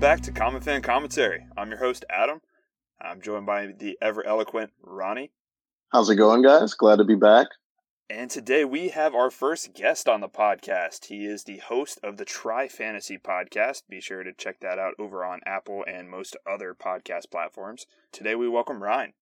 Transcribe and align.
Welcome 0.00 0.16
back 0.16 0.24
to 0.24 0.32
Common 0.32 0.62
Fan 0.62 0.80
Commentary. 0.80 1.46
I'm 1.58 1.68
your 1.68 1.78
host, 1.78 2.06
Adam. 2.08 2.40
I'm 3.02 3.20
joined 3.20 3.44
by 3.44 3.66
the 3.66 3.98
ever 4.00 4.26
eloquent 4.26 4.72
Ronnie. 4.82 5.30
How's 5.92 6.08
it 6.08 6.16
going, 6.16 6.40
guys? 6.40 6.72
Glad 6.72 6.96
to 6.96 7.04
be 7.04 7.16
back. 7.16 7.48
And 8.08 8.30
today 8.30 8.64
we 8.64 8.88
have 8.88 9.14
our 9.14 9.30
first 9.30 9.74
guest 9.74 10.08
on 10.08 10.22
the 10.22 10.28
podcast. 10.30 11.08
He 11.08 11.26
is 11.26 11.44
the 11.44 11.58
host 11.58 12.00
of 12.02 12.16
the 12.16 12.24
Try 12.24 12.66
Fantasy 12.66 13.18
podcast. 13.18 13.82
Be 13.90 14.00
sure 14.00 14.22
to 14.22 14.32
check 14.32 14.60
that 14.60 14.78
out 14.78 14.94
over 14.98 15.22
on 15.22 15.40
Apple 15.44 15.84
and 15.86 16.08
most 16.08 16.34
other 16.50 16.74
podcast 16.74 17.30
platforms. 17.30 17.84
Today 18.10 18.34
we 18.34 18.48
welcome 18.48 18.82
Ryan. 18.82 19.12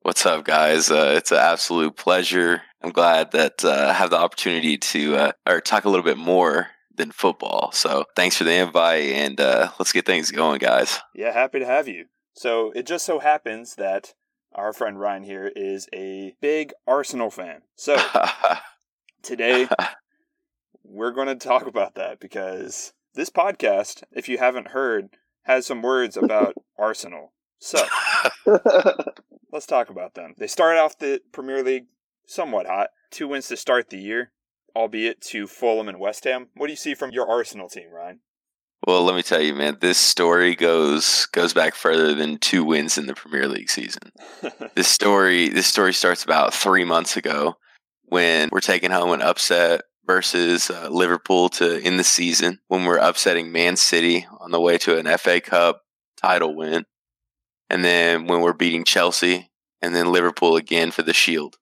What's 0.00 0.24
up, 0.24 0.42
guys? 0.42 0.90
Uh, 0.90 1.12
it's 1.18 1.32
an 1.32 1.38
absolute 1.38 1.96
pleasure. 1.96 2.62
I'm 2.80 2.92
glad 2.92 3.32
that 3.32 3.62
uh, 3.62 3.88
I 3.90 3.92
have 3.92 4.08
the 4.08 4.16
opportunity 4.16 4.78
to 4.78 5.16
uh, 5.16 5.32
or 5.46 5.60
talk 5.60 5.84
a 5.84 5.90
little 5.90 6.02
bit 6.02 6.16
more 6.16 6.68
than 6.98 7.10
football. 7.10 7.72
So 7.72 8.04
thanks 8.14 8.36
for 8.36 8.44
the 8.44 8.52
invite, 8.52 9.10
and 9.10 9.40
uh, 9.40 9.70
let's 9.78 9.92
get 9.92 10.04
things 10.04 10.30
going, 10.30 10.58
guys. 10.58 11.00
Yeah, 11.14 11.32
happy 11.32 11.58
to 11.60 11.66
have 11.66 11.88
you. 11.88 12.06
So 12.34 12.70
it 12.72 12.86
just 12.86 13.06
so 13.06 13.18
happens 13.18 13.76
that 13.76 14.14
our 14.54 14.72
friend 14.72 15.00
Ryan 15.00 15.24
here 15.24 15.50
is 15.56 15.88
a 15.94 16.34
big 16.40 16.72
Arsenal 16.86 17.30
fan. 17.30 17.62
So 17.74 17.96
today 19.22 19.68
we're 20.84 21.12
going 21.12 21.28
to 21.28 21.34
talk 21.34 21.66
about 21.66 21.94
that 21.94 22.20
because 22.20 22.92
this 23.14 23.30
podcast, 23.30 24.02
if 24.12 24.28
you 24.28 24.38
haven't 24.38 24.68
heard, 24.68 25.10
has 25.44 25.66
some 25.66 25.82
words 25.82 26.16
about 26.16 26.54
Arsenal. 26.78 27.32
So 27.58 27.84
let's 29.52 29.66
talk 29.66 29.90
about 29.90 30.14
them. 30.14 30.34
They 30.38 30.46
started 30.46 30.80
off 30.80 30.98
the 30.98 31.20
Premier 31.32 31.62
League 31.62 31.86
somewhat 32.26 32.66
hot, 32.66 32.90
two 33.10 33.28
wins 33.28 33.48
to 33.48 33.56
start 33.56 33.90
the 33.90 33.98
year 33.98 34.32
albeit 34.74 35.20
to 35.22 35.46
Fulham 35.46 35.88
and 35.88 35.98
West 35.98 36.24
Ham. 36.24 36.48
What 36.54 36.66
do 36.66 36.72
you 36.72 36.76
see 36.76 36.94
from 36.94 37.10
your 37.10 37.28
Arsenal 37.28 37.68
team, 37.68 37.90
Ryan? 37.90 38.20
Well, 38.86 39.02
let 39.02 39.16
me 39.16 39.22
tell 39.22 39.42
you, 39.42 39.54
man, 39.54 39.78
this 39.80 39.98
story 39.98 40.54
goes 40.54 41.26
goes 41.32 41.52
back 41.52 41.74
further 41.74 42.14
than 42.14 42.38
two 42.38 42.64
wins 42.64 42.96
in 42.96 43.06
the 43.06 43.14
Premier 43.14 43.48
League 43.48 43.70
season. 43.70 44.12
this 44.74 44.88
story 44.88 45.48
this 45.48 45.66
story 45.66 45.92
starts 45.92 46.24
about 46.24 46.54
three 46.54 46.84
months 46.84 47.16
ago 47.16 47.56
when 48.04 48.48
we're 48.52 48.60
taking 48.60 48.90
home 48.90 49.10
an 49.12 49.20
upset 49.20 49.82
versus 50.06 50.70
uh, 50.70 50.88
Liverpool 50.90 51.48
to 51.50 51.82
end 51.82 51.98
the 51.98 52.04
season 52.04 52.60
when 52.68 52.84
we're 52.84 52.96
upsetting 52.96 53.52
Man 53.52 53.76
City 53.76 54.26
on 54.40 54.52
the 54.52 54.60
way 54.60 54.78
to 54.78 54.96
an 54.96 55.18
FA 55.18 55.40
Cup 55.40 55.82
title 56.16 56.56
win, 56.56 56.86
and 57.68 57.84
then 57.84 58.26
when 58.26 58.40
we're 58.40 58.52
beating 58.52 58.84
Chelsea 58.84 59.50
and 59.82 59.94
then 59.94 60.12
Liverpool 60.12 60.56
again 60.56 60.90
for 60.90 61.02
the 61.02 61.12
Shield. 61.12 61.56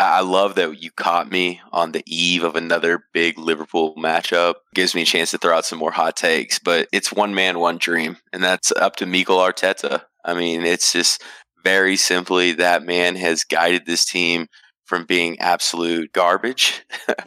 I 0.00 0.20
love 0.20 0.54
that 0.54 0.82
you 0.82 0.90
caught 0.90 1.30
me 1.30 1.60
on 1.72 1.92
the 1.92 2.02
eve 2.06 2.42
of 2.42 2.56
another 2.56 3.04
big 3.12 3.38
Liverpool 3.38 3.94
matchup. 3.96 4.54
Gives 4.74 4.94
me 4.94 5.02
a 5.02 5.06
chance 5.06 5.30
to 5.32 5.38
throw 5.38 5.56
out 5.56 5.66
some 5.66 5.78
more 5.78 5.90
hot 5.90 6.16
takes, 6.16 6.58
but 6.58 6.88
it's 6.90 7.12
one 7.12 7.34
man, 7.34 7.58
one 7.58 7.76
dream, 7.76 8.16
and 8.32 8.42
that's 8.42 8.72
up 8.72 8.96
to 8.96 9.06
Mikel 9.06 9.36
Arteta. 9.36 10.02
I 10.24 10.32
mean, 10.32 10.64
it's 10.64 10.94
just 10.94 11.22
very 11.62 11.96
simply 11.96 12.52
that 12.52 12.82
man 12.82 13.16
has 13.16 13.44
guided 13.44 13.84
this 13.84 14.06
team 14.06 14.46
from 14.86 15.04
being 15.04 15.38
absolute 15.38 16.12
garbage 16.12 16.82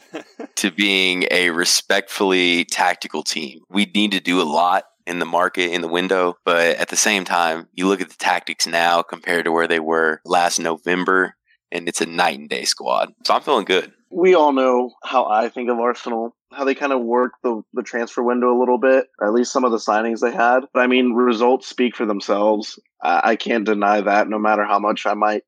to 0.56 0.72
being 0.72 1.26
a 1.30 1.52
respectfully 1.52 2.66
tactical 2.66 3.22
team. 3.22 3.62
We 3.70 3.86
need 3.86 4.12
to 4.14 4.20
do 4.20 4.42
a 4.42 4.44
lot 4.44 4.86
in 5.06 5.20
the 5.20 5.26
market 5.26 5.72
in 5.72 5.82
the 5.82 5.88
window, 5.88 6.38
but 6.44 6.78
at 6.78 6.90
the 6.90 6.96
same 6.96 7.24
time, 7.24 7.68
you 7.74 7.88
look 7.88 8.02
at 8.02 8.10
the 8.10 8.16
tactics 8.18 8.66
now 8.66 9.04
compared 9.04 9.46
to 9.46 9.52
where 9.52 9.68
they 9.68 9.80
were 9.80 10.22
last 10.26 10.60
November 10.60 11.36
and 11.74 11.90
it's 11.90 12.00
a 12.00 12.06
night 12.06 12.40
and 12.40 12.48
day 12.48 12.64
squad. 12.64 13.14
So 13.26 13.34
I'm 13.34 13.42
feeling 13.42 13.66
good. 13.66 13.92
We 14.10 14.36
all 14.36 14.54
know 14.54 14.92
how 15.04 15.26
I 15.26 15.50
think 15.50 15.70
of 15.70 15.80
Arsenal, 15.80 16.36
how 16.52 16.64
they 16.64 16.76
kind 16.76 16.94
of 16.94 17.02
work 17.02 17.34
the, 17.42 17.64
the 17.74 17.82
transfer 17.82 18.22
window 18.22 18.56
a 18.56 18.60
little 18.60 18.78
bit, 18.78 19.08
or 19.20 19.28
at 19.28 19.34
least 19.34 19.52
some 19.52 19.66
of 19.66 19.72
the 19.72 19.80
signings 19.80 20.20
they 20.20 20.32
had. 20.32 20.62
But 20.72 20.82
I 20.82 20.88
mean, 20.88 21.14
results 21.14 21.68
speak 21.68 21.96
for 21.96 22.06
themselves. 22.06 22.80
I, 23.02 23.22
I 23.32 23.36
can't 23.36 23.66
deny 23.66 24.02
that, 24.02 24.30
no 24.30 24.38
matter 24.38 24.64
how 24.64 24.78
much 24.78 25.08
I 25.08 25.16
might 25.16 25.42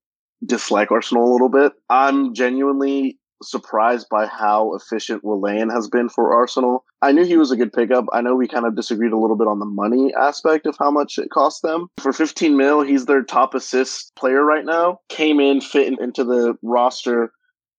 dislike 0.44 0.92
Arsenal 0.92 1.30
a 1.30 1.32
little 1.32 1.50
bit. 1.50 1.74
I'm 1.90 2.34
genuinely 2.34 3.20
surprised 3.44 4.08
by 4.10 4.26
how 4.26 4.74
efficient 4.76 5.24
Willian 5.24 5.70
has 5.70 5.88
been 5.88 6.10
for 6.10 6.34
Arsenal. 6.34 6.84
I 7.02 7.12
knew 7.12 7.26
he 7.26 7.38
was 7.38 7.52
a 7.52 7.58
good 7.58 7.74
pickup. 7.74 8.06
I 8.14 8.22
know 8.22 8.36
we 8.36 8.48
kind 8.48 8.66
of 8.66 8.76
disagreed 8.76 9.12
a 9.12 9.18
little 9.18 9.38
bit 9.38 9.48
on 9.48 9.60
the 9.60 9.66
money 9.66 10.14
aspect 10.20 10.66
of 10.66 10.76
how 10.80 10.92
much 10.92 11.18
it 11.18 11.30
cost 11.30 11.62
them. 11.62 11.88
For 12.00 12.14
15 12.14 12.58
mil, 12.58 12.82
he's 12.82 13.06
their 13.06 13.24
top 13.24 13.54
assist 13.54 14.16
player 14.16 14.44
right 14.44 14.66
now. 14.66 15.00
Came 15.10 15.40
in, 15.40 15.62
fit 15.62 16.00
into 16.00 16.24
the 16.24 16.56
roster, 16.64 17.32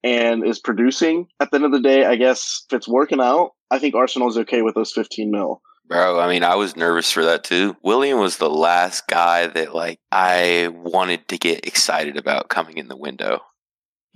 and 0.05 0.47
is 0.47 0.61
producing. 0.61 1.27
At 1.41 1.51
the 1.51 1.57
end 1.57 1.65
of 1.65 1.73
the 1.73 1.81
day, 1.81 2.05
I 2.05 2.17
guess 2.17 2.65
if 2.71 2.77
it's 2.77 2.89
working 2.89 3.21
out, 3.21 3.53
I 3.71 3.79
think 3.79 3.95
Arsenal's 3.95 4.39
okay 4.39 4.63
with 4.63 4.75
those 4.75 4.93
15 4.93 5.31
mil. 5.31 5.61
Bro, 5.89 6.19
I 6.19 6.29
mean, 6.29 6.43
I 6.43 6.57
was 6.57 6.77
nervous 6.77 7.13
for 7.13 7.25
that 7.25 7.45
too. 7.45 7.77
Willian 7.83 8.19
was 8.19 8.39
the 8.39 8.51
last 8.51 9.07
guy 9.07 9.47
that 9.47 9.75
like 9.75 10.01
I 10.11 10.69
wanted 10.73 11.29
to 11.29 11.39
get 11.39 11.67
excited 11.67 12.17
about 12.17 12.49
coming 12.49 12.79
in 12.79 12.89
the 12.89 12.97
window. 12.97 13.41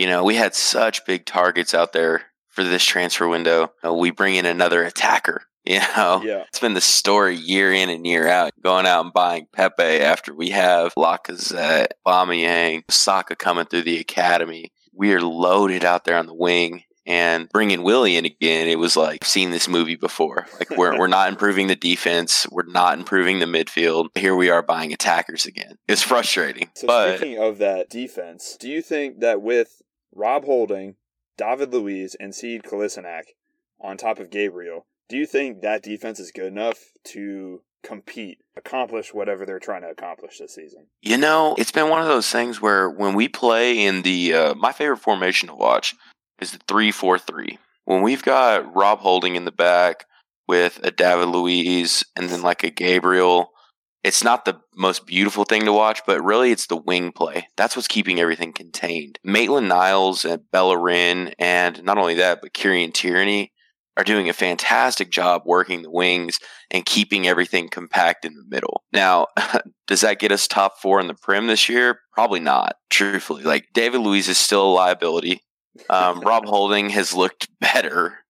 You 0.00 0.06
know, 0.06 0.25
we 0.25 0.34
had 0.34 0.55
such 0.55 1.05
big 1.05 1.27
targets 1.27 1.75
out 1.75 1.93
there 1.93 2.22
for 2.49 2.65
this 2.65 2.83
transfer 2.83 3.28
window. 3.28 3.75
Uh, 3.84 3.93
we 3.93 4.11
bring 4.11 4.34
in 4.34 4.47
another 4.47 4.83
attacker. 4.83 5.43
You 5.62 5.81
know, 5.94 6.22
yeah. 6.25 6.44
it's 6.49 6.59
been 6.59 6.72
the 6.72 6.81
story 6.81 7.37
year 7.37 7.71
in 7.71 7.91
and 7.91 8.06
year 8.06 8.27
out. 8.27 8.53
Going 8.62 8.87
out 8.87 9.05
and 9.05 9.12
buying 9.12 9.47
Pepe 9.53 9.83
after 9.83 10.34
we 10.34 10.49
have 10.50 10.94
Lacazette, 10.94 11.88
Aubameyang, 12.06 12.84
Saka 12.88 13.37
coming 13.37 13.66
through 13.66 13.83
the 13.83 13.99
academy. 13.99 14.72
We 14.94 15.12
are 15.12 15.21
loaded 15.21 15.84
out 15.84 16.06
there 16.06 16.17
on 16.17 16.25
the 16.25 16.34
wing 16.34 16.84
and 17.06 17.49
bringing 17.50 17.82
Willie 17.82 18.17
in 18.17 18.25
again, 18.25 18.69
it 18.69 18.78
was 18.78 18.97
like 18.97 19.25
seen 19.25 19.50
this 19.50 19.69
movie 19.69 19.97
before. 19.97 20.47
Like 20.59 20.71
we're 20.78 20.99
we're 20.99 21.09
not 21.09 21.28
improving 21.28 21.67
the 21.67 21.77
defense, 21.77 22.47
we're 22.50 22.62
not 22.62 22.99
improving 22.99 23.38
the 23.38 23.47
midfield. 23.47 24.17
Here 24.17 24.34
we 24.34 24.49
are 24.49 24.62
buying 24.62 24.93
attackers 24.93 25.44
again. 25.44 25.77
It's 25.88 26.03
frustrating. 26.03 26.71
So 26.75 26.87
but 26.87 27.19
speaking 27.19 27.43
of 27.43 27.59
that 27.59 27.91
defense, 27.91 28.56
do 28.59 28.69
you 28.69 28.81
think 28.81 29.21
that 29.21 29.43
with 29.43 29.82
Rob 30.15 30.44
Holding, 30.44 30.97
David 31.37 31.72
Luiz, 31.72 32.15
and 32.19 32.32
Sead 32.32 32.62
Kolasinac 32.62 33.22
on 33.81 33.97
top 33.97 34.19
of 34.19 34.31
Gabriel, 34.31 34.87
do 35.09 35.16
you 35.16 35.26
think 35.26 35.62
that 35.62 35.82
defense 35.82 36.21
is 36.21 36.31
good 36.31 36.47
enough 36.47 36.78
to 37.04 37.62
compete, 37.82 38.38
accomplish 38.56 39.15
whatever 39.15 39.47
they're 39.47 39.59
trying 39.59 39.82
to 39.82 39.88
accomplish 39.88 40.38
this 40.38 40.54
season? 40.54 40.87
You 41.03 41.16
know, 41.16 41.54
it's 41.59 41.72
been 41.72 41.88
one 41.88 42.00
of 42.00 42.09
those 42.09 42.31
things 42.31 42.60
where 42.60 42.88
when 42.88 43.15
we 43.15 43.28
play 43.28 43.84
in 43.84 44.03
the 44.03 44.34
uh, 44.34 44.54
my 44.54 44.72
favorite 44.72 44.99
formation 44.99 45.49
to 45.49 45.54
watch 45.54 45.94
is 46.41 46.53
the 46.53 46.60
three 46.69 46.93
four 46.93 47.19
three. 47.19 47.59
When 47.84 48.03
we've 48.03 48.22
got 48.22 48.75
Rob 48.75 49.00
Holding 49.00 49.37
in 49.37 49.44
the 49.44 49.50
back 49.50 50.04
with 50.47 50.78
a 50.82 50.91
David 50.91 51.26
Luiz 51.26 52.04
and 52.15 52.28
then 52.28 52.43
like 52.43 52.62
a 52.62 52.70
Gabriel 52.70 53.53
it's 54.03 54.25
not 54.25 54.44
the 54.44 54.61
most 54.75 55.06
beautiful 55.06 55.44
thing 55.44 55.65
to 55.66 55.72
watch, 55.72 56.00
but 56.06 56.25
really 56.25 56.50
it's 56.50 56.66
the 56.66 56.77
wing 56.77 57.12
play. 57.12 57.49
That's 57.56 57.77
what's 57.77 57.88
keeping 57.88 58.19
everything 58.19 58.53
contained. 58.53 59.19
Maitland 59.22 59.69
Niles 59.69 60.25
and 60.25 60.50
Bellerin, 60.50 61.34
and 61.38 61.83
not 61.84 61.99
only 61.99 62.15
that, 62.15 62.41
but 62.41 62.55
Kieran 62.55 62.93
Tierney 62.93 63.53
are 63.97 64.05
doing 64.05 64.31
a 64.31 64.33
fantastic 64.33 65.11
job 65.11 65.43
working 65.44 65.83
the 65.83 65.91
wings 65.91 66.38
and 66.71 66.87
keeping 66.87 67.27
everything 67.27 67.69
compact 67.69 68.25
in 68.25 68.34
the 68.34 68.44
middle. 68.49 68.83
Now, 68.93 69.27
does 69.87 70.00
that 70.00 70.19
get 70.19 70.32
us 70.32 70.49
top 70.49 70.78
four 70.81 71.00
in 71.00 71.06
the 71.06 71.15
Prim 71.15 71.47
this 71.49 71.69
year? 71.69 72.00
Probably 72.12 72.41
not, 72.41 72.77
truthfully. 72.88 73.43
Like, 73.43 73.67
David 73.75 74.00
Luiz 74.00 74.28
is 74.28 74.38
still 74.38 74.67
a 74.67 74.72
liability. 74.72 75.43
Um, 75.91 76.21
Rob 76.25 76.47
Holding 76.47 76.91
has 76.91 77.15
looked 77.15 77.49
better, 77.61 78.21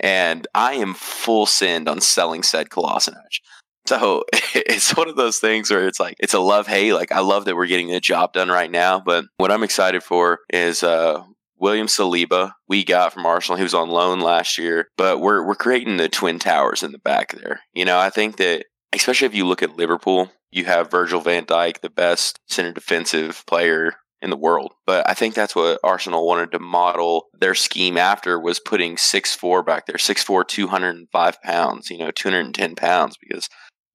and 0.00 0.48
I 0.54 0.74
am 0.74 0.94
full 0.94 1.46
send 1.46 1.88
on 1.88 2.00
selling 2.00 2.42
Sead 2.42 2.68
Kolasinac. 2.70 3.38
So 3.86 4.24
it's 4.54 4.96
one 4.96 5.08
of 5.08 5.16
those 5.16 5.38
things 5.38 5.70
where 5.70 5.86
it's 5.86 6.00
like 6.00 6.16
it's 6.20 6.34
a 6.34 6.40
love 6.40 6.66
hate. 6.66 6.92
Like 6.92 7.12
I 7.12 7.20
love 7.20 7.44
that 7.44 7.56
we're 7.56 7.66
getting 7.66 7.88
the 7.88 8.00
job 8.00 8.32
done 8.32 8.48
right 8.48 8.70
now, 8.70 9.00
but 9.00 9.24
what 9.38 9.50
I'm 9.50 9.64
excited 9.64 10.02
for 10.02 10.40
is 10.52 10.82
uh, 10.82 11.22
William 11.58 11.86
Saliba. 11.86 12.52
We 12.68 12.84
got 12.84 13.12
from 13.12 13.26
Arsenal. 13.26 13.56
He 13.56 13.62
was 13.62 13.74
on 13.74 13.88
loan 13.88 14.20
last 14.20 14.58
year, 14.58 14.88
but 14.96 15.20
we're 15.20 15.46
we're 15.46 15.54
creating 15.54 15.96
the 15.96 16.08
twin 16.08 16.38
towers 16.38 16.82
in 16.82 16.92
the 16.92 16.98
back 16.98 17.32
there. 17.32 17.60
You 17.72 17.84
know, 17.84 17.98
I 17.98 18.10
think 18.10 18.36
that 18.38 18.66
especially 18.92 19.26
if 19.26 19.34
you 19.34 19.46
look 19.46 19.62
at 19.62 19.76
Liverpool, 19.76 20.30
you 20.50 20.64
have 20.66 20.90
Virgil 20.90 21.20
Van 21.20 21.46
Dijk, 21.46 21.80
the 21.80 21.90
best 21.90 22.38
center 22.48 22.72
defensive 22.72 23.44
player 23.46 23.94
in 24.20 24.30
the 24.30 24.36
world. 24.36 24.72
But 24.86 25.08
I 25.08 25.14
think 25.14 25.34
that's 25.34 25.56
what 25.56 25.80
Arsenal 25.82 26.26
wanted 26.26 26.52
to 26.52 26.58
model 26.58 27.26
their 27.38 27.54
scheme 27.54 27.98
after 27.98 28.38
was 28.38 28.60
putting 28.60 28.96
six 28.96 29.34
four 29.34 29.62
back 29.62 29.86
there, 29.86 29.98
six 29.98 30.22
four, 30.22 30.44
two 30.44 30.68
hundred 30.68 30.96
and 30.96 31.08
five 31.10 31.42
pounds, 31.42 31.90
you 31.90 31.98
know, 31.98 32.10
210 32.12 32.76
pounds 32.76 33.16
because 33.20 33.48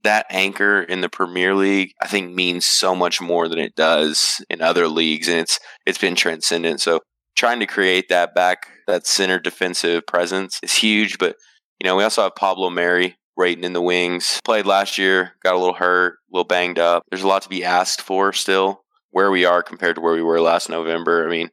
that 0.07 0.25
anchor 0.29 0.81
in 0.81 1.01
the 1.01 1.09
Premier 1.09 1.53
League, 1.53 1.91
I 2.01 2.07
think 2.07 2.33
means 2.33 2.65
so 2.65 2.95
much 2.95 3.19
more 3.19 3.49
than 3.49 3.59
it 3.59 3.75
does 3.75 4.41
in 4.49 4.61
other 4.61 4.87
leagues. 4.87 5.27
And 5.27 5.41
it's 5.41 5.59
it's 5.85 5.97
been 5.97 6.15
transcendent. 6.15 6.79
So 6.79 7.01
trying 7.35 7.59
to 7.59 7.65
create 7.65 8.07
that 8.07 8.33
back, 8.33 8.67
that 8.87 9.05
center 9.05 9.37
defensive 9.37 10.07
presence 10.07 10.61
is 10.63 10.75
huge. 10.75 11.17
But, 11.17 11.35
you 11.81 11.85
know, 11.85 11.97
we 11.97 12.05
also 12.05 12.23
have 12.23 12.35
Pablo 12.35 12.69
Mari 12.69 13.17
waiting 13.35 13.65
in 13.65 13.73
the 13.73 13.81
wings. 13.81 14.39
Played 14.45 14.65
last 14.65 14.97
year, 14.97 15.33
got 15.43 15.55
a 15.55 15.59
little 15.59 15.73
hurt, 15.73 16.13
a 16.13 16.17
little 16.31 16.47
banged 16.47 16.79
up. 16.79 17.03
There's 17.09 17.23
a 17.23 17.27
lot 17.27 17.41
to 17.41 17.49
be 17.49 17.65
asked 17.65 18.01
for 18.01 18.31
still. 18.31 18.83
Where 19.11 19.29
we 19.29 19.43
are 19.43 19.61
compared 19.61 19.95
to 19.95 20.01
where 20.01 20.13
we 20.13 20.23
were 20.23 20.39
last 20.39 20.69
November. 20.69 21.27
I 21.27 21.29
mean, 21.29 21.49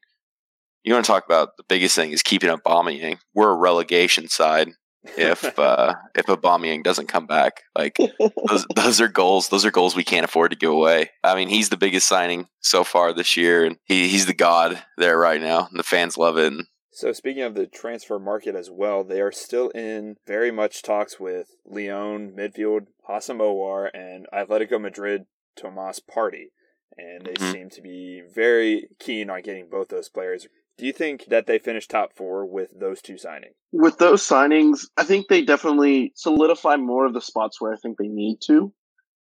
you 0.85 0.93
want 0.93 1.05
to 1.05 1.11
talk 1.11 1.25
about 1.25 1.57
the 1.57 1.65
biggest 1.69 1.97
thing 1.97 2.13
is 2.13 2.23
keeping 2.23 2.51
up 2.51 2.63
Aubameyang. 2.63 3.19
We're 3.35 3.51
a 3.51 3.59
relegation 3.59 4.29
side 4.29 4.71
if 5.17 5.45
uh, 5.59 5.95
if 6.15 6.27
Aubameyang 6.27 6.83
doesn't 6.83 7.09
come 7.09 7.27
back. 7.27 7.63
Like 7.77 7.97
those, 8.49 8.67
those 8.75 9.01
are 9.01 9.09
goals. 9.09 9.49
Those 9.49 9.65
are 9.65 9.71
goals 9.71 9.97
we 9.97 10.05
can't 10.05 10.25
afford 10.25 10.51
to 10.51 10.57
give 10.57 10.71
away. 10.71 11.11
I 11.23 11.35
mean, 11.35 11.49
he's 11.49 11.69
the 11.69 11.77
biggest 11.77 12.09
signing 12.09 12.49
so 12.61 12.85
far 12.85 13.13
this 13.13 13.37
year, 13.37 13.65
and 13.65 13.77
he, 13.85 14.09
he's 14.09 14.27
the 14.27 14.35
god 14.35 14.83
there 14.97 15.19
right 15.19 15.41
now. 15.41 15.69
And 15.71 15.79
the 15.79 15.85
fans 15.85 16.17
love 16.17 16.37
it. 16.37 16.53
And 16.53 16.67
so 16.93 17.13
speaking 17.13 17.43
of 17.43 17.55
the 17.55 17.67
transfer 17.67 18.19
market 18.19 18.55
as 18.55 18.71
well, 18.71 19.03
they 19.03 19.21
are 19.21 19.33
still 19.33 19.71
in 19.71 20.17
very 20.27 20.51
much 20.51 20.83
talks 20.83 21.19
with 21.19 21.49
Lyon 21.67 22.33
midfield 22.39 22.87
Houssem 23.09 23.39
Aouar 23.39 23.91
and 23.93 24.27
Atletico 24.33 24.81
Madrid 24.81 25.25
Thomas 25.61 26.01
Partey, 26.01 26.51
And 26.97 27.27
they 27.27 27.33
mm-hmm. 27.33 27.53
seem 27.53 27.71
to 27.71 27.83
be 27.83 28.23
very 28.33 28.89
keen 29.01 29.29
on 29.29 29.43
getting 29.43 29.69
both 29.69 29.89
those 29.89 30.09
players. 30.09 30.47
Do 30.77 30.87
you 30.87 30.93
think 30.93 31.27
that 31.27 31.47
they 31.47 31.59
finish 31.59 31.87
top 31.87 32.17
four 32.17 32.47
with 32.47 32.71
those 32.79 33.01
two 33.01 33.15
signings? 33.15 33.55
With 33.73 33.99
those 33.99 34.27
signings, 34.27 34.87
I 34.97 35.05
think 35.05 35.29
they 35.29 35.43
definitely 35.43 36.13
solidify 36.17 36.77
more 36.77 37.07
of 37.07 37.15
the 37.15 37.21
spots 37.21 37.61
where 37.61 37.73
I 37.73 37.77
think 37.77 37.97
they 37.97 38.09
need 38.09 38.39
to. 38.47 38.73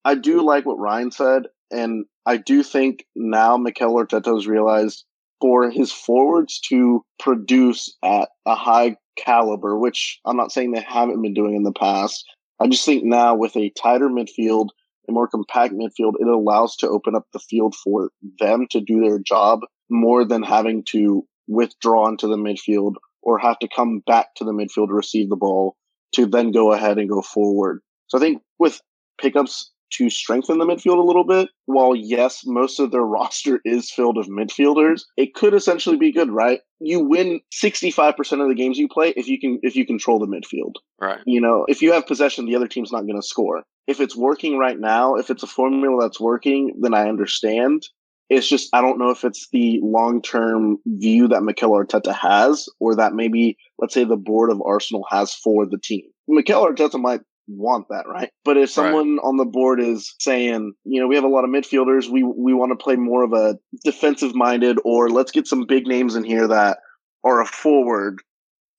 I 0.04 0.16
do 0.16 0.44
like 0.44 0.66
what 0.66 0.78
Ryan 0.78 1.12
said, 1.12 1.44
and 1.70 2.06
I 2.26 2.38
do 2.38 2.62
think 2.62 3.06
now 3.14 3.56
Mikel 3.56 3.94
Arteta's 3.94 4.48
realized 4.48 5.04
for 5.40 5.70
his 5.70 5.92
forwards 5.92 6.58
to 6.68 7.04
produce 7.20 7.96
at 8.02 8.28
a 8.46 8.54
high 8.54 8.96
caliber, 9.16 9.78
which 9.78 10.20
I'm 10.24 10.36
not 10.36 10.52
saying 10.52 10.72
they 10.72 10.80
haven't 10.80 11.22
been 11.22 11.34
doing 11.34 11.54
in 11.54 11.62
the 11.62 11.72
past. 11.72 12.24
I 12.60 12.66
just 12.66 12.84
think 12.84 13.04
now 13.04 13.34
with 13.36 13.56
a 13.56 13.70
tighter 13.70 14.08
midfield, 14.08 14.68
a 15.08 15.12
more 15.12 15.28
compact 15.28 15.74
midfield, 15.74 16.14
it 16.18 16.26
allows 16.26 16.76
to 16.76 16.88
open 16.88 17.14
up 17.14 17.26
the 17.32 17.38
field 17.38 17.74
for 17.76 18.10
them 18.40 18.66
to 18.70 18.80
do 18.80 19.00
their 19.00 19.18
job 19.18 19.60
more 19.88 20.24
than 20.24 20.42
having 20.42 20.82
to 20.84 21.26
withdraw 21.46 22.08
into 22.08 22.26
the 22.26 22.36
midfield 22.36 22.94
or 23.22 23.38
have 23.38 23.58
to 23.60 23.68
come 23.74 24.02
back 24.06 24.34
to 24.36 24.44
the 24.44 24.52
midfield 24.52 24.88
to 24.88 24.94
receive 24.94 25.28
the 25.28 25.36
ball 25.36 25.76
to 26.14 26.26
then 26.26 26.52
go 26.52 26.72
ahead 26.72 26.98
and 26.98 27.08
go 27.08 27.22
forward. 27.22 27.80
So 28.08 28.18
I 28.18 28.20
think 28.20 28.42
with 28.58 28.80
pickups 29.20 29.70
to 29.94 30.10
strengthen 30.10 30.58
the 30.58 30.64
midfield 30.64 30.98
a 30.98 31.06
little 31.06 31.24
bit. 31.24 31.48
While 31.66 31.94
yes, 31.94 32.42
most 32.44 32.80
of 32.80 32.90
their 32.90 33.02
roster 33.04 33.60
is 33.64 33.90
filled 33.90 34.18
of 34.18 34.26
midfielders, 34.26 35.02
it 35.16 35.34
could 35.34 35.54
essentially 35.54 35.96
be 35.96 36.12
good, 36.12 36.30
right? 36.30 36.60
You 36.80 37.00
win 37.00 37.40
65% 37.52 38.42
of 38.42 38.48
the 38.48 38.54
games 38.54 38.78
you 38.78 38.88
play 38.88 39.10
if 39.16 39.28
you 39.28 39.38
can 39.38 39.58
if 39.62 39.76
you 39.76 39.86
control 39.86 40.18
the 40.18 40.26
midfield. 40.26 40.74
Right. 41.00 41.20
You 41.26 41.40
know, 41.40 41.64
if 41.68 41.82
you 41.82 41.92
have 41.92 42.06
possession, 42.06 42.46
the 42.46 42.56
other 42.56 42.68
team's 42.68 42.92
not 42.92 43.06
going 43.06 43.20
to 43.20 43.26
score. 43.26 43.62
If 43.86 44.00
it's 44.00 44.16
working 44.16 44.58
right 44.58 44.78
now, 44.78 45.16
if 45.16 45.30
it's 45.30 45.42
a 45.42 45.48
formula 45.48 46.02
that's 46.02 46.20
working, 46.20 46.74
then 46.80 46.94
I 46.94 47.08
understand. 47.08 47.86
It's 48.34 48.48
just 48.48 48.68
I 48.74 48.80
don't 48.80 48.98
know 48.98 49.10
if 49.10 49.24
it's 49.24 49.48
the 49.50 49.80
long 49.82 50.22
term 50.22 50.78
view 50.86 51.28
that 51.28 51.42
Mikel 51.42 51.70
Arteta 51.70 52.14
has, 52.14 52.68
or 52.80 52.96
that 52.96 53.14
maybe 53.14 53.56
let's 53.78 53.94
say 53.94 54.04
the 54.04 54.16
board 54.16 54.50
of 54.50 54.62
Arsenal 54.64 55.06
has 55.10 55.34
for 55.34 55.66
the 55.66 55.78
team. 55.78 56.02
Mikel 56.28 56.66
Arteta 56.66 57.00
might 57.00 57.20
want 57.46 57.88
that, 57.90 58.06
right? 58.08 58.30
But 58.44 58.56
if 58.56 58.70
someone 58.70 59.16
right. 59.16 59.24
on 59.24 59.36
the 59.36 59.44
board 59.44 59.80
is 59.80 60.14
saying, 60.18 60.72
you 60.84 61.00
know, 61.00 61.06
we 61.06 61.14
have 61.14 61.24
a 61.24 61.28
lot 61.28 61.44
of 61.44 61.50
midfielders, 61.50 62.08
we 62.08 62.22
we 62.22 62.54
want 62.54 62.72
to 62.72 62.82
play 62.82 62.96
more 62.96 63.22
of 63.22 63.32
a 63.32 63.58
defensive 63.84 64.34
minded, 64.34 64.78
or 64.84 65.10
let's 65.10 65.32
get 65.32 65.46
some 65.46 65.66
big 65.66 65.86
names 65.86 66.16
in 66.16 66.24
here 66.24 66.48
that 66.48 66.78
are 67.22 67.40
a 67.40 67.46
forward, 67.46 68.20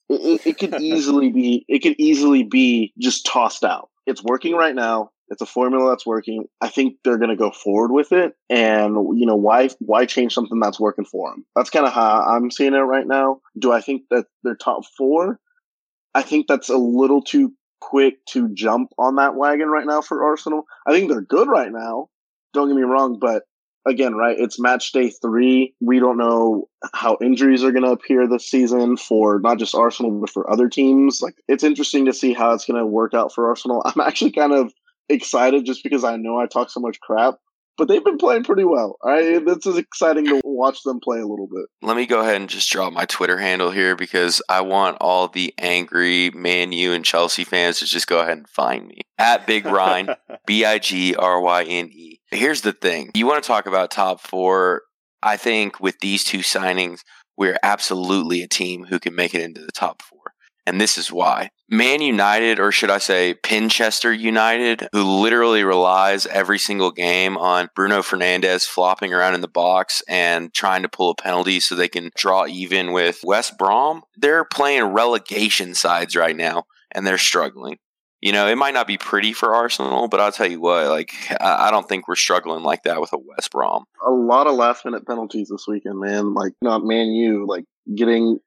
it, 0.10 0.46
it 0.46 0.58
could 0.58 0.76
easily 0.82 1.32
be 1.32 1.66
it 1.68 1.80
could 1.80 1.96
easily 1.98 2.44
be 2.44 2.94
just 2.98 3.26
tossed 3.26 3.64
out. 3.64 3.90
It's 4.06 4.24
working 4.24 4.56
right 4.56 4.76
now. 4.76 5.12
It's 5.30 5.42
a 5.42 5.46
formula 5.46 5.90
that's 5.90 6.06
working. 6.06 6.46
I 6.62 6.70
think 6.70 6.98
they're 7.04 7.18
going 7.18 7.30
to 7.30 7.36
go 7.36 7.52
forward 7.52 7.92
with 7.92 8.12
it, 8.12 8.36
and 8.50 8.96
you 9.18 9.26
know 9.26 9.36
why 9.36 9.70
why 9.80 10.06
change 10.06 10.34
something 10.34 10.60
that's 10.60 10.80
working 10.80 11.06
for 11.06 11.32
them? 11.32 11.46
That's 11.56 11.70
kind 11.70 11.86
of 11.86 11.94
how 11.94 12.22
I'm 12.22 12.52
seeing 12.52 12.74
it 12.74 12.80
right 12.80 13.08
now. 13.08 13.42
Do 13.58 13.72
I 13.72 13.82
think 13.82 14.04
that 14.12 14.26
they're 14.44 14.56
top 14.56 14.84
four? 14.98 15.40
I 16.14 16.22
think 16.22 16.48
that's 16.48 16.70
a 16.70 16.78
little 16.78 17.22
too 17.22 17.54
quick 17.82 18.26
to 18.28 18.50
jump 18.50 18.92
on 18.98 19.16
that 19.16 19.36
wagon 19.36 19.70
right 19.70 19.86
now 19.86 20.02
for 20.02 20.24
Arsenal. 20.24 20.64
I 20.88 20.92
think 20.92 21.10
they're 21.10 21.22
good 21.22 21.48
right 21.48 21.72
now. 21.72 22.10
Don't 22.54 22.68
get 22.68 22.76
me 22.76 22.84
wrong, 22.84 23.20
but 23.20 23.44
again, 23.86 24.16
right, 24.16 24.38
it's 24.40 24.60
match 24.60 24.92
day 24.92 25.10
three. 25.10 25.76
We 25.80 26.00
don't 26.00 26.18
know 26.18 26.68
how 26.94 27.18
injuries 27.22 27.64
are 27.64 27.72
going 27.72 27.84
to 27.84 27.92
appear 27.92 28.28
this 28.28 28.50
season 28.50 28.98
for 28.98 29.40
not 29.40 29.60
just 29.60 29.76
Arsenal, 29.76 30.12
but 30.20 30.30
for 30.30 30.50
other 30.50 30.70
teams. 30.70 31.22
Like, 31.22 31.36
it's 31.48 31.64
interesting 31.64 32.06
to 32.06 32.14
see 32.14 32.34
how 32.34 32.54
it's 32.54 32.66
going 32.66 32.80
to 32.80 32.86
work 32.86 33.14
out 33.14 33.34
for 33.34 33.48
Arsenal. 33.48 33.82
I'm 33.86 34.02
actually 34.02 34.32
kind 34.32 34.54
of 34.54 34.74
excited 35.10 35.66
just 35.66 35.84
because 35.84 36.04
I 36.04 36.18
know 36.18 36.40
I 36.40 36.48
talk 36.48 36.70
so 36.70 36.80
much 36.80 37.00
crap 37.00 37.36
but 37.78 37.88
they've 37.88 38.04
been 38.04 38.18
playing 38.18 38.44
pretty 38.44 38.64
well. 38.64 38.98
All 39.02 39.12
right, 39.12 39.44
this 39.44 39.66
is 39.66 39.78
exciting 39.78 40.26
to 40.26 40.42
watch 40.44 40.84
them 40.84 41.00
play 41.00 41.20
a 41.20 41.28
little 41.28 41.48
bit. 41.48 41.66
Let 41.82 41.98
me 41.98 42.06
go 42.06 42.22
ahead 42.22 42.36
and 42.36 42.50
just 42.50 42.70
drop 42.70 42.94
my 42.94 43.06
Twitter 43.06 43.38
handle 43.38 43.72
here 43.72 43.96
because 43.96 44.42
I 44.50 44.62
want 44.62 44.98
all 45.02 45.28
the 45.28 45.54
angry 45.58 46.32
Man 46.32 46.72
U 46.72 46.94
and 46.94 47.04
Chelsea 47.04 47.44
fans 47.44 47.80
to 47.80 47.86
just 47.86 48.08
go 48.08 48.20
ahead 48.20 48.38
and 48.38 48.50
find 48.50 48.88
me 48.88 49.02
at 49.18 49.48
Big 49.48 49.66
Ryan, 49.66 50.10
B 50.46 50.66
I 50.66 50.80
G 50.80 51.16
R 51.16 51.40
Y 51.42 51.64
N 51.64 51.90
E. 51.92 52.20
Here's 52.32 52.62
the 52.62 52.74
thing: 52.74 53.12
you 53.14 53.28
want 53.28 53.44
to 53.44 53.48
talk 53.48 53.66
about 53.66 53.92
top 53.92 54.22
four? 54.22 54.84
I 55.22 55.38
think 55.38 55.80
with 55.80 56.00
these 56.00 56.24
two 56.24 56.40
signings, 56.40 57.02
we're 57.38 57.58
absolutely 57.64 58.42
a 58.42 58.48
team 58.48 58.86
who 58.86 59.00
can 59.00 59.16
make 59.16 59.34
it 59.34 59.42
into 59.42 59.62
the 59.62 59.72
top 59.72 60.02
four. 60.02 60.25
And 60.68 60.82
this 60.82 60.98
is 60.98 61.12
why. 61.12 61.52
Man 61.70 62.02
United, 62.02 62.60
or 62.60 62.72
should 62.72 62.92
I 62.92 63.00
say 63.00 63.34
Pinchester 63.34 64.14
United, 64.14 64.88
who 64.92 65.04
literally 65.04 65.64
relies 65.64 66.26
every 66.28 66.60
single 66.60 66.92
game 66.92 67.38
on 67.38 67.70
Bruno 67.76 68.02
Fernandes 68.02 68.66
flopping 68.66 69.14
around 69.14 69.34
in 69.34 69.42
the 69.42 69.48
box 69.48 70.02
and 70.08 70.54
trying 70.54 70.84
to 70.84 70.90
pull 70.90 71.10
a 71.10 71.16
penalty 71.16 71.60
so 71.60 71.76
they 71.76 71.88
can 71.88 72.12
draw 72.16 72.46
even 72.46 72.92
with 72.92 73.20
West 73.24 73.58
Brom, 73.58 74.04
they're 74.16 74.46
playing 74.46 74.86
relegation 74.86 75.74
sides 75.74 76.16
right 76.16 76.36
now 76.36 76.66
and 76.92 77.06
they're 77.06 77.18
struggling. 77.18 77.78
You 78.22 78.32
know, 78.32 78.48
it 78.48 78.58
might 78.58 78.74
not 78.74 78.88
be 78.88 78.98
pretty 78.98 79.34
for 79.34 79.54
Arsenal, 79.54 80.08
but 80.08 80.20
I'll 80.20 80.32
tell 80.32 80.50
you 80.50 80.60
what, 80.60 80.88
like, 80.88 81.12
I 81.40 81.70
don't 81.70 81.88
think 81.88 82.08
we're 82.08 82.16
struggling 82.16 82.64
like 82.64 82.84
that 82.84 83.00
with 83.00 83.14
a 83.14 83.20
West 83.20 83.52
Brom. 83.52 83.86
A 84.04 84.10
lot 84.10 84.48
of 84.48 84.56
last 84.56 84.84
minute 84.84 85.06
penalties 85.06 85.50
this 85.50 85.66
weekend, 85.68 86.00
man. 86.00 86.34
Like, 86.34 86.54
not 86.62 86.84
Man 86.84 87.08
U, 87.08 87.46
like 87.48 87.66
getting 87.94 88.40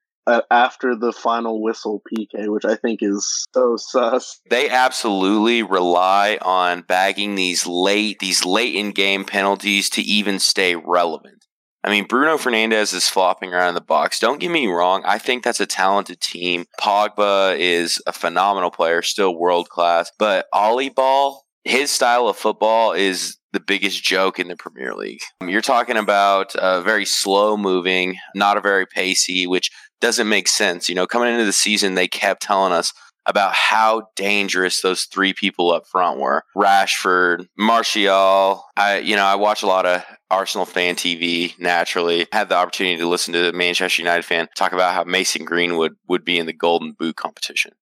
after 0.51 0.95
the 0.95 1.13
final 1.13 1.63
whistle 1.63 2.03
PK, 2.13 2.49
which 2.49 2.65
I 2.65 2.77
think 2.77 3.01
is 3.03 3.47
so 3.55 3.77
sus. 3.77 4.41
They 4.51 4.69
absolutely 4.69 5.63
rely 5.63 6.39
on 6.43 6.83
bagging 6.83 7.35
these 7.35 7.67
late 7.67 8.19
these 8.19 8.45
late 8.45 8.75
in 8.75 8.93
game 8.93 9.25
penalties 9.25 9.91
to 9.91 10.03
even 10.03 10.39
stay 10.39 10.77
relevant. 10.77 11.45
I 11.85 11.91
mean, 11.91 12.07
Bruno 12.07 12.37
Fernandes 12.37 12.93
is 12.93 13.09
flopping 13.09 13.55
around 13.55 13.75
the 13.75 13.81
box. 13.81 14.19
Don't 14.19 14.41
get 14.41 14.51
me 14.51 14.67
wrong. 14.67 15.03
I 15.07 15.19
think 15.19 15.45
that's 15.45 15.61
a 15.61 15.67
talented 15.67 16.21
team. 16.21 16.67
Pogba 16.81 17.57
is 17.59 18.03
a 18.07 18.13
phenomenal 18.13 18.71
player, 18.71 19.01
still 19.01 19.39
world 19.39 19.69
class. 19.69 20.11
But 20.19 20.47
Ollie 20.53 20.89
Ball, 20.89 21.45
his 21.65 21.91
style 21.91 22.29
of 22.29 22.37
football 22.37 22.93
is 22.93 23.39
the 23.53 23.61
biggest 23.61 24.03
joke 24.03 24.39
in 24.39 24.49
the 24.49 24.57
Premier 24.57 24.95
League. 24.95 25.23
You're 25.43 25.63
talking 25.63 25.97
about 25.97 26.55
a 26.57 26.83
very 26.83 27.05
slow 27.05 27.57
moving, 27.57 28.17
not 28.35 28.57
a 28.57 28.61
very 28.61 28.87
pacey, 28.87 29.47
which 29.47 29.71
doesn't 30.01 30.29
make 30.29 30.49
sense. 30.49 30.89
You 30.89 30.95
know, 30.95 31.07
coming 31.07 31.33
into 31.33 31.45
the 31.45 31.53
season, 31.53 31.95
they 31.95 32.09
kept 32.09 32.43
telling 32.43 32.73
us 32.73 32.93
about 33.29 33.53
how 33.53 34.09
dangerous 34.17 34.81
those 34.81 35.05
three 35.05 35.35
people 35.35 35.71
up 35.71 35.87
front 35.87 36.19
were. 36.19 36.43
Rashford, 36.57 37.47
Martial. 37.59 38.65
I, 38.75 38.99
you 39.05 39.17
know, 39.17 39.25
I 39.25 39.35
watch 39.35 39.63
a 39.63 39.67
lot 39.67 39.85
of 39.85 40.03
Arsenal 40.31 40.65
fan 40.65 40.95
TV 40.95 41.59
naturally. 41.59 42.27
Had 42.33 42.49
the 42.49 42.57
opportunity 42.57 42.97
to 42.97 43.07
listen 43.07 43.35
to 43.35 43.51
a 43.51 43.53
Manchester 43.53 44.01
United 44.01 44.25
fan 44.25 44.49
talk 44.57 44.73
about 44.73 44.95
how 44.95 45.05
Mason 45.05 45.45
Greenwood 45.45 45.93
would 46.09 46.25
be 46.25 46.39
in 46.39 46.47
the 46.47 46.55
Golden 46.55 46.93
Boot 46.93 47.17
competition. 47.17 47.73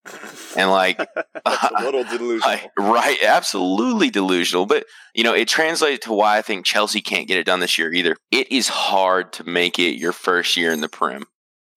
And 0.56 0.70
like, 0.70 0.98
a 1.44 1.82
little 1.82 2.02
delusional. 2.10 2.58
right. 2.76 3.22
Absolutely 3.22 4.10
delusional. 4.10 4.66
But, 4.66 4.84
you 5.14 5.22
know, 5.22 5.32
it 5.32 5.46
translates 5.46 6.06
to 6.06 6.12
why 6.12 6.38
I 6.38 6.42
think 6.42 6.66
Chelsea 6.66 7.00
can't 7.00 7.28
get 7.28 7.38
it 7.38 7.46
done 7.46 7.60
this 7.60 7.78
year 7.78 7.92
either. 7.92 8.16
It 8.32 8.50
is 8.50 8.66
hard 8.66 9.32
to 9.34 9.44
make 9.44 9.78
it 9.78 9.96
your 9.96 10.12
first 10.12 10.56
year 10.56 10.72
in 10.72 10.80
the 10.80 10.88
Prim. 10.88 11.24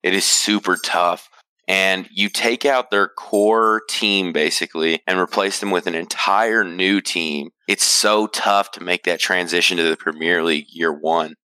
It 0.02 0.14
is 0.14 0.24
super 0.24 0.76
tough. 0.76 1.28
And 1.68 2.08
you 2.10 2.28
take 2.28 2.66
out 2.66 2.90
their 2.90 3.06
core 3.06 3.82
team 3.88 4.32
basically 4.32 5.02
and 5.06 5.18
replace 5.18 5.60
them 5.60 5.70
with 5.70 5.86
an 5.86 5.94
entire 5.94 6.64
new 6.64 7.00
team. 7.00 7.50
It's 7.68 7.84
so 7.84 8.26
tough 8.26 8.72
to 8.72 8.82
make 8.82 9.04
that 9.04 9.20
transition 9.20 9.76
to 9.76 9.84
the 9.84 9.96
Premier 9.96 10.42
League 10.42 10.66
year 10.70 10.92
one. 10.92 11.36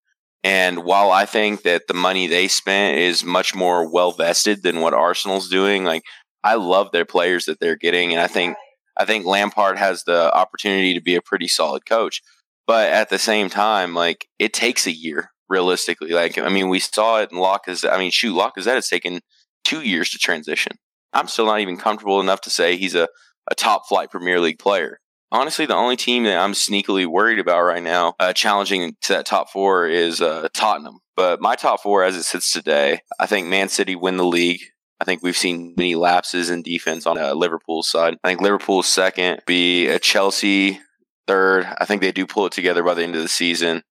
And 0.43 0.85
while 0.85 1.11
I 1.11 1.27
think 1.27 1.63
that 1.63 1.89
the 1.89 1.95
money 1.95 2.27
they 2.27 2.49
spent 2.49 2.99
is 2.99 3.25
much 3.25 3.55
more 3.55 3.91
well 3.91 4.13
vested 4.13 4.63
than 4.63 4.81
what 4.81 4.95
Arsenal's 4.95 5.49
doing, 5.49 5.85
like 5.85 6.03
I 6.45 6.55
love 6.55 6.93
their 6.93 7.05
players 7.05 7.47
that 7.47 7.59
they're 7.59 7.77
getting, 7.77 8.13
and 8.13 8.21
I 8.21 8.29
think 8.29 8.57
I 8.97 9.05
think 9.05 9.27
Lampard 9.27 9.77
has 9.77 10.05
the 10.05 10.33
opportunity 10.33 10.95
to 10.95 11.01
be 11.01 11.17
a 11.17 11.21
pretty 11.21 11.49
solid 11.49 11.85
coach. 11.85 12.23
But 12.67 12.93
at 12.93 13.11
the 13.11 13.19
same 13.19 13.51
time, 13.51 13.95
like 13.95 14.29
it 14.39 14.53
takes 14.53 14.87
a 14.87 14.93
year 14.93 15.33
realistically. 15.49 16.11
Like, 16.11 16.39
I 16.39 16.49
mean, 16.49 16.69
we 16.69 16.81
saw 16.81 17.21
it 17.21 17.33
in 17.33 17.39
Lacazette. 17.39 17.93
I 17.93 17.99
mean, 17.99 18.11
shoot, 18.11 18.35
Lacazette 18.35 18.75
has 18.75 18.89
taken 18.89 19.21
two 19.65 19.83
years 19.83 20.11
to 20.11 20.19
transition. 20.19 20.73
I'm 21.13 21.29
still 21.29 21.47
not 21.47 21.61
even 21.61 21.77
comfortable 21.77 22.21
enough 22.21 22.41
to 22.43 22.51
say 22.51 22.77
he's 22.77 22.95
a, 22.95 23.09
a 23.51 23.55
top 23.55 23.83
flight 23.89 24.11
Premier 24.11 24.41
League 24.41 24.59
player. 24.59 24.99
Honestly, 25.33 25.67
the 25.67 25.75
only 25.75 25.97
team 25.97 26.25
that 26.25 26.39
I'm 26.39 26.53
sneakily 26.53 27.07
worried 27.07 27.41
about 27.41 27.63
right 27.63 27.83
now, 27.83 28.15
uh, 28.21 28.33
challenging 28.33 28.95
to 29.03 29.13
that 29.15 29.27
top 29.27 29.51
four, 29.51 29.87
is 29.89 30.21
uh, 30.21 30.49
Tottenham. 30.55 31.01
But 31.17 31.41
my 31.41 31.57
top 31.57 31.83
four, 31.83 32.05
as 32.05 32.17
it 32.17 32.23
sits 32.23 32.53
today, 32.53 33.01
I 33.19 33.27
think 33.27 33.49
Man 33.49 33.69
City 33.69 33.97
win 33.97 34.19
the 34.19 34.25
league. 34.25 34.61
I 35.01 35.05
think 35.05 35.23
we've 35.23 35.37
seen 35.37 35.75
many 35.77 35.95
lapses 35.95 36.49
in 36.49 36.63
defense 36.63 37.07
on 37.07 37.19
uh, 37.19 37.35
Liverpool's 37.35 37.89
side. 37.89 38.17
I 38.23 38.29
think 38.29 38.41
Liverpool's 38.41 38.87
second, 38.87 39.41
be 39.47 39.89
a 39.89 39.99
Chelsea 39.99 40.81
third. 41.27 41.67
I 41.79 41.85
think 41.85 42.03
they 42.03 42.13
do 42.13 42.27
pull 42.27 42.47
it 42.47 42.53
together 42.53 42.83
by 42.83 42.95
the 42.95 43.03
end 43.03 43.17
of 43.17 43.23
the 43.23 43.29
season. 43.29 43.83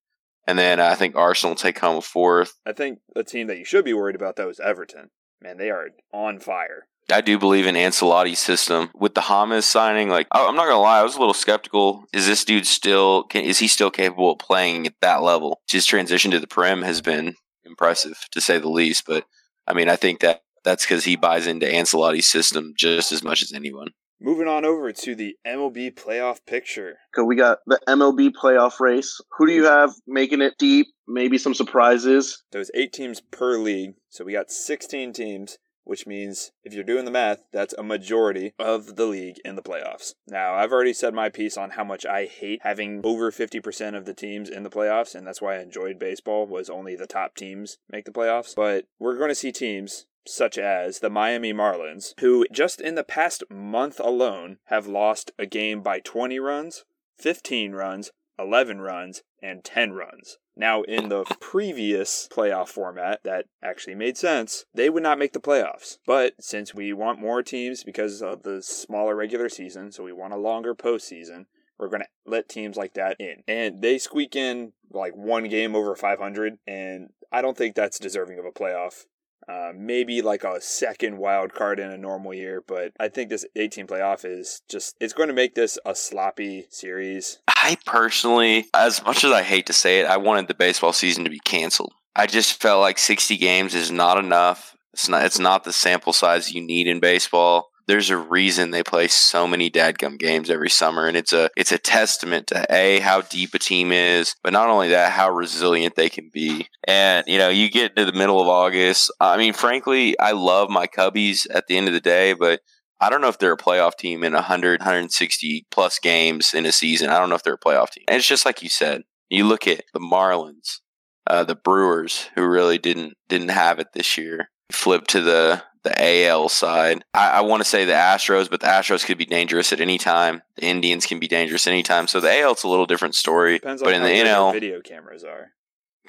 And 0.46 0.58
then 0.58 0.80
uh, 0.80 0.86
I 0.86 0.94
think 0.94 1.16
Arsenal 1.16 1.52
will 1.52 1.56
take 1.56 1.78
home 1.78 2.00
fourth. 2.00 2.54
I 2.64 2.72
think 2.72 3.00
a 3.14 3.24
team 3.24 3.48
that 3.48 3.58
you 3.58 3.64
should 3.64 3.84
be 3.84 3.94
worried 3.94 4.16
about 4.16 4.36
though 4.36 4.48
is 4.48 4.60
Everton. 4.60 5.10
Man, 5.42 5.58
they 5.58 5.70
are 5.70 5.88
on 6.12 6.38
fire. 6.38 6.86
I 7.10 7.20
do 7.20 7.38
believe 7.38 7.66
in 7.66 7.76
Ancelotti's 7.76 8.40
system 8.40 8.90
with 8.94 9.14
the 9.14 9.20
James 9.20 9.64
signing. 9.64 10.08
Like, 10.08 10.26
I'm 10.32 10.56
not 10.56 10.66
gonna 10.66 10.80
lie, 10.80 11.00
I 11.00 11.04
was 11.04 11.14
a 11.14 11.20
little 11.20 11.34
skeptical. 11.34 12.04
Is 12.12 12.26
this 12.26 12.44
dude 12.44 12.66
still? 12.66 13.24
Can, 13.24 13.44
is 13.44 13.60
he 13.60 13.68
still 13.68 13.90
capable 13.90 14.32
of 14.32 14.38
playing 14.38 14.86
at 14.86 14.94
that 15.02 15.22
level? 15.22 15.60
His 15.70 15.86
transition 15.86 16.32
to 16.32 16.40
the 16.40 16.48
Prem 16.48 16.82
has 16.82 17.00
been 17.00 17.34
impressive, 17.64 18.26
to 18.32 18.40
say 18.40 18.58
the 18.58 18.68
least. 18.68 19.04
But 19.06 19.24
I 19.68 19.74
mean, 19.74 19.88
I 19.88 19.94
think 19.94 20.20
that 20.20 20.42
that's 20.64 20.84
because 20.84 21.04
he 21.04 21.14
buys 21.14 21.46
into 21.46 21.66
Ancelotti's 21.66 22.28
system 22.28 22.74
just 22.76 23.12
as 23.12 23.22
much 23.22 23.40
as 23.40 23.52
anyone. 23.52 23.90
Moving 24.20 24.48
on 24.48 24.64
over 24.64 24.92
to 24.92 25.14
the 25.14 25.36
MLB 25.46 25.94
playoff 25.94 26.38
picture. 26.46 26.98
So 27.14 27.24
we 27.24 27.36
got 27.36 27.58
the 27.66 27.78
MLB 27.86 28.30
playoff 28.30 28.80
race. 28.80 29.20
Who 29.36 29.46
do 29.46 29.52
you 29.52 29.64
have 29.64 29.92
making 30.06 30.40
it 30.40 30.54
deep? 30.58 30.86
Maybe 31.06 31.36
some 31.36 31.54
surprises. 31.54 32.42
There's 32.50 32.70
eight 32.74 32.92
teams 32.92 33.20
per 33.20 33.58
league, 33.58 33.94
so 34.08 34.24
we 34.24 34.32
got 34.32 34.50
16 34.50 35.12
teams, 35.12 35.58
which 35.84 36.06
means 36.06 36.50
if 36.64 36.72
you're 36.72 36.82
doing 36.82 37.04
the 37.04 37.10
math, 37.10 37.44
that's 37.52 37.74
a 37.74 37.82
majority 37.82 38.54
of 38.58 38.96
the 38.96 39.04
league 39.04 39.36
in 39.44 39.54
the 39.54 39.62
playoffs. 39.62 40.14
Now, 40.26 40.54
I've 40.54 40.72
already 40.72 40.94
said 40.94 41.12
my 41.12 41.28
piece 41.28 41.58
on 41.58 41.70
how 41.70 41.84
much 41.84 42.06
I 42.06 42.24
hate 42.24 42.60
having 42.62 43.02
over 43.04 43.30
50% 43.30 43.96
of 43.96 44.06
the 44.06 44.14
teams 44.14 44.48
in 44.48 44.62
the 44.62 44.70
playoffs, 44.70 45.14
and 45.14 45.26
that's 45.26 45.42
why 45.42 45.56
I 45.56 45.62
enjoyed 45.62 45.98
baseball 45.98 46.46
was 46.46 46.70
only 46.70 46.96
the 46.96 47.06
top 47.06 47.34
teams 47.36 47.76
make 47.90 48.06
the 48.06 48.12
playoffs. 48.12 48.54
But 48.56 48.86
we're 48.98 49.18
going 49.18 49.28
to 49.28 49.34
see 49.34 49.52
teams 49.52 50.06
such 50.26 50.58
as 50.58 50.98
the 51.00 51.10
Miami 51.10 51.52
Marlins, 51.52 52.14
who 52.20 52.46
just 52.52 52.80
in 52.80 52.94
the 52.94 53.04
past 53.04 53.44
month 53.50 54.00
alone 54.00 54.58
have 54.66 54.86
lost 54.86 55.32
a 55.38 55.46
game 55.46 55.82
by 55.82 56.00
20 56.00 56.38
runs, 56.38 56.84
15 57.18 57.72
runs, 57.72 58.10
11 58.38 58.80
runs, 58.80 59.22
and 59.42 59.64
10 59.64 59.92
runs. 59.92 60.38
Now, 60.56 60.82
in 60.82 61.10
the 61.10 61.24
previous 61.38 62.28
playoff 62.32 62.68
format 62.68 63.20
that 63.24 63.46
actually 63.62 63.94
made 63.94 64.16
sense, 64.16 64.64
they 64.74 64.88
would 64.88 65.02
not 65.02 65.18
make 65.18 65.32
the 65.34 65.40
playoffs. 65.40 65.98
But 66.06 66.34
since 66.40 66.74
we 66.74 66.92
want 66.94 67.20
more 67.20 67.42
teams 67.42 67.84
because 67.84 68.22
of 68.22 68.42
the 68.42 68.62
smaller 68.62 69.14
regular 69.14 69.50
season, 69.50 69.92
so 69.92 70.02
we 70.02 70.12
want 70.12 70.32
a 70.32 70.38
longer 70.38 70.74
postseason, 70.74 71.44
we're 71.78 71.88
going 71.88 72.02
to 72.02 72.08
let 72.24 72.48
teams 72.48 72.76
like 72.76 72.94
that 72.94 73.16
in. 73.20 73.42
And 73.46 73.82
they 73.82 73.98
squeak 73.98 74.34
in 74.34 74.72
like 74.90 75.14
one 75.14 75.48
game 75.48 75.76
over 75.76 75.94
500, 75.94 76.58
and 76.66 77.10
I 77.30 77.42
don't 77.42 77.56
think 77.56 77.74
that's 77.74 77.98
deserving 77.98 78.38
of 78.38 78.46
a 78.46 78.50
playoff. 78.50 79.04
Uh, 79.48 79.70
maybe 79.76 80.22
like 80.22 80.42
a 80.42 80.60
second 80.60 81.18
wild 81.18 81.54
card 81.54 81.78
in 81.78 81.90
a 81.90 81.96
normal 81.96 82.34
year, 82.34 82.62
but 82.66 82.92
I 82.98 83.08
think 83.08 83.30
this 83.30 83.46
18 83.54 83.86
playoff 83.86 84.24
is 84.24 84.62
just 84.68 84.96
it's 85.00 85.12
going 85.12 85.28
to 85.28 85.34
make 85.34 85.54
this 85.54 85.78
a 85.86 85.94
sloppy 85.94 86.66
series. 86.70 87.38
I 87.46 87.78
personally, 87.86 88.66
as 88.74 89.04
much 89.04 89.22
as 89.22 89.30
I 89.30 89.42
hate 89.42 89.66
to 89.66 89.72
say 89.72 90.00
it, 90.00 90.06
I 90.06 90.16
wanted 90.16 90.48
the 90.48 90.54
baseball 90.54 90.92
season 90.92 91.22
to 91.24 91.30
be 91.30 91.38
canceled. 91.38 91.92
I 92.16 92.26
just 92.26 92.60
felt 92.60 92.80
like 92.80 92.98
60 92.98 93.36
games 93.36 93.74
is 93.74 93.92
not 93.92 94.18
enough. 94.18 94.74
It's 94.92 95.08
not. 95.08 95.24
It's 95.24 95.38
not 95.38 95.62
the 95.62 95.72
sample 95.72 96.12
size 96.12 96.52
you 96.52 96.62
need 96.62 96.88
in 96.88 96.98
baseball 96.98 97.68
there's 97.86 98.10
a 98.10 98.16
reason 98.16 98.70
they 98.70 98.82
play 98.82 99.08
so 99.08 99.46
many 99.46 99.70
dadgum 99.70 100.18
games 100.18 100.50
every 100.50 100.70
summer 100.70 101.06
and 101.06 101.16
it's 101.16 101.32
a 101.32 101.48
it's 101.56 101.72
a 101.72 101.78
testament 101.78 102.46
to 102.48 102.66
a 102.70 103.00
how 103.00 103.20
deep 103.22 103.54
a 103.54 103.58
team 103.58 103.92
is 103.92 104.34
but 104.42 104.52
not 104.52 104.68
only 104.68 104.88
that 104.88 105.12
how 105.12 105.30
resilient 105.30 105.94
they 105.94 106.08
can 106.08 106.30
be 106.32 106.66
and 106.84 107.24
you 107.26 107.38
know 107.38 107.48
you 107.48 107.70
get 107.70 107.96
to 107.96 108.04
the 108.04 108.12
middle 108.12 108.40
of 108.40 108.48
august 108.48 109.12
i 109.20 109.36
mean 109.36 109.52
frankly 109.52 110.18
i 110.18 110.32
love 110.32 110.68
my 110.70 110.86
cubbies 110.86 111.46
at 111.52 111.66
the 111.66 111.76
end 111.76 111.88
of 111.88 111.94
the 111.94 112.00
day 112.00 112.32
but 112.32 112.60
I 113.00 113.10
don't 113.10 113.20
know 113.20 113.28
if 113.28 113.38
they're 113.38 113.52
a 113.52 113.58
playoff 113.58 113.96
team 113.96 114.24
in 114.24 114.32
100, 114.32 114.80
160 114.80 115.66
plus 115.70 115.98
games 115.98 116.54
in 116.54 116.64
a 116.64 116.72
season. 116.72 117.10
I 117.10 117.18
don't 117.18 117.28
know 117.28 117.34
if 117.34 117.42
they're 117.42 117.54
a 117.54 117.58
playoff 117.58 117.90
team. 117.90 118.04
And 118.08 118.16
it's 118.16 118.26
just 118.26 118.46
like 118.46 118.62
you 118.62 118.68
said. 118.68 119.02
You 119.28 119.44
look 119.44 119.66
at 119.66 119.82
the 119.92 120.00
Marlins, 120.00 120.80
uh, 121.26 121.44
the 121.44 121.56
Brewers, 121.56 122.30
who 122.34 122.46
really 122.46 122.78
didn't 122.78 123.14
didn't 123.28 123.48
have 123.48 123.78
it 123.80 123.88
this 123.92 124.16
year. 124.16 124.50
Flip 124.70 125.06
to 125.08 125.20
the 125.20 125.62
the 125.86 126.26
AL 126.26 126.48
side. 126.48 127.04
I, 127.14 127.30
I 127.30 127.40
want 127.42 127.62
to 127.62 127.68
say 127.68 127.84
the 127.84 127.92
Astros, 127.92 128.50
but 128.50 128.60
the 128.60 128.66
Astros 128.66 129.04
could 129.04 129.18
be 129.18 129.24
dangerous 129.24 129.72
at 129.72 129.80
any 129.80 129.98
time. 129.98 130.42
The 130.56 130.64
Indians 130.64 131.06
can 131.06 131.18
be 131.18 131.28
dangerous 131.28 131.66
anytime. 131.66 132.08
So 132.08 132.20
the 132.20 132.40
AL 132.40 132.52
it's 132.52 132.64
a 132.64 132.68
little 132.68 132.86
different 132.86 133.14
story. 133.14 133.58
Depends 133.58 133.82
but 133.82 133.94
on 133.94 134.02
in 134.02 134.02
the 134.02 134.08
NL, 134.08 134.52
video 134.52 134.80
cameras 134.80 135.24
are. 135.24 135.52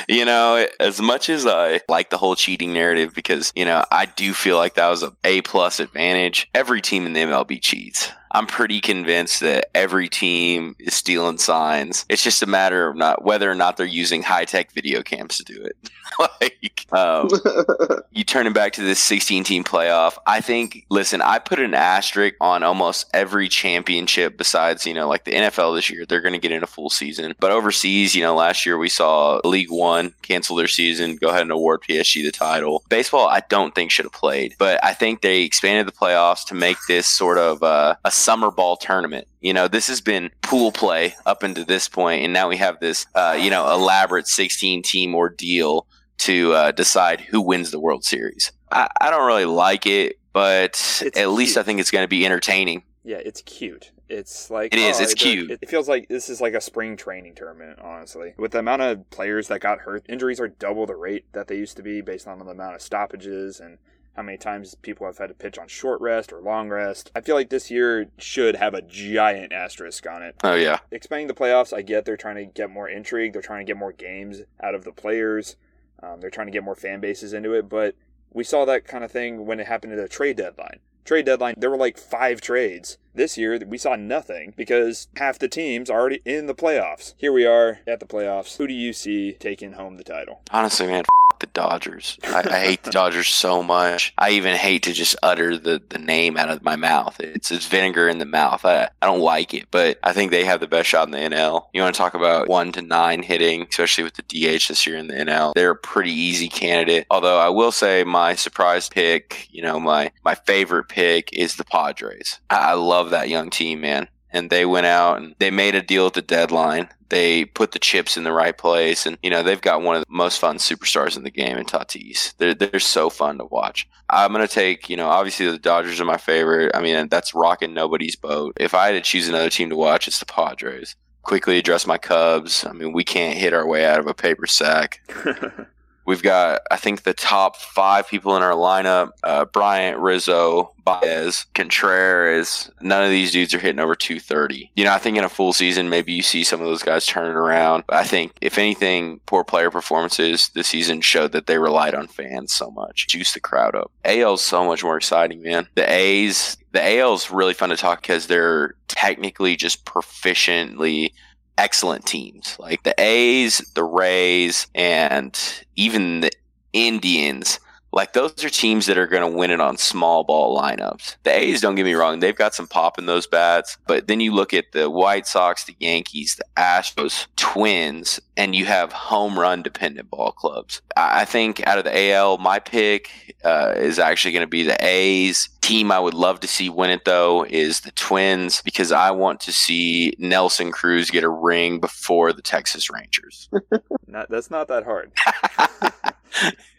you 0.08 0.24
know, 0.24 0.66
as 0.80 1.00
much 1.00 1.28
as 1.28 1.46
I 1.46 1.80
like 1.88 2.10
the 2.10 2.18
whole 2.18 2.34
cheating 2.36 2.72
narrative, 2.72 3.14
because 3.14 3.52
you 3.54 3.64
know 3.64 3.84
I 3.90 4.06
do 4.06 4.32
feel 4.32 4.56
like 4.56 4.74
that 4.74 4.88
was 4.88 5.02
a 5.02 5.12
A 5.24 5.42
plus 5.42 5.80
advantage. 5.80 6.48
Every 6.54 6.80
team 6.80 7.06
in 7.06 7.12
the 7.12 7.20
MLB 7.20 7.60
cheats. 7.60 8.10
I'm 8.34 8.46
pretty 8.48 8.80
convinced 8.80 9.40
that 9.40 9.70
every 9.76 10.08
team 10.08 10.74
is 10.80 10.94
stealing 10.94 11.38
signs. 11.38 12.04
It's 12.08 12.22
just 12.22 12.42
a 12.42 12.46
matter 12.46 12.88
of 12.88 12.96
not 12.96 13.24
whether 13.24 13.48
or 13.48 13.54
not 13.54 13.76
they're 13.76 13.86
using 13.86 14.22
high 14.22 14.44
tech 14.44 14.72
video 14.72 15.02
cams 15.02 15.38
to 15.38 15.44
do 15.44 15.62
it. 15.62 15.76
like, 16.40 16.86
um, 16.92 17.28
you 18.10 18.24
turn 18.24 18.48
it 18.48 18.54
back 18.54 18.72
to 18.72 18.82
this 18.82 18.98
16 18.98 19.44
team 19.44 19.62
playoff. 19.62 20.16
I 20.26 20.40
think, 20.40 20.84
listen, 20.90 21.22
I 21.22 21.38
put 21.38 21.60
an 21.60 21.74
asterisk 21.74 22.34
on 22.40 22.64
almost 22.64 23.06
every 23.14 23.48
championship 23.48 24.36
besides, 24.36 24.84
you 24.84 24.94
know, 24.94 25.08
like 25.08 25.24
the 25.24 25.32
NFL 25.32 25.76
this 25.76 25.88
year. 25.88 26.04
They're 26.04 26.20
going 26.20 26.34
to 26.34 26.40
get 26.40 26.52
in 26.52 26.62
a 26.62 26.66
full 26.66 26.90
season. 26.90 27.34
But 27.38 27.52
overseas, 27.52 28.16
you 28.16 28.22
know, 28.22 28.34
last 28.34 28.66
year 28.66 28.78
we 28.78 28.88
saw 28.88 29.40
Ligue 29.44 29.70
1 29.70 30.14
cancel 30.22 30.56
their 30.56 30.68
season, 30.68 31.16
go 31.16 31.28
ahead 31.28 31.42
and 31.42 31.52
award 31.52 31.82
PSG 31.88 32.24
the 32.24 32.32
title. 32.32 32.82
Baseball, 32.88 33.28
I 33.28 33.42
don't 33.48 33.74
think 33.74 33.92
should 33.92 34.06
have 34.06 34.12
played, 34.12 34.56
but 34.58 34.82
I 34.84 34.92
think 34.92 35.20
they 35.20 35.42
expanded 35.42 35.86
the 35.86 35.96
playoffs 35.96 36.44
to 36.46 36.54
make 36.54 36.78
this 36.88 37.06
sort 37.06 37.38
of 37.38 37.62
uh, 37.62 37.94
a 38.04 38.10
summer 38.24 38.50
ball 38.50 38.76
tournament. 38.76 39.28
You 39.40 39.52
know, 39.52 39.68
this 39.68 39.86
has 39.88 40.00
been 40.00 40.30
pool 40.42 40.72
play 40.72 41.14
up 41.26 41.42
until 41.42 41.64
this 41.64 41.88
point, 41.88 42.24
and 42.24 42.32
now 42.32 42.48
we 42.48 42.56
have 42.56 42.80
this, 42.80 43.06
uh, 43.14 43.38
you 43.40 43.50
know, 43.50 43.70
elaborate 43.72 44.26
16 44.26 44.82
team 44.82 45.14
ordeal 45.14 45.86
to 46.18 46.52
uh, 46.54 46.72
decide 46.72 47.20
who 47.20 47.40
wins 47.40 47.70
the 47.70 47.80
World 47.80 48.04
Series. 48.04 48.52
I, 48.70 48.88
I 49.00 49.10
don't 49.10 49.26
really 49.26 49.44
like 49.44 49.86
it, 49.86 50.16
but 50.32 50.70
It's 50.70 51.02
at 51.02 51.12
cute. 51.14 51.28
least 51.28 51.58
I 51.58 51.62
think 51.62 51.80
it's 51.80 51.90
going 51.90 52.04
to 52.04 52.08
be 52.08 52.24
entertaining. 52.24 52.82
Yeah, 53.04 53.18
it's 53.18 53.42
cute. 53.42 53.90
It's 54.08 54.50
like 54.50 54.72
It 54.72 54.78
is, 54.78 55.00
oh, 55.00 55.02
it's 55.02 55.12
it- 55.12 55.18
cute. 55.18 55.50
It 55.50 55.68
feels 55.68 55.88
like 55.88 56.08
this 56.08 56.28
is 56.30 56.40
like 56.40 56.54
a 56.54 56.60
spring 56.60 56.96
training 56.96 57.34
tournament, 57.34 57.78
honestly. 57.82 58.34
With 58.38 58.52
the 58.52 58.60
amount 58.60 58.82
of 58.82 59.10
players 59.10 59.48
that 59.48 59.60
got 59.60 59.80
hurt, 59.80 60.04
injuries 60.08 60.40
are 60.40 60.48
double 60.48 60.86
the 60.86 60.94
rate 60.96 61.26
that 61.32 61.48
they 61.48 61.56
used 61.56 61.76
to 61.76 61.82
be 61.82 62.00
based 62.00 62.26
on 62.26 62.38
the 62.38 62.44
amount 62.46 62.74
of 62.76 62.80
stoppages 62.82 63.60
and 63.60 63.78
how 64.16 64.22
many 64.22 64.38
times 64.38 64.74
people 64.76 65.06
have 65.06 65.18
had 65.18 65.28
to 65.28 65.34
pitch 65.34 65.58
on 65.58 65.68
short 65.68 66.00
rest 66.00 66.32
or 66.32 66.40
long 66.40 66.68
rest. 66.68 67.10
I 67.14 67.20
feel 67.20 67.34
like 67.34 67.50
this 67.50 67.70
year 67.70 68.08
should 68.16 68.56
have 68.56 68.74
a 68.74 68.82
giant 68.82 69.52
asterisk 69.52 70.06
on 70.06 70.22
it. 70.22 70.36
Oh 70.44 70.54
yeah, 70.54 70.78
expanding 70.90 71.28
the 71.28 71.34
playoffs, 71.34 71.72
I 71.76 71.82
get 71.82 72.04
they're 72.04 72.16
trying 72.16 72.36
to 72.36 72.44
get 72.44 72.70
more 72.70 72.88
intrigue. 72.88 73.32
They're 73.32 73.42
trying 73.42 73.66
to 73.66 73.70
get 73.70 73.78
more 73.78 73.92
games 73.92 74.42
out 74.62 74.74
of 74.74 74.84
the 74.84 74.92
players. 74.92 75.56
Um, 76.02 76.20
they're 76.20 76.30
trying 76.30 76.46
to 76.46 76.52
get 76.52 76.64
more 76.64 76.74
fan 76.74 77.00
bases 77.00 77.32
into 77.32 77.52
it. 77.54 77.68
But 77.68 77.94
we 78.32 78.44
saw 78.44 78.64
that 78.64 78.86
kind 78.86 79.04
of 79.04 79.10
thing 79.10 79.46
when 79.46 79.60
it 79.60 79.66
happened 79.66 79.92
at 79.92 79.98
the 79.98 80.08
trade 80.08 80.36
deadline. 80.36 80.80
Trade 81.04 81.26
deadline, 81.26 81.54
there 81.58 81.70
were 81.70 81.76
like 81.76 81.98
five 81.98 82.40
trades. 82.40 82.98
This 83.14 83.36
year, 83.36 83.60
we 83.66 83.78
saw 83.78 83.94
nothing 83.94 84.54
because 84.56 85.08
half 85.16 85.38
the 85.38 85.48
teams 85.48 85.90
are 85.90 86.00
already 86.00 86.20
in 86.24 86.46
the 86.46 86.54
playoffs. 86.54 87.14
Here 87.16 87.32
we 87.32 87.46
are 87.46 87.80
at 87.86 88.00
the 88.00 88.06
playoffs. 88.06 88.56
Who 88.56 88.66
do 88.66 88.74
you 88.74 88.92
see 88.92 89.32
taking 89.32 89.74
home 89.74 89.96
the 89.96 90.04
title? 90.04 90.40
honestly, 90.50 90.86
man, 90.86 91.04
the 91.44 91.60
Dodgers. 91.60 92.18
I, 92.24 92.42
I 92.50 92.60
hate 92.60 92.82
the 92.84 92.90
Dodgers 92.90 93.28
so 93.28 93.62
much. 93.62 94.14
I 94.16 94.30
even 94.30 94.56
hate 94.56 94.82
to 94.84 94.92
just 94.92 95.16
utter 95.22 95.58
the, 95.58 95.82
the 95.90 95.98
name 95.98 96.36
out 96.36 96.48
of 96.48 96.62
my 96.62 96.76
mouth. 96.76 97.20
It's 97.20 97.50
it's 97.50 97.66
vinegar 97.66 98.08
in 98.08 98.18
the 98.18 98.24
mouth. 98.24 98.64
I, 98.64 98.88
I 99.02 99.06
don't 99.06 99.20
like 99.20 99.52
it, 99.52 99.66
but 99.70 99.98
I 100.02 100.12
think 100.12 100.30
they 100.30 100.44
have 100.44 100.60
the 100.60 100.66
best 100.66 100.88
shot 100.88 101.06
in 101.06 101.12
the 101.12 101.18
NL. 101.36 101.66
You 101.72 101.82
want 101.82 101.94
to 101.94 101.98
talk 101.98 102.14
about 102.14 102.48
one 102.48 102.72
to 102.72 102.82
nine 102.82 103.22
hitting, 103.22 103.66
especially 103.68 104.04
with 104.04 104.14
the 104.14 104.22
DH 104.22 104.68
this 104.68 104.86
year 104.86 104.96
in 104.96 105.08
the 105.08 105.14
NL. 105.14 105.52
They're 105.54 105.72
a 105.72 105.76
pretty 105.76 106.12
easy 106.12 106.48
candidate. 106.48 107.06
Although 107.10 107.38
I 107.38 107.50
will 107.50 107.72
say 107.72 108.04
my 108.04 108.34
surprise 108.34 108.88
pick, 108.88 109.46
you 109.50 109.62
know, 109.62 109.78
my 109.78 110.10
my 110.24 110.34
favorite 110.34 110.88
pick 110.88 111.30
is 111.32 111.56
the 111.56 111.64
Padres. 111.64 112.40
I, 112.48 112.56
I 112.56 112.72
love 112.72 113.10
that 113.10 113.28
young 113.28 113.50
team, 113.50 113.82
man 113.82 114.08
and 114.34 114.50
they 114.50 114.66
went 114.66 114.86
out 114.86 115.18
and 115.18 115.34
they 115.38 115.50
made 115.50 115.74
a 115.74 115.80
deal 115.80 116.06
at 116.06 116.14
the 116.14 116.20
deadline. 116.22 116.88
They 117.08 117.44
put 117.44 117.72
the 117.72 117.78
chips 117.78 118.16
in 118.16 118.24
the 118.24 118.32
right 118.32 118.56
place, 118.58 119.06
and 119.06 119.16
you 119.22 119.30
know 119.30 119.42
they've 119.42 119.60
got 119.60 119.82
one 119.82 119.96
of 119.96 120.02
the 120.02 120.12
most 120.12 120.40
fun 120.40 120.58
superstars 120.58 121.16
in 121.16 121.22
the 121.22 121.30
game 121.30 121.56
in 121.56 121.64
Tatis. 121.64 122.36
They're 122.36 122.54
they're 122.54 122.80
so 122.80 123.08
fun 123.08 123.38
to 123.38 123.44
watch. 123.44 123.88
I'm 124.10 124.32
gonna 124.32 124.48
take 124.48 124.90
you 124.90 124.96
know 124.96 125.08
obviously 125.08 125.48
the 125.48 125.58
Dodgers 125.58 126.00
are 126.00 126.04
my 126.04 126.16
favorite. 126.16 126.72
I 126.74 126.80
mean 126.82 127.08
that's 127.08 127.34
rocking 127.34 127.72
nobody's 127.72 128.16
boat. 128.16 128.54
If 128.58 128.74
I 128.74 128.88
had 128.88 128.92
to 128.92 129.00
choose 129.00 129.28
another 129.28 129.50
team 129.50 129.70
to 129.70 129.76
watch, 129.76 130.08
it's 130.08 130.18
the 130.18 130.26
Padres. 130.26 130.96
Quickly 131.22 131.56
address 131.58 131.86
my 131.86 131.98
Cubs. 131.98 132.66
I 132.66 132.72
mean 132.72 132.92
we 132.92 133.04
can't 133.04 133.38
hit 133.38 133.54
our 133.54 133.66
way 133.66 133.86
out 133.86 134.00
of 134.00 134.08
a 134.08 134.14
paper 134.14 134.46
sack. 134.46 135.00
We've 136.06 136.22
got, 136.22 136.62
I 136.70 136.76
think, 136.76 137.02
the 137.02 137.14
top 137.14 137.56
five 137.56 138.08
people 138.08 138.36
in 138.36 138.42
our 138.42 138.52
lineup: 138.52 139.10
uh, 139.22 139.44
Bryant, 139.46 139.98
Rizzo, 139.98 140.74
Baez, 140.84 141.46
Contreras. 141.54 142.70
None 142.80 143.02
of 143.02 143.10
these 143.10 143.32
dudes 143.32 143.54
are 143.54 143.58
hitting 143.58 143.80
over 143.80 143.94
230. 143.94 144.70
You 144.76 144.84
know, 144.84 144.92
I 144.92 144.98
think 144.98 145.16
in 145.16 145.24
a 145.24 145.28
full 145.28 145.52
season, 145.52 145.88
maybe 145.88 146.12
you 146.12 146.22
see 146.22 146.44
some 146.44 146.60
of 146.60 146.66
those 146.66 146.82
guys 146.82 147.06
turning 147.06 147.36
around. 147.36 147.84
But 147.86 147.96
I 147.96 148.04
think, 148.04 148.32
if 148.40 148.58
anything, 148.58 149.20
poor 149.26 149.44
player 149.44 149.70
performances 149.70 150.50
this 150.54 150.68
season 150.68 151.00
showed 151.00 151.32
that 151.32 151.46
they 151.46 151.58
relied 151.58 151.94
on 151.94 152.06
fans 152.06 152.52
so 152.52 152.70
much, 152.70 153.08
juice 153.08 153.32
the 153.32 153.40
crowd 153.40 153.74
up. 153.74 153.90
AL 154.04 154.34
is 154.34 154.40
so 154.40 154.64
much 154.64 154.84
more 154.84 154.96
exciting, 154.96 155.42
man. 155.42 155.66
The 155.74 155.90
A's, 155.90 156.56
the 156.72 156.98
AL 156.98 157.14
is 157.14 157.30
really 157.30 157.54
fun 157.54 157.70
to 157.70 157.76
talk 157.76 158.02
because 158.02 158.26
they're 158.26 158.74
technically 158.88 159.56
just 159.56 159.84
proficiently 159.84 161.12
excellent 161.58 162.06
teams. 162.06 162.56
Like 162.58 162.82
the 162.82 162.94
A's, 163.00 163.58
the 163.74 163.84
Rays, 163.84 164.66
and 164.74 165.38
even 165.76 166.20
the 166.20 166.32
Indians. 166.72 167.60
Like 167.94 168.12
those 168.12 168.44
are 168.44 168.50
teams 168.50 168.86
that 168.86 168.98
are 168.98 169.06
going 169.06 169.30
to 169.30 169.38
win 169.38 169.52
it 169.52 169.60
on 169.60 169.76
small 169.76 170.24
ball 170.24 170.60
lineups. 170.60 171.16
The 171.22 171.30
A's, 171.30 171.60
don't 171.60 171.76
get 171.76 171.84
me 171.84 171.94
wrong, 171.94 172.18
they've 172.18 172.34
got 172.34 172.52
some 172.52 172.66
pop 172.66 172.98
in 172.98 173.06
those 173.06 173.28
bats, 173.28 173.78
but 173.86 174.08
then 174.08 174.18
you 174.18 174.34
look 174.34 174.52
at 174.52 174.72
the 174.72 174.90
White 174.90 175.28
Sox, 175.28 175.64
the 175.64 175.76
Yankees, 175.78 176.34
the 176.34 176.44
Astros, 176.60 177.28
Twins, 177.36 178.20
and 178.36 178.56
you 178.56 178.66
have 178.66 178.92
home 178.92 179.38
run 179.38 179.62
dependent 179.62 180.10
ball 180.10 180.32
clubs. 180.32 180.82
I 180.96 181.24
think 181.24 181.64
out 181.68 181.78
of 181.78 181.84
the 181.84 182.10
AL, 182.12 182.38
my 182.38 182.58
pick 182.58 183.36
uh, 183.44 183.74
is 183.76 184.00
actually 184.00 184.32
going 184.32 184.46
to 184.46 184.48
be 184.48 184.64
the 184.64 184.76
A's. 184.84 185.48
Team 185.60 185.90
I 185.90 185.98
would 185.98 186.12
love 186.12 186.40
to 186.40 186.48
see 186.48 186.68
win 186.68 186.90
it 186.90 187.06
though 187.06 187.46
is 187.48 187.80
the 187.80 187.92
Twins 187.92 188.60
because 188.60 188.92
I 188.92 189.10
want 189.12 189.40
to 189.40 189.52
see 189.52 190.14
Nelson 190.18 190.70
Cruz 190.70 191.10
get 191.10 191.24
a 191.24 191.28
ring 191.30 191.80
before 191.80 192.34
the 192.34 192.42
Texas 192.42 192.90
Rangers. 192.90 193.48
not, 194.06 194.28
that's 194.28 194.50
not 194.50 194.68
that 194.68 194.84
hard. 194.84 195.12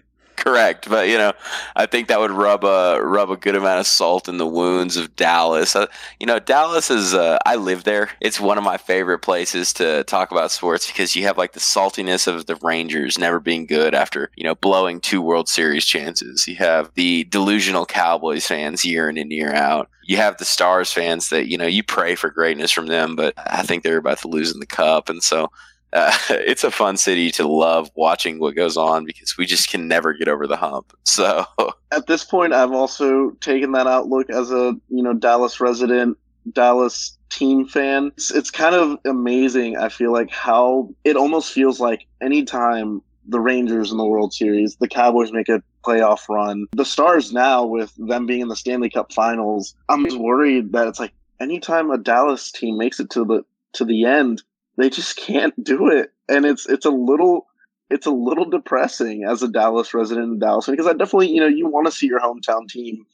correct, 0.46 0.88
but 0.90 1.08
you 1.08 1.18
know, 1.18 1.34
I 1.76 1.86
think 1.86 2.08
that 2.08 2.20
would 2.20 2.32
rub 2.32 2.64
a 2.64 3.02
rub 3.02 3.32
a 3.32 3.38
good 3.38 3.56
amount 3.56 3.80
of 3.80 3.88
salt 3.88 4.30
in 4.30 4.38
the 4.38 4.46
wounds 4.46 4.96
of 4.96 5.16
Dallas. 5.16 5.76
Uh, 5.76 5.88
you 6.20 6.28
know, 6.28 6.40
Dallas 6.40 6.92
is. 6.92 7.14
Uh, 7.14 7.40
I 7.46 7.56
live 7.56 7.84
there. 7.84 8.12
It's 8.22 8.40
one 8.40 8.58
of 8.58 8.64
my 8.64 8.78
favorite 8.78 9.20
places 9.20 9.74
to 9.74 10.04
talk 10.04 10.32
about 10.32 10.52
sports 10.52 10.88
because 10.88 11.16
you 11.16 11.24
have 11.24 11.38
like 11.38 11.54
the 11.54 11.60
saltiness 11.60 12.28
of 12.28 12.46
the 12.46 12.56
Rangers 12.58 13.18
never 13.18 13.40
being 13.40 13.66
good 13.66 13.96
after 13.96 14.30
you 14.36 14.44
know 14.44 14.56
blowing 14.56 15.02
two 15.02 15.22
World 15.22 15.50
Series 15.50 15.86
chances. 15.86 16.48
You 16.48 16.56
have 16.58 16.92
the 16.94 17.24
delusional 17.26 17.86
Cowboys 17.86 18.46
fans 18.46 18.86
year 18.86 19.10
in 19.10 19.18
and 19.18 19.32
year 19.32 19.54
out. 19.54 19.90
You 20.04 20.18
have 20.18 20.38
the 20.38 20.46
Stars 20.46 20.92
fans 20.92 21.30
that 21.30 21.48
you 21.48 21.58
know 21.58 21.66
you 21.66 21.82
pray 21.82 22.16
for 22.16 22.30
greatness 22.30 22.72
from 22.72 22.86
them, 22.86 23.16
but 23.16 23.34
I 23.38 23.64
think 23.64 23.84
they're 23.84 23.98
about 23.98 24.20
to 24.20 24.28
lose 24.28 24.54
in 24.54 24.60
the 24.60 24.68
cup, 24.68 25.10
and 25.10 25.24
so 25.24 25.52
uh, 25.96 26.16
it's 26.30 26.64
a 26.64 26.72
fun 26.72 26.98
city 26.98 27.32
to 27.32 27.48
love 27.48 27.90
watching 27.96 28.40
what 28.40 28.56
goes 28.56 28.78
on 28.78 29.06
because 29.06 29.38
we 29.38 29.46
just 29.46 29.70
can 29.70 29.88
never 29.88 30.14
get 30.14 30.28
over 30.28 30.46
the 30.46 30.58
hump. 30.58 30.96
So 31.16 31.46
at 31.94 32.08
this 32.08 32.26
point, 32.26 32.52
I've 32.52 32.74
also 32.74 33.30
taken 33.40 33.72
that 33.72 33.88
outlook 33.88 34.30
as 34.30 34.52
a 34.52 34.76
you 34.90 35.02
know 35.02 35.14
Dallas 35.14 35.62
resident, 35.62 36.18
Dallas 36.52 37.18
team 37.30 37.66
fan. 37.66 38.08
It's, 38.18 38.32
it's 38.32 38.52
kind 38.52 38.76
of 38.76 39.00
amazing. 39.06 39.78
I 39.78 39.88
feel 39.88 40.12
like 40.12 40.30
how 40.30 40.94
it 41.06 41.16
almost 41.16 41.54
feels 41.54 41.80
like 41.80 42.06
anytime 42.22 43.02
the 43.28 43.40
Rangers 43.40 43.92
in 43.92 43.98
the 43.98 44.06
World 44.06 44.34
Series, 44.34 44.76
the 44.76 44.90
Cowboys 44.90 45.32
make 45.32 45.48
a 45.48 45.64
playoff 45.86 46.28
run, 46.28 46.68
the 46.74 46.84
Stars 46.84 47.32
now 47.32 47.66
with 47.66 47.94
them 47.98 48.26
being 48.26 48.42
in 48.42 48.50
the 48.50 48.58
Stanley 48.58 48.90
Cup 48.90 49.14
Finals, 49.14 49.74
I'm 49.88 50.04
just 50.04 50.18
worried 50.18 50.74
that 50.74 50.88
it's 50.88 51.00
like 51.00 51.14
anytime 51.40 51.92
a 51.92 51.98
Dallas 51.98 52.52
team 52.52 52.78
makes 52.78 53.00
it 53.00 53.10
to 53.12 53.24
the 53.24 53.46
to 53.74 53.86
the 53.86 54.04
end, 54.04 54.42
they 54.78 54.90
just 54.90 55.18
can't 55.18 55.54
do 55.64 55.90
it, 55.90 56.12
and 56.30 56.46
it's 56.46 56.68
it's 56.68 56.86
a 56.86 56.92
little 56.92 57.48
it's 57.90 58.06
a 58.06 58.12
little 58.12 58.50
depressing 58.50 59.26
as 59.26 59.44
a 59.44 59.48
Dallas 59.48 59.94
resident 59.94 60.34
in 60.34 60.40
Dallas 60.40 60.68
because 60.68 60.88
I 60.88 60.94
definitely 60.94 61.32
you 61.32 61.40
know 61.40 61.48
you 61.48 61.68
want 61.68 61.86
to 61.88 61.92
see 61.92 62.08
your 62.08 62.20
hometown 62.20 62.68
team 62.68 63.06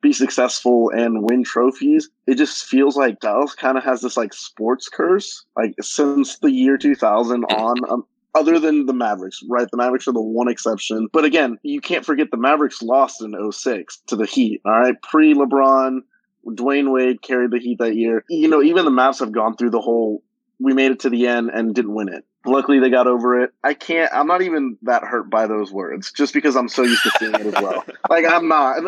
be 0.00 0.12
successful 0.12 0.90
and 0.90 1.24
win 1.28 1.42
trophies. 1.42 2.08
It 2.26 2.36
just 2.36 2.66
feels 2.66 2.96
like 2.96 3.20
Dallas 3.20 3.54
kind 3.54 3.76
of 3.76 3.84
has 3.84 4.00
this 4.00 4.16
like 4.16 4.32
sports 4.32 4.88
curse, 4.88 5.44
like 5.56 5.74
since 5.80 6.38
the 6.38 6.52
year 6.52 6.78
2000 6.78 7.44
on. 7.50 7.90
Um, 7.90 8.04
other 8.34 8.60
than 8.60 8.86
the 8.86 8.92
Mavericks, 8.92 9.42
right? 9.48 9.66
The 9.70 9.76
Mavericks 9.76 10.06
are 10.06 10.12
the 10.12 10.20
one 10.20 10.48
exception. 10.48 11.08
But 11.12 11.24
again, 11.24 11.58
you 11.62 11.80
can't 11.80 12.04
forget 12.04 12.30
the 12.30 12.36
Mavericks 12.36 12.82
lost 12.82 13.22
in 13.22 13.34
06 13.50 14.02
to 14.06 14.16
the 14.16 14.26
Heat, 14.26 14.60
all 14.64 14.78
right? 14.78 14.94
Pre 15.02 15.34
LeBron, 15.34 16.00
Dwyane 16.46 16.92
Wade 16.92 17.22
carried 17.22 17.50
the 17.50 17.58
Heat 17.58 17.78
that 17.78 17.96
year. 17.96 18.24
You 18.28 18.48
know, 18.48 18.62
even 18.62 18.84
the 18.84 18.90
Mavs 18.90 19.18
have 19.20 19.32
gone 19.32 19.56
through 19.56 19.70
the 19.70 19.80
whole 19.80 20.22
we 20.58 20.74
made 20.74 20.92
it 20.92 21.00
to 21.00 21.10
the 21.10 21.26
end 21.26 21.50
and 21.52 21.74
didn't 21.74 21.94
win 21.94 22.08
it. 22.08 22.24
Luckily, 22.46 22.78
they 22.78 22.90
got 22.90 23.06
over 23.06 23.42
it. 23.42 23.50
I 23.62 23.74
can't. 23.74 24.12
I'm 24.12 24.26
not 24.26 24.42
even 24.42 24.78
that 24.82 25.02
hurt 25.04 25.30
by 25.30 25.46
those 25.46 25.72
words, 25.72 26.12
just 26.12 26.32
because 26.32 26.56
I'm 26.56 26.68
so 26.68 26.82
used 26.82 27.02
to 27.02 27.10
seeing 27.18 27.34
it 27.34 27.46
as 27.46 27.62
well. 27.62 27.84
Like 28.10 28.24
I'm 28.26 28.48
not. 28.48 28.82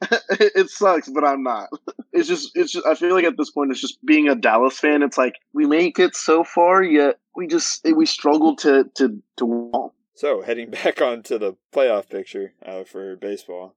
it 0.30 0.70
sucks, 0.70 1.08
but 1.08 1.24
I'm 1.24 1.42
not. 1.42 1.68
It's 2.12 2.28
just. 2.28 2.52
It's 2.54 2.70
just. 2.70 2.86
I 2.86 2.94
feel 2.94 3.12
like 3.12 3.24
at 3.24 3.36
this 3.36 3.50
point, 3.50 3.72
it's 3.72 3.80
just 3.80 3.98
being 4.06 4.28
a 4.28 4.36
Dallas 4.36 4.78
fan. 4.78 5.02
It's 5.02 5.18
like 5.18 5.34
we 5.52 5.66
make 5.66 5.98
it 5.98 6.14
so 6.14 6.44
far, 6.44 6.80
yet 6.80 7.18
we 7.34 7.48
just 7.48 7.84
we 7.84 8.06
struggle 8.06 8.54
to 8.56 8.88
to 8.94 9.20
to 9.38 9.44
win. 9.44 9.90
So 10.14 10.40
heading 10.40 10.70
back 10.70 11.02
onto 11.02 11.38
the 11.38 11.56
playoff 11.74 12.08
picture 12.08 12.52
uh, 12.64 12.84
for 12.84 13.16
baseball. 13.16 13.74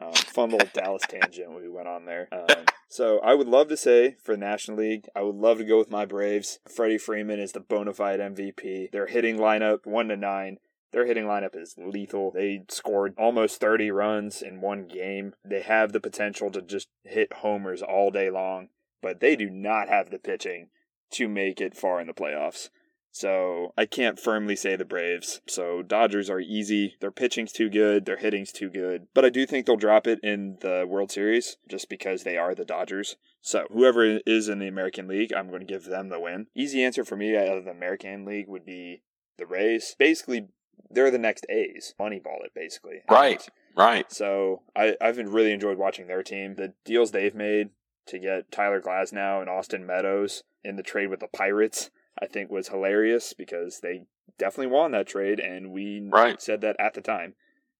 Um, 0.00 0.12
fun 0.12 0.50
little 0.50 0.68
Dallas 0.74 1.02
tangent 1.08 1.54
we 1.54 1.68
went 1.68 1.88
on 1.88 2.04
there. 2.04 2.28
Um, 2.30 2.64
so 2.88 3.18
I 3.20 3.34
would 3.34 3.48
love 3.48 3.68
to 3.68 3.76
say 3.76 4.16
for 4.22 4.32
the 4.32 4.40
National 4.40 4.78
League, 4.78 5.08
I 5.14 5.22
would 5.22 5.36
love 5.36 5.58
to 5.58 5.64
go 5.64 5.78
with 5.78 5.90
my 5.90 6.04
Braves. 6.04 6.58
Freddie 6.68 6.98
Freeman 6.98 7.40
is 7.40 7.52
the 7.52 7.60
bona 7.60 7.94
fide 7.94 8.20
MVP. 8.20 8.90
Their 8.90 9.06
hitting 9.06 9.38
lineup, 9.38 9.86
one 9.86 10.08
to 10.08 10.16
nine. 10.16 10.58
Their 10.92 11.06
hitting 11.06 11.24
lineup 11.24 11.56
is 11.56 11.74
lethal. 11.78 12.30
They 12.30 12.64
scored 12.68 13.14
almost 13.18 13.60
30 13.60 13.90
runs 13.90 14.42
in 14.42 14.60
one 14.60 14.86
game. 14.86 15.34
They 15.44 15.62
have 15.62 15.92
the 15.92 16.00
potential 16.00 16.50
to 16.52 16.62
just 16.62 16.88
hit 17.04 17.32
homers 17.32 17.82
all 17.82 18.10
day 18.10 18.30
long, 18.30 18.68
but 19.02 19.20
they 19.20 19.36
do 19.36 19.50
not 19.50 19.88
have 19.88 20.10
the 20.10 20.18
pitching 20.18 20.68
to 21.12 21.28
make 21.28 21.60
it 21.60 21.76
far 21.76 22.00
in 22.00 22.06
the 22.06 22.12
playoffs. 22.12 22.70
So 23.16 23.72
I 23.78 23.86
can't 23.86 24.20
firmly 24.20 24.56
say 24.56 24.76
the 24.76 24.84
Braves. 24.84 25.40
So 25.46 25.80
Dodgers 25.80 26.28
are 26.28 26.38
easy. 26.38 26.96
Their 27.00 27.10
pitching's 27.10 27.50
too 27.50 27.70
good. 27.70 28.04
Their 28.04 28.18
hitting's 28.18 28.52
too 28.52 28.68
good. 28.68 29.06
But 29.14 29.24
I 29.24 29.30
do 29.30 29.46
think 29.46 29.64
they'll 29.64 29.78
drop 29.78 30.06
it 30.06 30.20
in 30.22 30.58
the 30.60 30.84
World 30.86 31.10
Series 31.10 31.56
just 31.66 31.88
because 31.88 32.24
they 32.24 32.36
are 32.36 32.54
the 32.54 32.66
Dodgers. 32.66 33.16
So 33.40 33.64
whoever 33.72 34.18
is 34.26 34.50
in 34.50 34.58
the 34.58 34.68
American 34.68 35.08
League, 35.08 35.32
I'm 35.32 35.48
going 35.48 35.60
to 35.60 35.66
give 35.66 35.86
them 35.86 36.10
the 36.10 36.20
win. 36.20 36.48
Easy 36.54 36.84
answer 36.84 37.06
for 37.06 37.16
me 37.16 37.34
out 37.34 37.56
of 37.56 37.64
the 37.64 37.70
American 37.70 38.26
League 38.26 38.48
would 38.48 38.66
be 38.66 39.00
the 39.38 39.46
Rays. 39.46 39.96
Basically, 39.98 40.48
they're 40.90 41.10
the 41.10 41.16
next 41.16 41.46
A's. 41.48 41.94
Moneyball 41.98 42.44
it 42.44 42.52
basically. 42.54 43.00
Right. 43.08 43.48
Right. 43.74 44.12
So 44.12 44.60
I, 44.76 44.94
I've 45.00 45.16
really 45.16 45.52
enjoyed 45.52 45.78
watching 45.78 46.06
their 46.06 46.22
team. 46.22 46.56
The 46.56 46.74
deals 46.84 47.12
they've 47.12 47.34
made 47.34 47.70
to 48.08 48.18
get 48.18 48.52
Tyler 48.52 48.82
Glasnow 48.82 49.40
and 49.40 49.48
Austin 49.48 49.86
Meadows 49.86 50.42
in 50.62 50.76
the 50.76 50.82
trade 50.82 51.08
with 51.08 51.20
the 51.20 51.28
Pirates 51.28 51.88
I 52.20 52.26
think 52.26 52.50
was 52.50 52.68
hilarious 52.68 53.32
because 53.32 53.80
they 53.80 54.04
definitely 54.38 54.72
won 54.72 54.92
that 54.92 55.06
trade, 55.06 55.40
and 55.40 55.70
we 55.70 56.08
right. 56.10 56.40
said 56.40 56.60
that 56.62 56.76
at 56.78 56.94
the 56.94 57.00
time. 57.00 57.34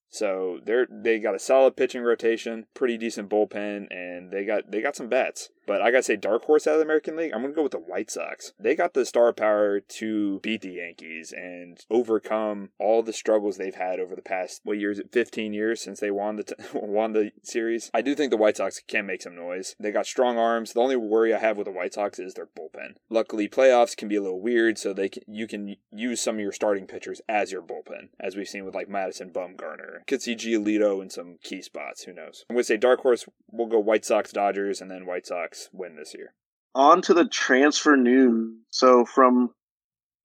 So 0.09 0.61
they're 0.65 0.87
they 0.91 1.19
got 1.19 1.35
a 1.35 1.39
solid 1.39 1.77
pitching 1.77 2.03
rotation, 2.03 2.67
pretty 2.75 2.97
decent 2.97 3.29
bullpen, 3.29 3.87
and 3.91 4.31
they 4.31 4.45
got 4.45 4.71
they 4.71 4.81
got 4.81 4.97
some 4.97 5.09
bats. 5.09 5.51
But 5.67 5.83
I 5.83 5.91
gotta 5.91 6.05
say, 6.05 6.17
dark 6.17 6.45
horse 6.45 6.67
out 6.67 6.75
of 6.75 6.79
the 6.79 6.85
American 6.85 7.17
League, 7.17 7.33
I'm 7.35 7.43
gonna 7.43 7.53
go 7.53 7.65
with 7.65 7.73
the 7.73 7.79
White 7.79 8.11
Sox. 8.11 8.53
They 8.59 8.77
got 8.77 8.95
the 8.95 9.05
star 9.05 9.33
power 9.33 9.81
to 9.81 10.41
beat 10.41 10.63
the 10.63 10.71
Yankees 10.71 11.33
and 11.33 11.85
overcome 11.91 12.71
all 12.79 13.03
the 13.03 13.13
struggles 13.13 13.57
they've 13.57 13.75
had 13.75 13.99
over 13.99 14.15
the 14.15 14.23
past 14.23 14.61
what 14.65 14.79
years? 14.79 15.01
15 15.11 15.53
years 15.53 15.81
since 15.81 16.01
they 16.01 16.11
won 16.11 16.37
the 16.37 16.45
t- 16.45 16.55
won 16.73 17.13
the 17.13 17.33
series. 17.43 17.91
I 17.93 18.03
do 18.03 18.15
think 18.15 18.31
the 18.31 18.37
White 18.37 18.57
Sox 18.57 18.81
can 18.87 19.07
make 19.07 19.23
some 19.23 19.35
noise. 19.35 19.75
They 19.81 19.91
got 19.91 20.07
strong 20.07 20.39
arms. 20.39 20.73
The 20.73 20.81
only 20.81 20.97
worry 20.97 21.35
I 21.35 21.39
have 21.39 21.57
with 21.57 21.67
the 21.67 21.73
White 21.73 21.95
Sox 21.95 22.19
is 22.19 22.35
their 22.35 22.47
bullpen. 22.47 22.97
Luckily, 23.11 23.49
playoffs 23.49 23.97
can 23.97 24.09
be 24.09 24.17
a 24.17 24.23
little 24.23 24.41
weird, 24.41 24.79
so 24.79 24.93
they 24.93 25.09
can, 25.09 25.23
you 25.27 25.47
can 25.47 25.77
use 25.91 26.21
some 26.21 26.37
of 26.37 26.41
your 26.41 26.53
starting 26.53 26.87
pitchers 26.87 27.21
as 27.29 27.51
your 27.51 27.63
bullpen, 27.63 28.09
as 28.21 28.37
we've 28.37 28.49
seen 28.49 28.65
with 28.65 28.75
like 28.75 28.89
Madison 28.89 29.31
Bumgarner. 29.31 30.07
Could 30.07 30.23
see 30.23 30.37
Giolito 30.37 31.03
in 31.03 31.11
some 31.11 31.39
key 31.43 31.63
spots. 31.63 32.05
Who 32.05 32.13
knows? 32.13 32.45
I'm 32.49 32.57
gonna 32.57 32.65
say 32.65 32.77
dark 32.77 33.01
horse. 33.01 33.27
We'll 33.51 33.67
go 33.67 33.81
White 33.81 34.05
Sox, 34.05 34.33
Dodgers, 34.33 34.81
and 34.81 34.91
then 34.91 35.07
White 35.07 35.27
Sox 35.27 35.56
win 35.73 35.97
this 35.97 36.15
year. 36.15 36.35
On 36.75 37.01
to 37.03 37.15
the 37.15 37.27
transfer 37.27 37.97
news. 37.97 38.55
So 38.71 39.05
from 39.05 39.51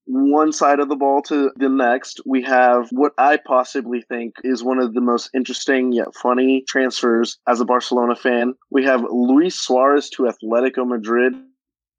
one 0.04 0.52
side 0.52 0.80
of 0.80 0.88
the 0.88 0.96
ball 0.96 1.22
to 1.22 1.50
the 1.56 1.68
next, 1.68 2.20
we 2.26 2.42
have 2.42 2.88
what 2.90 3.12
I 3.16 3.38
possibly 3.38 4.02
think 4.02 4.34
is 4.42 4.62
one 4.62 4.78
of 4.78 4.94
the 4.94 5.00
most 5.00 5.30
interesting 5.34 5.92
yet 5.92 6.14
funny 6.14 6.64
transfers 6.68 7.38
as 7.46 7.60
a 7.60 7.64
Barcelona 7.64 8.16
fan. 8.16 8.54
We 8.70 8.84
have 8.84 9.04
Luis 9.08 9.54
Suarez 9.54 10.10
to 10.10 10.24
Atletico 10.24 10.86
Madrid. 10.86 11.34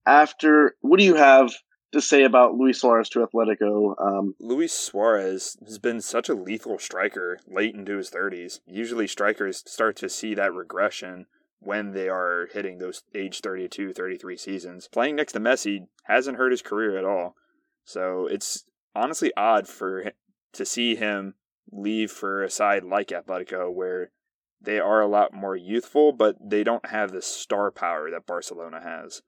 After, 0.05 0.75
what 0.81 0.99
do 0.99 1.05
you 1.05 1.15
have 1.15 1.53
to 1.93 2.01
say 2.01 2.23
about 2.23 2.55
Luis 2.55 2.81
Suarez 2.81 3.07
to 3.09 3.25
Atletico? 3.25 3.93
Um, 4.01 4.35
Luis 4.39 4.73
Suarez 4.73 5.55
has 5.65 5.79
been 5.79 6.01
such 6.01 6.27
a 6.27 6.33
lethal 6.33 6.77
striker 6.79 7.39
late 7.47 7.73
into 7.73 7.97
his 7.97 8.09
30s. 8.09 8.59
Usually, 8.65 9.07
strikers 9.07 9.63
start 9.65 9.95
to 9.97 10.09
see 10.09 10.33
that 10.33 10.53
regression 10.53 11.27
when 11.63 11.91
they 11.91 12.09
are 12.09 12.47
hitting 12.53 12.77
those 12.77 13.03
age 13.15 13.41
32, 13.41 13.93
33 13.93 14.37
seasons. 14.37 14.87
Playing 14.87 15.15
next 15.15 15.33
to 15.33 15.39
Messi 15.39 15.87
hasn't 16.05 16.37
hurt 16.37 16.51
his 16.51 16.61
career 16.61 16.97
at 16.97 17.05
all. 17.05 17.35
So 17.85 18.27
it's 18.27 18.65
honestly 18.95 19.31
odd 19.35 19.67
for 19.67 20.11
to 20.53 20.65
see 20.65 20.95
him 20.95 21.35
leave 21.71 22.11
for 22.11 22.43
a 22.43 22.49
side 22.49 22.83
like 22.83 23.07
Atletico 23.09 23.73
where 23.73 24.11
they 24.61 24.79
are 24.79 25.01
a 25.01 25.07
lot 25.07 25.33
more 25.33 25.55
youthful, 25.55 26.11
but 26.13 26.37
they 26.39 26.63
don't 26.63 26.87
have 26.87 27.11
the 27.11 27.21
star 27.21 27.71
power 27.71 28.09
that 28.09 28.25
Barcelona 28.25 28.81
has. 28.81 29.21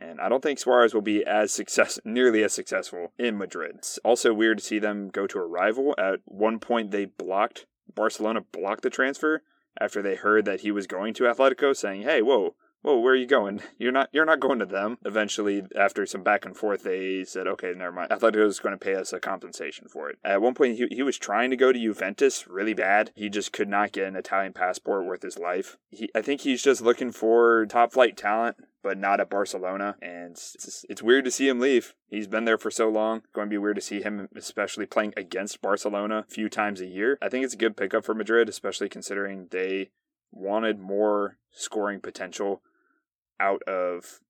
And 0.00 0.20
I 0.20 0.28
don't 0.28 0.42
think 0.42 0.58
Suarez 0.58 0.94
will 0.94 1.02
be 1.02 1.24
as 1.24 1.52
success 1.52 1.98
nearly 2.04 2.42
as 2.42 2.52
successful 2.52 3.12
in 3.18 3.36
Madrid. 3.36 3.76
It's 3.78 3.98
also 3.98 4.32
weird 4.32 4.58
to 4.58 4.64
see 4.64 4.78
them 4.78 5.08
go 5.08 5.26
to 5.26 5.38
a 5.38 5.46
rival. 5.46 5.94
At 5.98 6.20
one 6.24 6.58
point 6.58 6.90
they 6.90 7.04
blocked 7.06 7.66
Barcelona 7.94 8.40
blocked 8.40 8.82
the 8.82 8.90
transfer 8.90 9.42
after 9.78 10.02
they 10.02 10.16
heard 10.16 10.44
that 10.44 10.60
he 10.60 10.70
was 10.70 10.86
going 10.86 11.14
to 11.14 11.24
Atletico, 11.24 11.76
saying, 11.76 12.02
"Hey, 12.02 12.22
whoa, 12.22 12.54
whoa, 12.82 12.98
where 12.98 13.12
are 13.12 13.16
you 13.16 13.26
going? 13.26 13.60
You're 13.78 13.92
not 13.92 14.08
you're 14.12 14.24
not 14.24 14.40
going 14.40 14.58
to 14.58 14.66
them." 14.66 14.98
Eventually, 15.04 15.64
after 15.76 16.06
some 16.06 16.22
back 16.22 16.44
and 16.44 16.56
forth, 16.56 16.82
they 16.82 17.24
said, 17.24 17.46
"Okay, 17.46 17.72
never 17.76 17.92
mind. 17.92 18.10
Atletico 18.10 18.46
is 18.46 18.60
going 18.60 18.76
to 18.76 18.84
pay 18.84 18.94
us 18.94 19.12
a 19.12 19.20
compensation 19.20 19.88
for 19.88 20.10
it." 20.10 20.18
At 20.24 20.42
one 20.42 20.54
point, 20.54 20.78
he 20.78 20.86
he 20.90 21.02
was 21.02 21.18
trying 21.18 21.50
to 21.50 21.56
go 21.56 21.72
to 21.72 21.78
Juventus 21.78 22.46
really 22.48 22.74
bad. 22.74 23.12
He 23.14 23.28
just 23.28 23.52
could 23.52 23.68
not 23.68 23.92
get 23.92 24.08
an 24.08 24.16
Italian 24.16 24.52
passport 24.52 25.04
worth 25.04 25.22
his 25.22 25.38
life. 25.38 25.76
He 25.90 26.10
I 26.14 26.22
think 26.22 26.42
he's 26.42 26.62
just 26.62 26.80
looking 26.80 27.12
for 27.12 27.66
top 27.66 27.92
flight 27.92 28.16
talent 28.16 28.56
but 28.82 28.98
not 28.98 29.20
at 29.20 29.30
Barcelona. 29.30 29.96
And 30.00 30.32
it's, 30.32 30.84
it's 30.88 31.02
weird 31.02 31.24
to 31.24 31.30
see 31.30 31.48
him 31.48 31.60
leave. 31.60 31.94
He's 32.08 32.26
been 32.26 32.44
there 32.44 32.58
for 32.58 32.70
so 32.70 32.88
long. 32.88 33.22
Going 33.32 33.48
to 33.48 33.50
be 33.50 33.58
weird 33.58 33.76
to 33.76 33.82
see 33.82 34.02
him, 34.02 34.28
especially 34.34 34.86
playing 34.86 35.14
against 35.16 35.62
Barcelona 35.62 36.24
a 36.28 36.32
few 36.32 36.48
times 36.48 36.80
a 36.80 36.86
year. 36.86 37.18
I 37.20 37.28
think 37.28 37.44
it's 37.44 37.54
a 37.54 37.58
good 37.58 37.76
pickup 37.76 38.04
for 38.04 38.14
Madrid, 38.14 38.48
especially 38.48 38.88
considering 38.88 39.48
they 39.50 39.90
wanted 40.32 40.78
more 40.78 41.38
scoring 41.50 42.00
potential 42.00 42.62
out 43.38 43.62
of 43.64 44.20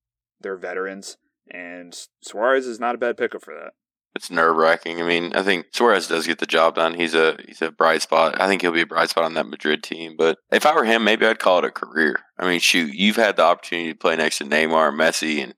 their 0.41 0.57
veterans. 0.57 1.17
And 1.51 1.99
Suarez 2.23 2.67
is 2.67 2.81
not 2.81 2.95
a 2.95 2.99
bad 2.99 3.17
pickup 3.17 3.43
for 3.43 3.55
that 3.55 3.75
it's 4.15 4.31
nerve 4.31 4.57
wracking. 4.57 5.01
I 5.01 5.07
mean, 5.07 5.33
I 5.35 5.43
think 5.43 5.67
Suarez 5.73 6.09
does 6.09 6.27
get 6.27 6.39
the 6.39 6.47
job 6.47 6.75
done. 6.75 6.95
He's 6.95 7.15
a 7.15 7.39
he's 7.47 7.63
a 7.63 7.71
bright 7.71 8.03
spot. 8.03 8.41
I 8.41 8.47
think 8.47 8.63
he'll 8.63 8.73
be 8.73 8.83
a 8.83 8.87
bright 8.87 9.11
spot 9.11 9.25
on 9.25 9.35
that 9.35 9.47
Madrid 9.47 9.83
team. 9.83 10.17
But 10.17 10.39
if 10.51 10.67
I 10.67 10.75
were 10.75 10.85
him, 10.85 11.05
maybe 11.05 11.27
I'd 11.27 11.39
call 11.39 11.59
it 11.59 11.65
a 11.65 11.71
career. 11.71 12.21
I 12.39 12.49
mean, 12.49 12.61
shoot, 12.61 12.95
you've 12.95 13.17
had 13.17 13.37
the 13.37 13.45
opportunity 13.45 13.93
to 13.93 13.99
play 13.99 14.17
next 14.17 14.39
to 14.39 14.45
Neymar 14.45 14.93
Messi 14.93 15.43
and 15.43 15.55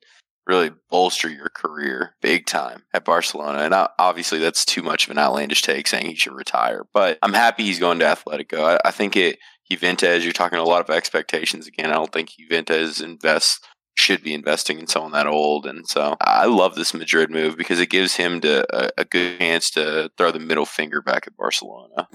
really 0.46 0.70
bolster 0.90 1.28
your 1.28 1.48
career 1.48 2.14
big 2.20 2.46
time 2.46 2.82
at 2.92 3.04
Barcelona. 3.04 3.60
And 3.60 3.74
obviously, 3.98 4.38
that's 4.38 4.64
too 4.64 4.82
much 4.82 5.06
of 5.06 5.12
an 5.12 5.18
outlandish 5.18 5.62
take 5.62 5.86
saying 5.86 6.06
he 6.06 6.14
should 6.14 6.34
retire. 6.34 6.84
But 6.92 7.18
I'm 7.22 7.32
happy 7.32 7.64
he's 7.64 7.78
going 7.78 8.00
to 8.00 8.04
Atletico. 8.04 8.60
I, 8.64 8.88
I 8.88 8.90
think 8.90 9.16
it 9.16 9.38
Juventus, 9.70 10.24
you're 10.24 10.34
talking 10.34 10.58
a 10.58 10.64
lot 10.64 10.82
of 10.82 10.94
expectations 10.94 11.66
again. 11.66 11.90
I 11.90 11.94
don't 11.94 12.12
think 12.12 12.30
Juventus 12.30 13.00
invests 13.00 13.60
should 13.94 14.22
be 14.22 14.34
investing 14.34 14.78
in 14.78 14.86
someone 14.86 15.12
that 15.12 15.26
old. 15.26 15.66
And 15.66 15.86
so 15.86 16.16
I 16.20 16.46
love 16.46 16.74
this 16.74 16.94
Madrid 16.94 17.30
move 17.30 17.56
because 17.56 17.80
it 17.80 17.90
gives 17.90 18.16
him 18.16 18.40
to, 18.40 18.64
a, 18.74 18.90
a 18.98 19.04
good 19.04 19.38
chance 19.38 19.70
to 19.72 20.10
throw 20.16 20.30
the 20.30 20.38
middle 20.38 20.66
finger 20.66 21.02
back 21.02 21.26
at 21.26 21.36
Barcelona. 21.36 22.08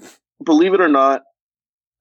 Believe 0.43 0.73
it 0.73 0.81
or 0.81 0.87
not, 0.87 1.21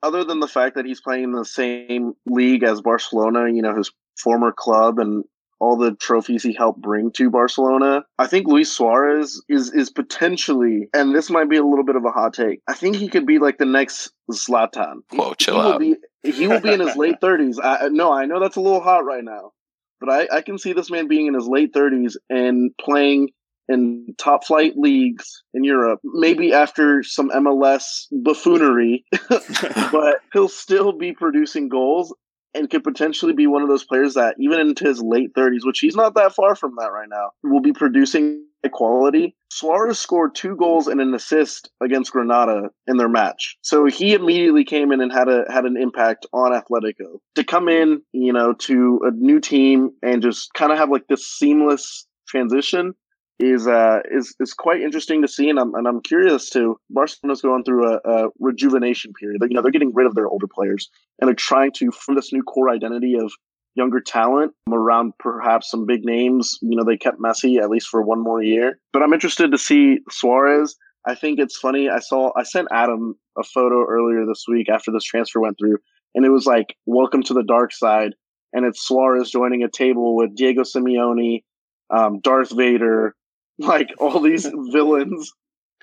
other 0.02 0.24
than 0.24 0.40
the 0.40 0.48
fact 0.48 0.76
that 0.76 0.86
he's 0.86 1.00
playing 1.00 1.24
in 1.24 1.32
the 1.32 1.44
same 1.44 2.14
league 2.26 2.62
as 2.62 2.80
Barcelona, 2.80 3.50
you 3.52 3.62
know, 3.62 3.76
his 3.76 3.90
former 4.16 4.52
club 4.52 4.98
and 4.98 5.24
all 5.58 5.76
the 5.76 5.94
trophies 5.94 6.42
he 6.42 6.52
helped 6.52 6.80
bring 6.80 7.10
to 7.12 7.30
Barcelona. 7.30 8.04
I 8.18 8.26
think 8.26 8.46
Luis 8.46 8.70
Suarez 8.70 9.42
is 9.48 9.72
is 9.72 9.90
potentially, 9.90 10.88
and 10.92 11.14
this 11.14 11.30
might 11.30 11.48
be 11.48 11.56
a 11.56 11.64
little 11.64 11.84
bit 11.84 11.96
of 11.96 12.04
a 12.04 12.10
hot 12.10 12.34
take. 12.34 12.60
I 12.68 12.74
think 12.74 12.96
he 12.96 13.08
could 13.08 13.26
be 13.26 13.38
like 13.38 13.58
the 13.58 13.64
next 13.64 14.12
Zlatan. 14.30 15.00
Whoa, 15.10 15.34
chill 15.34 15.54
he 15.54 15.60
out. 15.60 15.72
Will 15.72 15.78
be, 15.78 16.30
he 16.30 16.46
will 16.46 16.60
be 16.60 16.72
in 16.72 16.80
his 16.80 16.96
late 16.96 17.16
thirties. 17.20 17.58
No, 17.58 18.12
I 18.12 18.26
know 18.26 18.40
that's 18.40 18.56
a 18.56 18.60
little 18.60 18.82
hot 18.82 19.04
right 19.04 19.24
now, 19.24 19.52
but 20.00 20.11
I, 20.11 20.28
I 20.37 20.40
can 20.42 20.59
see 20.59 20.72
this 20.72 20.90
man 20.90 21.09
being 21.09 21.26
in 21.26 21.35
his 21.35 21.46
late 21.46 21.72
30s 21.72 22.16
and 22.28 22.70
playing 22.80 23.30
in 23.68 24.14
top 24.18 24.44
flight 24.44 24.74
leagues 24.76 25.42
in 25.52 25.64
Europe, 25.64 26.00
maybe 26.04 26.52
after 26.52 27.02
some 27.02 27.30
MLS 27.30 28.06
buffoonery, 28.12 29.04
but 29.28 30.20
he'll 30.32 30.48
still 30.48 30.92
be 30.92 31.12
producing 31.12 31.68
goals 31.68 32.14
and 32.54 32.70
could 32.70 32.85
potentially 32.85 33.32
be 33.32 33.46
one 33.46 33.62
of 33.62 33.68
those 33.68 33.85
players 33.85 34.14
that, 34.14 34.37
even 34.38 34.61
into 34.61 34.85
his 34.85 35.02
late 35.02 35.35
30s, 35.35 35.64
which 35.64 35.80
he's 35.80 35.96
not 35.96 36.14
that 36.14 36.32
far 36.32 36.54
from 36.54 36.74
that 36.78 36.92
right 36.92 37.09
now, 37.09 37.30
will 37.42 37.61
be 37.61 37.72
producing 37.72 38.44
quality. 38.68 39.35
Suarez 39.50 39.98
scored 39.98 40.35
two 40.35 40.57
goals 40.57 40.87
and 40.87 41.00
an 41.00 41.14
assist 41.14 41.70
against 41.83 42.12
Granada 42.12 42.70
in 42.87 42.96
their 42.96 43.09
match. 43.09 43.57
So 43.62 43.87
he 43.87 44.14
immediately 44.14 44.64
came 44.64 44.92
in 44.92 45.00
and 45.00 45.12
had 45.12 45.29
a 45.29 45.44
had 45.50 45.64
an 45.64 45.76
impact 45.76 46.26
on 46.33 46.52
Atletico. 46.52 47.18
To 47.37 47.44
come 47.44 47.68
in, 47.68 48.02
you 48.12 48.33
know, 48.33 48.52
to 48.52 49.00
a 49.05 49.11
new 49.12 49.40
team 49.40 49.90
and 50.02 50.22
just 50.22 50.52
kind 50.55 50.72
of 50.72 50.79
have 50.79 50.90
like 50.90 51.07
this 51.09 51.26
seamless 51.26 52.07
transition 52.29 52.94
is 53.38 53.66
uh 53.66 53.98
is 54.11 54.35
is 54.40 54.55
quite 54.55 54.81
interesting 54.81 55.20
to 55.20 55.29
see 55.29 55.50
and 55.50 55.59
I'm 55.59 55.74
and 55.74 55.87
I'm 55.87 56.00
curious 56.00 56.48
to 56.50 56.81
Barcelona's 56.88 57.42
going 57.42 57.64
through 57.64 57.92
a, 57.92 58.00
a 58.05 58.29
rejuvenation 58.38 59.12
period. 59.12 59.42
You 59.42 59.55
know, 59.55 59.62
they're 59.62 59.70
getting 59.70 59.92
rid 59.94 60.07
of 60.07 60.14
their 60.14 60.26
older 60.26 60.46
players 60.46 60.88
and 61.20 61.29
they're 61.29 61.35
trying 61.35 61.72
to 61.72 61.90
form 61.90 62.16
this 62.16 62.33
new 62.33 62.42
core 62.42 62.70
identity 62.70 63.14
of 63.14 63.31
younger 63.76 64.00
talent 64.00 64.52
around 64.72 65.12
perhaps 65.18 65.70
some 65.70 65.86
big 65.86 66.04
names. 66.04 66.58
You 66.62 66.76
know, 66.76 66.84
they 66.84 66.96
kept 66.96 67.20
Messi 67.20 67.60
at 67.62 67.70
least 67.70 67.88
for 67.88 68.02
one 68.02 68.22
more 68.22 68.42
year. 68.42 68.78
But 68.92 69.02
I'm 69.02 69.12
interested 69.12 69.52
to 69.52 69.58
see 69.58 69.98
Suarez. 70.10 70.76
I 71.06 71.14
think 71.14 71.38
it's 71.38 71.56
funny. 71.56 71.88
I 71.88 72.00
saw 72.00 72.32
I 72.36 72.42
sent 72.42 72.68
Adam 72.72 73.14
a 73.38 73.44
photo 73.44 73.84
earlier 73.84 74.26
this 74.26 74.44
week 74.48 74.68
after 74.68 74.90
this 74.90 75.04
transfer 75.04 75.40
went 75.40 75.56
through, 75.58 75.78
and 76.14 76.24
it 76.24 76.30
was 76.30 76.46
like 76.46 76.74
"Welcome 76.86 77.22
to 77.24 77.34
the 77.34 77.44
dark 77.44 77.72
side," 77.72 78.14
and 78.52 78.66
it's 78.66 78.84
Suarez 78.84 79.30
joining 79.30 79.62
a 79.62 79.70
table 79.70 80.16
with 80.16 80.34
Diego 80.34 80.62
Simeone, 80.62 81.44
um, 81.90 82.20
Darth 82.20 82.56
Vader, 82.56 83.14
like 83.58 83.90
all 83.98 84.20
these 84.20 84.50
villains. 84.72 85.32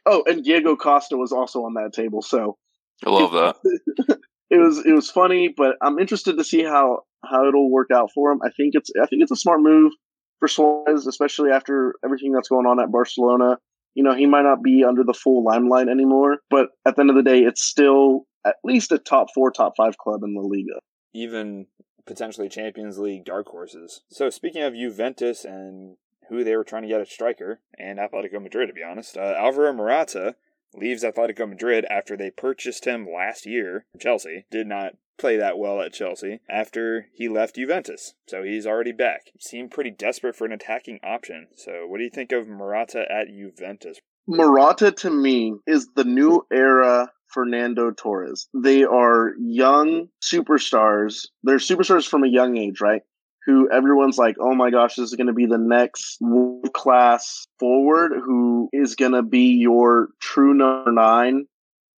Oh, 0.06 0.24
and 0.28 0.44
Diego 0.44 0.76
Costa 0.76 1.16
was 1.16 1.32
also 1.32 1.64
on 1.64 1.76
that 1.76 1.94
table. 1.94 2.22
So 2.22 2.58
I 3.06 3.10
love 3.10 3.32
that. 3.32 3.56
it 4.50 4.58
was 4.58 4.86
it 4.86 4.92
was 4.92 5.10
funny, 5.10 5.54
but 5.56 5.78
I'm 5.82 6.00
interested 6.00 6.38
to 6.38 6.44
see 6.44 6.64
how 6.64 7.04
how 7.24 7.48
it'll 7.48 7.72
work 7.72 7.90
out 7.94 8.12
for 8.14 8.32
him. 8.32 8.40
I 8.44 8.50
think 8.50 8.74
it's 8.76 8.92
I 9.02 9.06
think 9.06 9.22
it's 9.22 9.32
a 9.32 9.36
smart 9.36 9.62
move 9.62 9.92
for 10.40 10.48
Suarez, 10.48 11.08
especially 11.08 11.52
after 11.52 11.96
everything 12.04 12.32
that's 12.32 12.50
going 12.50 12.66
on 12.66 12.80
at 12.80 12.92
Barcelona. 12.92 13.58
You 13.96 14.04
know, 14.04 14.14
he 14.14 14.26
might 14.26 14.42
not 14.42 14.64
be 14.64 14.84
under 14.84 15.04
the 15.04 15.14
full 15.14 15.44
limelight 15.44 15.88
anymore, 15.88 16.38
but 16.50 16.70
at 16.86 16.96
the 16.96 17.02
end 17.02 17.12
of 17.12 17.16
the 17.16 17.24
day, 17.24 17.42
it's 17.42 17.64
still 17.64 18.26
at 18.46 18.56
least 18.64 18.92
a 18.92 18.98
top 18.98 19.28
four, 19.34 19.52
top 19.52 19.74
five 19.78 19.98
club 19.98 20.24
in 20.24 20.36
La 20.36 20.42
Liga. 20.42 20.80
Even 21.14 21.68
potentially 22.06 22.50
Champions 22.50 22.98
League 22.98 23.24
dark 23.24 23.48
horses. 23.48 24.02
So 24.10 24.30
speaking 24.30 24.64
of 24.64 24.74
Juventus 24.74 25.46
and 25.46 25.98
who 26.30 26.44
they 26.44 26.56
were 26.56 26.64
trying 26.64 26.82
to 26.84 26.88
get 26.88 27.02
a 27.02 27.06
striker, 27.06 27.62
and 27.78 28.00
Atletico 28.00 28.42
Madrid, 28.42 28.70
to 28.70 28.74
be 28.74 28.84
honest, 28.84 29.18
uh, 29.18 29.34
Alvaro 29.38 29.74
Morata 29.74 30.36
leaves 30.76 31.04
Atletico 31.04 31.48
Madrid 31.48 31.86
after 31.90 32.18
they 32.18 32.32
purchased 32.32 32.86
him 32.86 33.08
last 33.08 33.46
year 33.46 33.86
from 33.92 34.00
Chelsea. 34.00 34.46
Did 34.52 34.68
not 34.68 34.94
play 35.18 35.38
that 35.38 35.58
well 35.58 35.82
at 35.82 35.94
Chelsea 35.94 36.40
after 36.50 37.08
he 37.14 37.30
left 37.30 37.56
Juventus. 37.56 38.14
So 38.28 38.44
he's 38.44 38.66
already 38.66 38.92
back. 38.92 39.32
Seemed 39.40 39.72
pretty 39.72 39.92
desperate 39.92 40.36
for 40.36 40.46
an 40.46 40.52
attacking 40.52 41.00
option. 41.04 41.48
So 41.56 41.86
what 41.88 42.00
do 42.00 42.04
you 42.04 42.10
think 42.10 42.32
of 42.32 42.48
Morata 42.48 43.06
at 43.12 43.28
Juventus? 43.28 44.00
Morata 44.28 44.92
to 44.92 45.10
me 45.10 45.56
is 45.68 45.90
the 45.96 46.04
new 46.04 46.46
era 46.52 47.12
Fernando 47.28 47.92
Torres. 47.92 48.48
They 48.54 48.84
are 48.84 49.34
young 49.40 50.08
superstars. 50.22 51.28
They're 51.44 51.58
superstars 51.58 52.08
from 52.08 52.24
a 52.24 52.30
young 52.30 52.58
age, 52.58 52.80
right? 52.80 53.02
Who 53.46 53.70
everyone's 53.70 54.18
like, 54.18 54.36
oh 54.40 54.56
my 54.56 54.70
gosh, 54.70 54.96
this 54.96 55.10
is 55.10 55.16
going 55.16 55.28
to 55.28 55.34
be 55.34 55.46
the 55.46 55.58
next 55.58 56.18
world 56.22 56.72
class 56.74 57.46
forward 57.60 58.14
who 58.24 58.70
is 58.72 58.96
going 58.96 59.12
to 59.12 59.24
be 59.24 59.58
your 59.58 60.10
true 60.22 60.54
number 60.54 60.92
nine 60.92 61.46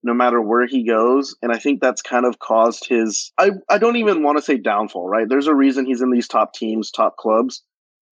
no 0.06 0.14
matter 0.14 0.40
where 0.40 0.68
he 0.68 0.86
goes. 0.86 1.36
And 1.42 1.52
I 1.52 1.58
think 1.58 1.82
that's 1.82 2.02
kind 2.02 2.26
of 2.26 2.38
caused 2.38 2.88
his, 2.88 3.34
I, 3.40 3.52
I 3.70 3.80
don't 3.80 3.96
even 3.96 4.22
want 4.22 4.38
to 4.38 4.44
say 4.44 4.58
downfall, 4.58 5.10
right? 5.10 5.28
There's 5.28 5.48
a 5.48 5.56
reason 5.56 5.86
he's 5.86 6.02
in 6.02 6.12
these 6.12 6.28
top 6.28 6.54
teams, 6.54 6.92
top 6.92 7.18
clubs. 7.18 7.64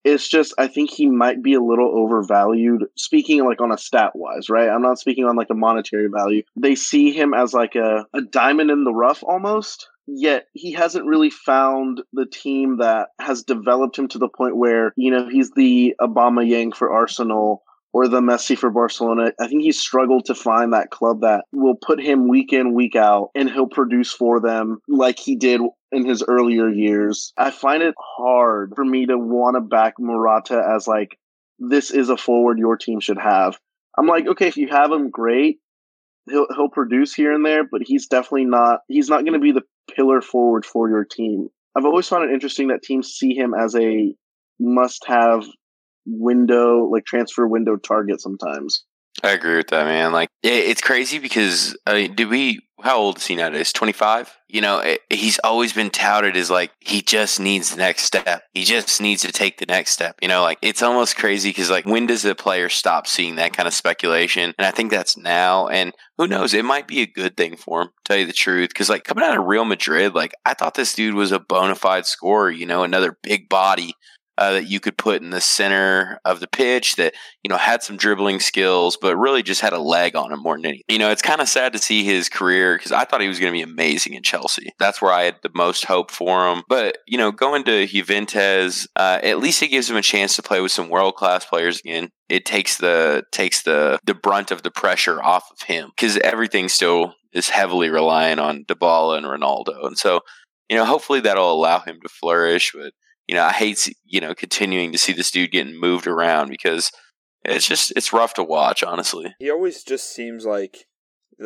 It's 0.04 0.28
just, 0.28 0.54
I 0.58 0.68
think 0.68 0.90
he 0.90 1.06
might 1.06 1.42
be 1.42 1.54
a 1.54 1.62
little 1.62 1.92
overvalued, 1.96 2.86
speaking 2.98 3.46
like 3.46 3.62
on 3.62 3.72
a 3.72 3.78
stat 3.78 4.12
wise, 4.16 4.50
right? 4.50 4.70
I'm 4.70 4.82
not 4.82 4.98
speaking 4.98 5.26
on 5.26 5.36
like 5.36 5.52
a 5.52 5.56
monetary 5.56 6.10
value. 6.10 6.42
They 6.58 6.76
see 6.76 7.12
him 7.12 7.34
as 7.34 7.54
like 7.54 7.76
a, 7.76 8.06
a 8.14 8.22
diamond 8.22 8.72
in 8.72 8.84
the 8.84 8.94
rough 8.94 9.24
almost. 9.24 9.88
Yet 10.08 10.48
he 10.54 10.74
hasn't 10.74 11.06
really 11.06 11.30
found 11.30 12.02
the 12.12 12.26
team 12.26 12.78
that 12.78 13.10
has 13.20 13.44
developed 13.44 13.98
him 13.98 14.08
to 14.10 14.18
the 14.18 14.28
point 14.28 14.58
where, 14.58 14.94
you 14.98 15.12
know, 15.12 15.30
he's 15.30 15.52
the 15.52 15.96
Aubameyang 16.02 16.76
for 16.76 16.92
Arsenal 16.92 17.64
or 17.94 18.08
the 18.08 18.22
Messi 18.22 18.58
for 18.58 18.70
Barcelona. 18.70 19.32
I 19.40 19.48
think 19.48 19.62
he's 19.62 19.80
struggled 19.80 20.26
to 20.26 20.36
find 20.36 20.74
that 20.74 20.90
club 20.90 21.22
that 21.22 21.46
will 21.54 21.76
put 21.76 22.02
him 22.02 22.28
week 22.28 22.52
in, 22.52 22.74
week 22.74 22.96
out, 22.96 23.30
and 23.36 23.50
he'll 23.50 23.68
produce 23.68 24.12
for 24.12 24.42
them 24.42 24.80
like 24.88 25.20
he 25.20 25.36
did 25.36 25.62
in 25.92 26.06
his 26.06 26.24
earlier 26.28 26.70
years. 26.70 27.32
I 27.38 27.52
find 27.52 27.84
it 27.84 27.94
hard 28.00 28.74
for 28.76 28.84
me 28.84 29.06
to 29.06 29.18
want 29.18 29.56
to 29.56 29.62
back 29.62 29.94
Morata 30.00 30.62
as 30.76 30.88
like, 30.88 31.18
this 31.60 31.92
is 31.92 32.10
a 32.10 32.18
forward 32.18 32.58
your 32.58 32.78
team 32.78 33.00
should 33.00 33.20
have. 33.20 33.58
I'm 33.98 34.08
like, 34.08 34.28
okay, 34.28 34.48
if 34.48 34.58
you 34.58 34.70
have 34.70 34.92
him, 34.92 35.12
great. 35.12 35.60
He'll 36.30 36.48
he'll 36.56 36.70
produce 36.70 37.14
here 37.14 37.34
and 37.34 37.46
there, 37.46 37.64
but 37.70 37.82
he's 37.84 38.08
definitely 38.08 38.46
not. 38.46 38.82
He's 38.88 39.10
not 39.10 39.22
going 39.22 39.34
to 39.34 39.40
be 39.40 39.52
the 39.52 39.64
pillar 39.96 40.22
forward 40.22 40.66
for 40.66 40.90
your 40.90 41.04
team. 41.04 41.50
I've 41.76 41.86
always 41.86 42.08
found 42.08 42.30
it 42.30 42.34
interesting 42.34 42.68
that 42.70 42.84
teams 42.84 43.10
see 43.10 43.34
him 43.34 43.54
as 43.54 43.76
a 43.76 44.16
must-have 44.60 45.46
window, 46.06 46.86
like 46.86 47.06
transfer 47.06 47.48
window 47.48 47.76
target 47.76 48.22
sometimes. 48.22 48.86
I 49.24 49.32
agree 49.32 49.56
with 49.56 49.70
that, 49.70 49.86
man. 49.86 50.12
Like 50.12 50.30
it, 50.44 50.50
it's 50.50 50.82
crazy 50.82 51.18
because 51.18 51.78
uh, 51.88 51.94
did 51.94 52.28
we? 52.30 52.60
How 52.82 52.98
old 52.98 53.18
is 53.18 53.26
he 53.26 53.36
nowadays? 53.36 53.72
Twenty 53.72 53.94
five. 53.94 54.36
You 54.50 54.60
know, 54.60 54.80
it, 54.80 55.00
he's 55.10 55.40
always 55.40 55.72
been 55.72 55.90
touted 55.90 56.36
as 56.36 56.52
like 56.52 56.72
he 56.82 57.02
just 57.02 57.40
needs 57.40 57.72
the 57.72 57.78
next 57.78 58.04
step. 58.04 58.44
He 58.54 58.66
just 58.66 59.00
needs 59.02 59.22
to 59.22 59.32
take 59.32 59.58
the 59.58 59.66
next 59.66 59.92
step. 59.92 60.18
You 60.22 60.28
know, 60.28 60.42
like 60.42 60.58
it's 60.62 60.84
almost 60.84 61.16
crazy 61.16 61.50
because 61.52 61.70
like 61.70 61.86
when 61.86 62.06
does 62.06 62.24
the 62.24 62.36
player 62.36 62.68
stop 62.68 63.08
seeing 63.08 63.38
that 63.38 63.56
kind 63.56 63.66
of 63.66 63.74
speculation? 63.74 64.54
And 64.58 64.68
I 64.68 64.72
think 64.72 64.92
that's 64.92 65.16
now. 65.16 65.70
And 65.70 65.94
who 66.18 66.28
knows? 66.28 66.54
It 66.54 66.66
might 66.66 66.88
be 66.88 67.02
a 67.02 67.08
good 67.08 67.38
thing 67.38 67.56
for 67.56 67.84
him. 67.84 67.90
Tell 68.04 68.18
you 68.18 68.26
the 68.26 68.34
truth, 68.34 68.70
because 68.70 68.90
like 68.90 69.06
coming 69.06 69.24
out 69.24 69.38
of 69.38 69.46
Real 69.46 69.64
Madrid, 69.64 70.14
like 70.14 70.34
I 70.46 70.54
thought 70.54 70.76
this 70.76 70.94
dude 70.94 71.16
was 71.16 71.32
a 71.32 71.40
bona 71.40 71.76
fide 71.76 72.06
scorer. 72.06 72.52
You 72.52 72.66
know, 72.66 72.84
another 72.84 73.18
big 73.24 73.48
body 73.48 73.96
uh, 74.38 74.54
that 74.54 74.68
you 74.68 74.80
could 74.80 74.98
put 74.98 75.22
in 75.22 75.30
the 75.30 75.42
center 75.42 76.20
of 76.26 76.40
the 76.40 76.48
pitch 76.48 76.96
that 76.96 77.14
you 77.44 77.50
know 77.50 77.58
had 77.58 77.84
some 77.84 77.98
dribbling 77.98 78.40
skills, 78.40 78.98
but 79.00 79.16
really 79.16 79.44
just 79.44 79.62
had 79.62 79.74
a 79.74 79.80
leg 79.80 80.16
on 80.16 80.32
him 80.32 80.42
more 80.42 80.58
than 80.58 80.66
anything. 80.66 80.84
You 80.90 81.00
know, 81.00 81.12
it's 81.12 81.22
kind 81.22 81.42
of 81.42 81.48
sad 81.48 81.74
to 81.74 81.80
see 81.80 82.04
his 82.04 82.30
career 82.30 82.76
because 82.76 82.92
I 82.92 83.06
thought 83.06 83.22
he 83.22 83.28
was 83.28 83.40
going 83.40 83.52
to 83.52 83.58
be 83.58 83.62
amazing 83.62 84.14
in 84.14 84.24
Chelsea. 84.24 84.74
That's 84.80 85.02
where 85.02 85.12
I 85.12 85.24
had 85.24 85.38
the 85.44 85.52
most 85.54 85.86
hope 85.86 86.12
for 86.12 86.50
him. 86.50 86.64
But 86.68 86.98
you 87.08 87.18
know, 87.18 87.32
going 87.32 87.64
to 87.66 87.86
Juventus, 87.86 88.88
uh, 88.96 89.20
at 89.22 89.40
least 89.40 89.62
it 89.62 89.70
gives 89.70 89.90
him 89.90 89.98
a 89.98 90.02
chance 90.02 90.36
to 90.36 90.44
play 90.44 90.62
with 90.62 90.72
some 90.72 90.90
world 90.90 91.16
class 91.16 91.46
players 91.46 91.80
again. 91.80 92.10
It 92.30 92.46
takes 92.46 92.78
the 92.78 93.24
takes 93.32 93.64
the 93.64 94.00
the 94.06 94.16
brunt 94.16 94.52
of 94.52 94.64
the 94.64 94.72
pressure 94.72 95.22
off 95.22 95.50
of 95.52 95.68
him 95.68 95.92
because 95.96 96.18
everything 96.18 96.70
still 96.70 97.14
is 97.34 97.50
heavily 97.50 97.90
reliant 97.90 98.40
on 98.40 98.64
Dybala 98.66 99.18
and 99.18 99.26
Ronaldo, 99.26 99.86
and 99.86 99.98
so 99.98 100.22
you 100.70 100.78
know, 100.78 100.86
hopefully 100.86 101.20
that'll 101.20 101.54
allow 101.54 101.80
him 101.82 102.00
to 102.02 102.10
flourish. 102.10 102.72
But 102.74 102.94
you 103.28 103.36
know, 103.36 103.44
I 103.44 103.54
hate 103.54 103.94
you 104.06 104.22
know 104.22 104.34
continuing 104.34 104.92
to 104.92 104.98
see 104.98 105.14
this 105.14 105.32
dude 105.32 105.52
getting 105.52 105.80
moved 105.80 106.08
around 106.08 106.50
because 106.50 106.92
it's 107.44 107.68
just 107.68 107.94
it's 107.96 108.14
rough 108.14 108.34
to 108.36 108.44
watch, 108.44 108.84
honestly. 108.84 109.36
He 109.40 109.50
always 109.50 109.84
just 109.84 110.14
seems 110.14 110.46
like 110.46 110.86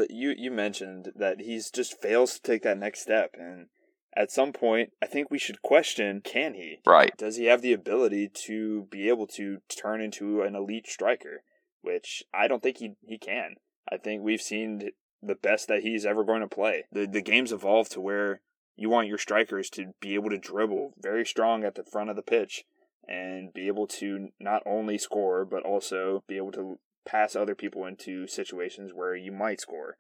you 0.09 0.33
you 0.37 0.51
mentioned 0.51 1.11
that 1.15 1.41
he's 1.41 1.71
just 1.71 1.99
fails 2.01 2.33
to 2.33 2.41
take 2.41 2.63
that 2.63 2.77
next 2.77 3.01
step 3.01 3.31
and 3.33 3.67
at 4.15 4.31
some 4.31 4.51
point 4.51 4.91
I 5.01 5.05
think 5.05 5.29
we 5.29 5.39
should 5.39 5.61
question 5.61 6.21
can 6.23 6.53
he? 6.53 6.79
Right. 6.85 7.15
Does 7.17 7.37
he 7.37 7.45
have 7.45 7.61
the 7.61 7.73
ability 7.73 8.29
to 8.45 8.87
be 8.91 9.09
able 9.09 9.27
to 9.27 9.59
turn 9.69 10.01
into 10.01 10.41
an 10.41 10.55
elite 10.55 10.87
striker? 10.87 11.43
Which 11.81 12.23
I 12.33 12.47
don't 12.47 12.61
think 12.61 12.77
he 12.77 12.95
he 13.05 13.17
can. 13.17 13.55
I 13.89 13.97
think 13.97 14.21
we've 14.21 14.41
seen 14.41 14.89
the 15.21 15.35
best 15.35 15.67
that 15.67 15.81
he's 15.81 16.05
ever 16.05 16.23
going 16.23 16.41
to 16.41 16.47
play. 16.47 16.85
The 16.91 17.07
the 17.07 17.21
game's 17.21 17.51
evolved 17.51 17.91
to 17.93 18.01
where 18.01 18.41
you 18.77 18.89
want 18.89 19.07
your 19.07 19.17
strikers 19.17 19.69
to 19.71 19.93
be 19.99 20.13
able 20.13 20.29
to 20.29 20.37
dribble 20.37 20.93
very 21.01 21.25
strong 21.25 21.63
at 21.63 21.75
the 21.75 21.83
front 21.83 22.09
of 22.09 22.15
the 22.15 22.21
pitch 22.21 22.63
and 23.07 23.53
be 23.53 23.67
able 23.67 23.87
to 23.87 24.29
not 24.39 24.61
only 24.65 24.97
score 24.97 25.43
but 25.43 25.63
also 25.63 26.23
be 26.27 26.37
able 26.37 26.51
to 26.51 26.79
pass 27.05 27.35
other 27.35 27.55
people 27.55 27.85
into 27.85 28.27
situations 28.27 28.91
where 28.93 29.15
you 29.15 29.31
might 29.31 29.59
score. 29.59 29.95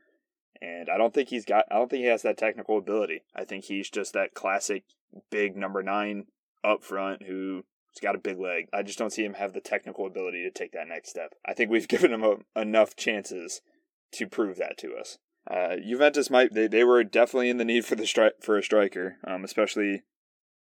And 0.61 0.89
I 0.89 0.97
don't 0.97 1.13
think 1.13 1.29
he's 1.29 1.45
got 1.45 1.65
I 1.71 1.75
don't 1.75 1.89
think 1.89 2.01
he 2.01 2.09
has 2.09 2.21
that 2.21 2.37
technical 2.37 2.77
ability. 2.77 3.23
I 3.35 3.45
think 3.45 3.65
he's 3.65 3.89
just 3.89 4.13
that 4.13 4.33
classic 4.33 4.83
big 5.31 5.57
number 5.57 5.81
9 5.81 6.25
up 6.63 6.83
front 6.83 7.23
who's 7.23 7.63
got 8.01 8.15
a 8.15 8.19
big 8.19 8.39
leg. 8.39 8.67
I 8.73 8.83
just 8.83 8.99
don't 8.99 9.13
see 9.13 9.23
him 9.23 9.35
have 9.35 9.53
the 9.53 9.61
technical 9.61 10.05
ability 10.05 10.43
to 10.43 10.51
take 10.51 10.73
that 10.73 10.87
next 10.87 11.09
step. 11.09 11.33
I 11.45 11.53
think 11.53 11.71
we've 11.71 11.87
given 11.87 12.13
him 12.13 12.23
a, 12.23 12.59
enough 12.59 12.95
chances 12.95 13.61
to 14.13 14.27
prove 14.27 14.57
that 14.57 14.77
to 14.79 14.95
us. 14.95 15.17
Uh, 15.49 15.77
Juventus 15.77 16.29
might 16.29 16.53
they, 16.53 16.67
they 16.67 16.83
were 16.83 17.03
definitely 17.03 17.49
in 17.49 17.57
the 17.57 17.65
need 17.65 17.85
for 17.85 17.95
the 17.95 18.03
stri- 18.03 18.41
for 18.41 18.57
a 18.57 18.63
striker, 18.63 19.17
um, 19.25 19.43
especially 19.43 20.03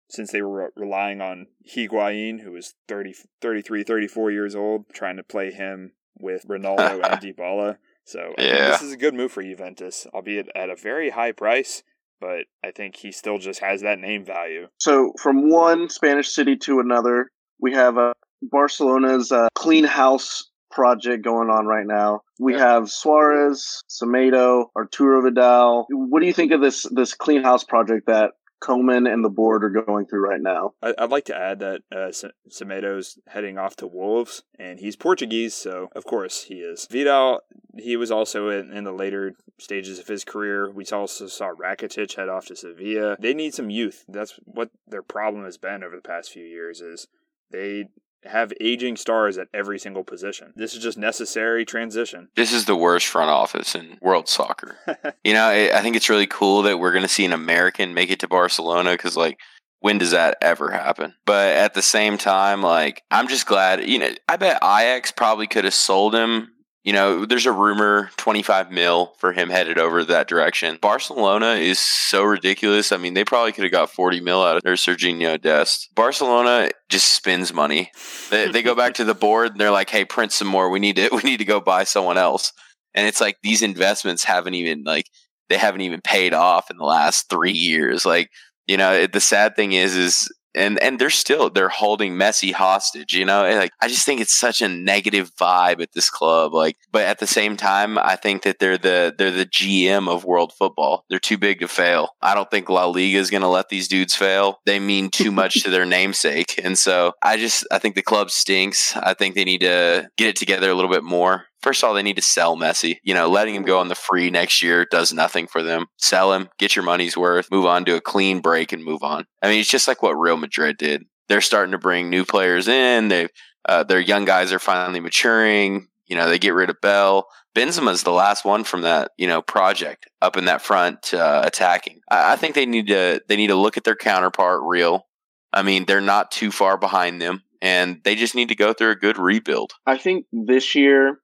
since 0.08 0.30
they 0.30 0.42
were 0.42 0.72
relying 0.76 1.20
on 1.20 1.46
Higuain, 1.74 2.40
who 2.42 2.52
was 2.52 2.74
30, 2.88 3.14
33, 3.40 3.84
34 3.84 4.30
years 4.30 4.54
old, 4.54 4.84
trying 4.92 5.16
to 5.16 5.22
play 5.22 5.50
him 5.50 5.92
with 6.18 6.46
Ronaldo 6.46 7.00
and 7.04 7.20
Dybala. 7.20 7.78
So 8.04 8.34
yeah. 8.36 8.68
this 8.68 8.82
is 8.82 8.92
a 8.92 8.98
good 8.98 9.14
move 9.14 9.32
for 9.32 9.42
Juventus, 9.42 10.06
albeit 10.12 10.48
at 10.54 10.68
a 10.68 10.76
very 10.76 11.10
high 11.10 11.32
price. 11.32 11.82
But 12.20 12.44
I 12.62 12.70
think 12.70 12.96
he 12.96 13.12
still 13.12 13.38
just 13.38 13.60
has 13.60 13.80
that 13.82 13.98
name 13.98 14.24
value. 14.24 14.68
So 14.78 15.12
from 15.20 15.50
one 15.50 15.88
Spanish 15.88 16.28
city 16.28 16.56
to 16.58 16.80
another, 16.80 17.28
we 17.60 17.72
have 17.72 17.98
uh, 17.98 18.12
Barcelona's 18.42 19.32
uh, 19.32 19.48
clean 19.54 19.84
house 19.84 20.50
project 20.74 21.24
going 21.24 21.48
on 21.48 21.66
right 21.66 21.86
now. 21.86 22.22
We 22.38 22.54
have 22.54 22.90
Suarez, 22.90 23.82
Semedo, 23.88 24.66
Arturo 24.76 25.22
Vidal. 25.22 25.86
What 25.90 26.20
do 26.20 26.26
you 26.26 26.32
think 26.32 26.52
of 26.52 26.60
this 26.60 26.86
this 26.90 27.14
clean 27.14 27.42
house 27.42 27.64
project 27.64 28.08
that 28.08 28.32
Koeman 28.60 29.10
and 29.10 29.24
the 29.24 29.30
board 29.30 29.62
are 29.64 29.70
going 29.70 30.06
through 30.06 30.26
right 30.26 30.40
now? 30.40 30.72
I, 30.82 30.94
would 31.00 31.10
like 31.10 31.26
to 31.26 31.36
add 31.36 31.60
that 31.60 31.82
uh, 31.92 32.10
Semedo's 32.50 33.18
heading 33.28 33.58
off 33.58 33.76
to 33.76 33.86
Wolves, 33.86 34.42
and 34.58 34.80
he's 34.80 34.96
Portuguese, 34.96 35.54
so 35.54 35.88
of 35.94 36.04
course 36.04 36.44
he 36.44 36.56
is. 36.56 36.86
Vidal, 36.90 37.40
he 37.78 37.96
was 37.96 38.10
also 38.10 38.48
in, 38.48 38.72
in 38.72 38.84
the 38.84 38.92
later 38.92 39.34
stages 39.58 39.98
of 39.98 40.08
his 40.08 40.24
career. 40.24 40.70
We 40.70 40.84
also 40.86 41.26
saw 41.26 41.52
Rakitic 41.52 42.16
head 42.16 42.28
off 42.28 42.46
to 42.46 42.56
Sevilla. 42.56 43.16
They 43.20 43.34
need 43.34 43.54
some 43.54 43.70
youth. 43.70 44.04
That's 44.08 44.38
what 44.44 44.70
their 44.86 45.02
problem 45.02 45.44
has 45.44 45.58
been 45.58 45.84
over 45.84 45.94
the 45.94 46.02
past 46.02 46.32
few 46.32 46.44
years. 46.44 46.80
Is 46.80 47.06
they 47.50 47.88
have 48.24 48.52
aging 48.60 48.96
stars 48.96 49.38
at 49.38 49.48
every 49.52 49.78
single 49.78 50.04
position. 50.04 50.52
This 50.56 50.74
is 50.74 50.82
just 50.82 50.98
necessary 50.98 51.64
transition. 51.64 52.28
This 52.36 52.52
is 52.52 52.64
the 52.64 52.76
worst 52.76 53.06
front 53.06 53.30
office 53.30 53.74
in 53.74 53.98
world 54.00 54.28
soccer. 54.28 54.76
you 55.24 55.32
know, 55.32 55.48
I 55.48 55.80
think 55.82 55.96
it's 55.96 56.08
really 56.10 56.26
cool 56.26 56.62
that 56.62 56.78
we're 56.78 56.92
going 56.92 57.02
to 57.02 57.08
see 57.08 57.24
an 57.24 57.32
American 57.32 57.94
make 57.94 58.10
it 58.10 58.20
to 58.20 58.28
Barcelona 58.28 58.92
because, 58.92 59.16
like, 59.16 59.38
when 59.80 59.98
does 59.98 60.12
that 60.12 60.38
ever 60.40 60.70
happen? 60.70 61.14
But 61.26 61.54
at 61.56 61.74
the 61.74 61.82
same 61.82 62.16
time, 62.16 62.62
like, 62.62 63.02
I'm 63.10 63.28
just 63.28 63.46
glad, 63.46 63.86
you 63.86 63.98
know, 63.98 64.10
I 64.26 64.36
bet 64.36 64.56
Ajax 64.62 65.12
probably 65.12 65.46
could 65.46 65.64
have 65.64 65.74
sold 65.74 66.14
him 66.14 66.53
you 66.84 66.92
know, 66.92 67.24
there's 67.24 67.46
a 67.46 67.52
rumor 67.52 68.10
25 68.18 68.70
mil 68.70 69.14
for 69.16 69.32
him 69.32 69.48
headed 69.48 69.78
over 69.78 70.04
that 70.04 70.28
direction. 70.28 70.78
Barcelona 70.80 71.52
is 71.54 71.78
so 71.78 72.22
ridiculous. 72.22 72.92
I 72.92 72.98
mean, 72.98 73.14
they 73.14 73.24
probably 73.24 73.52
could 73.52 73.64
have 73.64 73.72
got 73.72 73.90
40 73.90 74.20
mil 74.20 74.42
out 74.42 74.56
of 74.56 74.62
their 74.62 74.74
Sergiño 74.74 75.40
Dest. 75.40 75.88
Barcelona 75.94 76.68
just 76.90 77.14
spends 77.14 77.54
money. 77.54 77.90
They, 78.28 78.48
they 78.48 78.62
go 78.62 78.74
back 78.74 78.92
to 78.94 79.04
the 79.04 79.14
board 79.14 79.52
and 79.52 79.60
they're 79.60 79.70
like, 79.70 79.88
"Hey, 79.88 80.04
print 80.04 80.30
some 80.32 80.46
more. 80.46 80.68
We 80.68 80.78
need 80.78 80.96
to 80.96 81.08
we 81.12 81.22
need 81.22 81.38
to 81.38 81.46
go 81.46 81.58
buy 81.58 81.84
someone 81.84 82.18
else." 82.18 82.52
And 82.94 83.06
it's 83.08 83.20
like 83.20 83.38
these 83.42 83.62
investments 83.62 84.24
haven't 84.24 84.54
even 84.54 84.84
like 84.84 85.06
they 85.48 85.56
haven't 85.56 85.80
even 85.80 86.02
paid 86.02 86.34
off 86.34 86.70
in 86.70 86.76
the 86.76 86.84
last 86.84 87.30
3 87.30 87.50
years. 87.50 88.04
Like, 88.04 88.30
you 88.66 88.76
know, 88.76 88.92
it, 88.92 89.12
the 89.14 89.20
sad 89.20 89.56
thing 89.56 89.72
is 89.72 89.96
is 89.96 90.28
and 90.54 90.78
and 90.80 90.98
they're 90.98 91.10
still 91.10 91.50
they're 91.50 91.68
holding 91.68 92.14
Messi 92.14 92.52
hostage. 92.52 93.14
You 93.14 93.24
know, 93.24 93.42
like 93.56 93.72
I 93.80 93.88
just 93.88 94.04
think 94.04 94.20
it's 94.20 94.34
such 94.34 94.62
a 94.62 94.68
negative 94.68 95.34
vibe 95.34 95.80
at 95.82 95.92
this 95.92 96.10
club. 96.10 96.54
Like, 96.54 96.76
but 96.92 97.02
at 97.02 97.18
the 97.18 97.26
same 97.26 97.56
time, 97.56 97.98
I 97.98 98.16
think 98.16 98.42
that 98.42 98.58
they're 98.58 98.78
the 98.78 99.14
they're 99.16 99.30
the 99.30 99.46
GM 99.46 100.08
of 100.08 100.24
world 100.24 100.52
football. 100.52 101.04
They're 101.08 101.18
too 101.18 101.38
big 101.38 101.60
to 101.60 101.68
fail. 101.68 102.10
I 102.20 102.34
don't 102.34 102.50
think 102.50 102.68
La 102.68 102.86
Liga 102.86 103.18
is 103.18 103.30
going 103.30 103.42
to 103.42 103.48
let 103.48 103.68
these 103.68 103.88
dudes 103.88 104.14
fail. 104.14 104.60
They 104.66 104.78
mean 104.78 105.10
too 105.10 105.30
much 105.32 105.62
to 105.62 105.70
their 105.70 105.86
namesake, 105.86 106.60
and 106.62 106.78
so 106.78 107.12
I 107.22 107.36
just 107.36 107.66
I 107.70 107.78
think 107.78 107.94
the 107.94 108.02
club 108.02 108.30
stinks. 108.30 108.96
I 108.96 109.14
think 109.14 109.34
they 109.34 109.44
need 109.44 109.60
to 109.60 110.08
get 110.16 110.28
it 110.28 110.36
together 110.36 110.70
a 110.70 110.74
little 110.74 110.90
bit 110.90 111.04
more. 111.04 111.46
First 111.64 111.82
of 111.82 111.88
all, 111.88 111.94
they 111.94 112.02
need 112.02 112.16
to 112.16 112.22
sell 112.22 112.58
Messi. 112.58 112.98
You 113.02 113.14
know, 113.14 113.30
letting 113.30 113.54
him 113.54 113.62
go 113.62 113.78
on 113.78 113.88
the 113.88 113.94
free 113.94 114.28
next 114.28 114.62
year 114.62 114.84
does 114.84 115.14
nothing 115.14 115.46
for 115.46 115.62
them. 115.62 115.86
Sell 115.96 116.34
him, 116.34 116.50
get 116.58 116.76
your 116.76 116.84
money's 116.84 117.16
worth, 117.16 117.50
move 117.50 117.64
on 117.64 117.86
to 117.86 117.96
a 117.96 118.02
clean 118.02 118.40
break 118.40 118.74
and 118.74 118.84
move 118.84 119.02
on. 119.02 119.24
I 119.42 119.48
mean, 119.48 119.60
it's 119.60 119.70
just 119.70 119.88
like 119.88 120.02
what 120.02 120.12
Real 120.12 120.36
Madrid 120.36 120.76
did. 120.76 121.04
They're 121.30 121.40
starting 121.40 121.72
to 121.72 121.78
bring 121.78 122.10
new 122.10 122.26
players 122.26 122.68
in. 122.68 123.08
They've 123.08 123.30
uh, 123.66 123.82
their 123.82 123.98
young 123.98 124.26
guys 124.26 124.52
are 124.52 124.58
finally 124.58 125.00
maturing. 125.00 125.88
You 126.06 126.16
know, 126.16 126.28
they 126.28 126.38
get 126.38 126.52
rid 126.52 126.68
of 126.68 126.82
Bell. 126.82 127.28
Benzema's 127.56 128.02
the 128.02 128.10
last 128.10 128.44
one 128.44 128.62
from 128.62 128.82
that, 128.82 129.12
you 129.16 129.26
know, 129.26 129.40
project 129.40 130.06
up 130.20 130.36
in 130.36 130.44
that 130.44 130.60
front 130.60 131.14
uh, 131.14 131.44
attacking. 131.46 132.00
I, 132.10 132.34
I 132.34 132.36
think 132.36 132.54
they 132.54 132.66
need 132.66 132.88
to 132.88 133.22
they 133.26 133.36
need 133.36 133.46
to 133.46 133.54
look 133.54 133.78
at 133.78 133.84
their 133.84 133.96
counterpart, 133.96 134.60
Real. 134.64 135.06
I 135.50 135.62
mean, 135.62 135.86
they're 135.86 136.02
not 136.02 136.30
too 136.30 136.50
far 136.50 136.76
behind 136.76 137.22
them, 137.22 137.42
and 137.62 138.02
they 138.04 138.16
just 138.16 138.34
need 138.34 138.50
to 138.50 138.54
go 138.54 138.74
through 138.74 138.90
a 138.90 138.96
good 138.96 139.16
rebuild. 139.16 139.72
I 139.86 139.96
think 139.96 140.26
this 140.30 140.74
year 140.74 141.20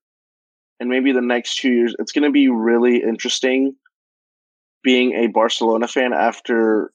and 0.81 0.89
maybe 0.89 1.13
the 1.13 1.21
next 1.21 1.59
two 1.59 1.71
years, 1.71 1.95
it's 1.99 2.13
going 2.13 2.25
to 2.25 2.31
be 2.31 2.49
really 2.49 3.03
interesting 3.03 3.77
being 4.83 5.13
a 5.13 5.27
Barcelona 5.29 5.87
fan 5.87 6.13
after 6.13 6.91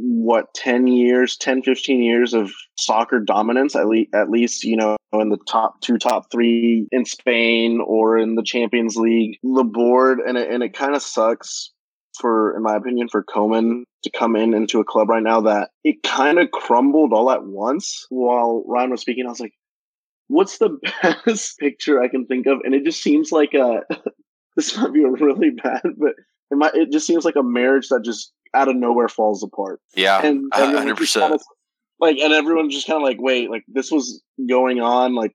what 0.00 0.54
10 0.54 0.86
years 0.86 1.36
10 1.36 1.62
15 1.62 2.02
years 2.04 2.32
of 2.32 2.52
soccer 2.76 3.18
dominance 3.18 3.74
at 3.74 3.88
least 3.88 4.14
at 4.14 4.30
least 4.30 4.62
you 4.62 4.76
know 4.76 4.96
in 5.14 5.28
the 5.28 5.38
top 5.48 5.80
two 5.80 5.98
top 5.98 6.30
three 6.30 6.86
in 6.92 7.04
spain 7.04 7.80
or 7.84 8.16
in 8.16 8.36
the 8.36 8.44
champions 8.44 8.96
league. 8.96 9.38
The 9.42 9.64
board 9.64 10.20
and 10.20 10.38
it, 10.38 10.50
and 10.50 10.62
it 10.62 10.72
kind 10.72 10.94
of 10.94 11.02
sucks 11.02 11.72
for 12.16 12.56
in 12.56 12.62
my 12.62 12.76
opinion 12.76 13.08
for 13.08 13.24
Koeman 13.24 13.82
to 14.04 14.10
come 14.16 14.36
in 14.36 14.54
into 14.54 14.78
a 14.78 14.84
club 14.84 15.08
right 15.08 15.22
now 15.22 15.40
that 15.40 15.70
it 15.82 16.04
kind 16.04 16.38
of 16.38 16.52
crumbled 16.52 17.12
all 17.12 17.30
at 17.32 17.44
once. 17.44 18.06
While 18.08 18.62
ryan 18.68 18.90
was 18.90 19.00
speaking 19.00 19.26
i 19.26 19.30
was 19.30 19.40
like 19.40 19.54
what's 20.28 20.58
the 20.58 20.78
best 21.26 21.58
picture 21.58 22.00
I 22.00 22.08
can 22.08 22.26
think 22.26 22.46
of? 22.46 22.60
And 22.64 22.74
it 22.74 22.84
just 22.84 23.02
seems 23.02 23.32
like 23.32 23.54
a 23.54 23.82
this 24.56 24.76
might 24.76 24.92
be 24.92 25.04
really 25.04 25.50
bad, 25.50 25.82
but 25.96 26.12
it 26.50 26.56
might 26.56 26.74
it 26.74 26.92
just 26.92 27.06
seems 27.06 27.24
like 27.24 27.36
a 27.36 27.42
marriage 27.42 27.88
that 27.88 28.04
just 28.04 28.32
out 28.54 28.68
of 28.68 28.76
nowhere 28.76 29.08
falls 29.08 29.42
apart. 29.42 29.80
Yeah, 29.94 30.24
and 30.24 30.50
hundred 30.54 30.96
percent. 30.96 31.42
Like, 32.00 32.18
and 32.18 32.32
everyone's 32.32 32.74
just 32.74 32.86
kind 32.86 32.98
of 32.98 33.02
like, 33.02 33.20
wait, 33.20 33.50
like 33.50 33.64
this 33.66 33.90
was 33.90 34.22
going 34.48 34.80
on 34.80 35.16
like 35.16 35.32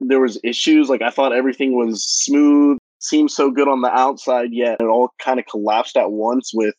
there 0.00 0.20
was 0.20 0.38
issues. 0.44 0.88
Like 0.88 1.02
I 1.02 1.10
thought 1.10 1.32
everything 1.32 1.74
was 1.76 2.04
smooth, 2.04 2.78
seemed 3.00 3.30
so 3.30 3.50
good 3.50 3.68
on 3.68 3.80
the 3.80 3.90
outside, 3.90 4.50
yet 4.52 4.76
it 4.80 4.84
all 4.84 5.10
kind 5.18 5.40
of 5.40 5.46
collapsed 5.46 5.96
at 5.96 6.12
once 6.12 6.50
with 6.52 6.74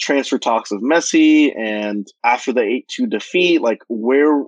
transfer 0.00 0.38
talks 0.38 0.70
of 0.70 0.80
Messi 0.80 1.56
and 1.56 2.06
after 2.24 2.52
the 2.52 2.82
8-2 3.00 3.08
defeat, 3.08 3.62
like 3.62 3.78
where 3.88 4.42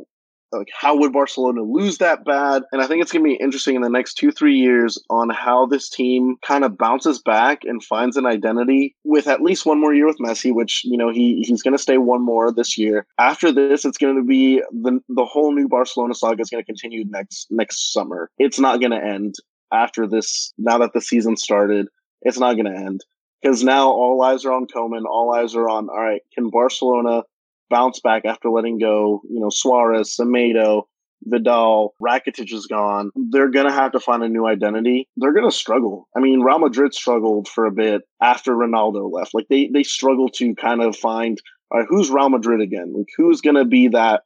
like 0.53 0.69
how 0.73 0.97
would 0.97 1.13
Barcelona 1.13 1.63
lose 1.63 1.99
that 1.99 2.25
bad? 2.25 2.63
And 2.73 2.81
I 2.81 2.87
think 2.87 3.03
it's 3.03 3.13
going 3.13 3.25
to 3.25 3.29
be 3.29 3.43
interesting 3.43 3.77
in 3.77 3.83
the 3.83 3.89
next 3.89 4.15
two, 4.15 4.31
three 4.31 4.57
years 4.57 4.99
on 5.11 5.31
how 5.31 5.67
this 5.67 5.89
team 5.89 6.37
kind 6.43 6.65
of 6.65 6.79
bounces 6.79 7.21
back 7.21 7.61
and 7.65 7.83
finds 7.83 8.17
an 8.17 8.27
identity 8.27 8.95
with 9.05 9.27
at 9.27 9.43
least 9.43 9.67
one 9.67 9.81
more 9.81 9.95
year 9.95 10.07
with 10.07 10.19
Messi, 10.19 10.55
which, 10.55 10.83
you 10.85 10.97
know, 10.97 11.11
he, 11.11 11.43
he's 11.47 11.63
going 11.63 11.77
to 11.77 11.83
stay 11.83 11.99
one 11.99 12.23
more 12.25 12.53
this 12.53 12.79
year. 12.79 13.07
After 13.19 13.53
this, 13.53 13.85
it's 13.85 13.99
going 13.99 14.17
to 14.17 14.23
be 14.23 14.63
the, 14.71 15.01
the 15.09 15.25
whole 15.25 15.53
new 15.53 15.69
Barcelona 15.69 16.15
saga 16.15 16.43
is 16.43 16.51
going 16.51 16.63
to 16.63 16.67
continue 16.67 17.05
next, 17.09 17.47
next 17.51 17.93
summer. 17.93 18.31
It's 18.39 18.59
not 18.59 18.81
going 18.81 18.93
to 18.93 19.05
end 19.05 19.35
after 19.73 20.07
this. 20.07 20.53
Now 20.59 20.79
that 20.79 20.93
the 20.93 21.01
season 21.01 21.37
started, 21.37 21.89
it's 22.23 22.39
not 22.39 22.55
going 22.55 22.73
to 22.73 22.79
end 22.79 23.05
because 23.43 23.63
now 23.63 23.91
all 23.91 24.23
eyes 24.23 24.45
are 24.45 24.53
on 24.53 24.67
Koeman. 24.67 25.05
All 25.05 25.35
eyes 25.35 25.55
are 25.55 25.69
on, 25.69 25.89
all 25.89 26.01
right, 26.01 26.23
can 26.35 26.51
Barcelona 26.51 27.23
bounce 27.71 28.01
back 28.01 28.25
after 28.25 28.51
letting 28.51 28.79
go, 28.79 29.23
you 29.29 29.41
know, 29.41 29.51
Suarez, 29.51 30.17
Semedo, 30.19 30.85
Vidal, 31.25 31.95
Rakitic 32.03 32.53
is 32.53 32.67
gone. 32.67 33.11
They're 33.31 33.51
going 33.51 33.67
to 33.67 33.73
have 33.73 33.93
to 33.93 34.01
find 34.01 34.23
a 34.23 34.29
new 34.29 34.47
identity. 34.47 35.09
They're 35.17 35.33
going 35.33 35.49
to 35.49 35.57
struggle. 35.57 36.09
I 36.17 36.21
mean, 36.21 36.41
Real 36.41 36.59
Madrid 36.59 36.95
struggled 36.95 37.49
for 37.49 37.67
a 37.67 37.73
bit 37.73 38.03
after 38.23 38.55
Ronaldo 38.55 39.11
left. 39.13 39.35
Like 39.35 39.47
they, 39.49 39.69
they 39.73 39.83
struggle 39.83 40.29
to 40.31 40.55
kind 40.55 40.83
of 40.83 40.97
find, 40.97 41.41
all 41.71 41.81
right, 41.81 41.89
who's 41.89 42.11
Real 42.11 42.29
Madrid 42.29 42.61
again? 42.61 42.93
Like 42.97 43.09
who's 43.17 43.41
going 43.41 43.57
to 43.57 43.65
be 43.65 43.89
that 43.89 44.23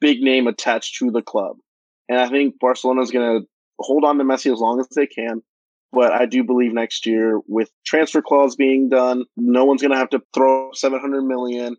big 0.00 0.20
name 0.20 0.46
attached 0.46 0.96
to 0.98 1.10
the 1.10 1.22
club? 1.22 1.56
And 2.08 2.18
I 2.18 2.28
think 2.28 2.58
Barcelona 2.58 3.02
is 3.02 3.10
going 3.10 3.40
to 3.40 3.46
hold 3.78 4.04
on 4.04 4.18
to 4.18 4.24
Messi 4.24 4.52
as 4.52 4.60
long 4.60 4.80
as 4.80 4.88
they 4.88 5.06
can. 5.06 5.42
But 5.92 6.12
I 6.12 6.24
do 6.24 6.42
believe 6.42 6.72
next 6.72 7.04
year, 7.04 7.40
with 7.46 7.70
transfer 7.84 8.22
clause 8.22 8.56
being 8.56 8.88
done, 8.88 9.24
no 9.36 9.66
one's 9.66 9.82
going 9.82 9.92
to 9.92 9.98
have 9.98 10.08
to 10.10 10.22
throw 10.34 10.70
700 10.72 11.22
million 11.22 11.76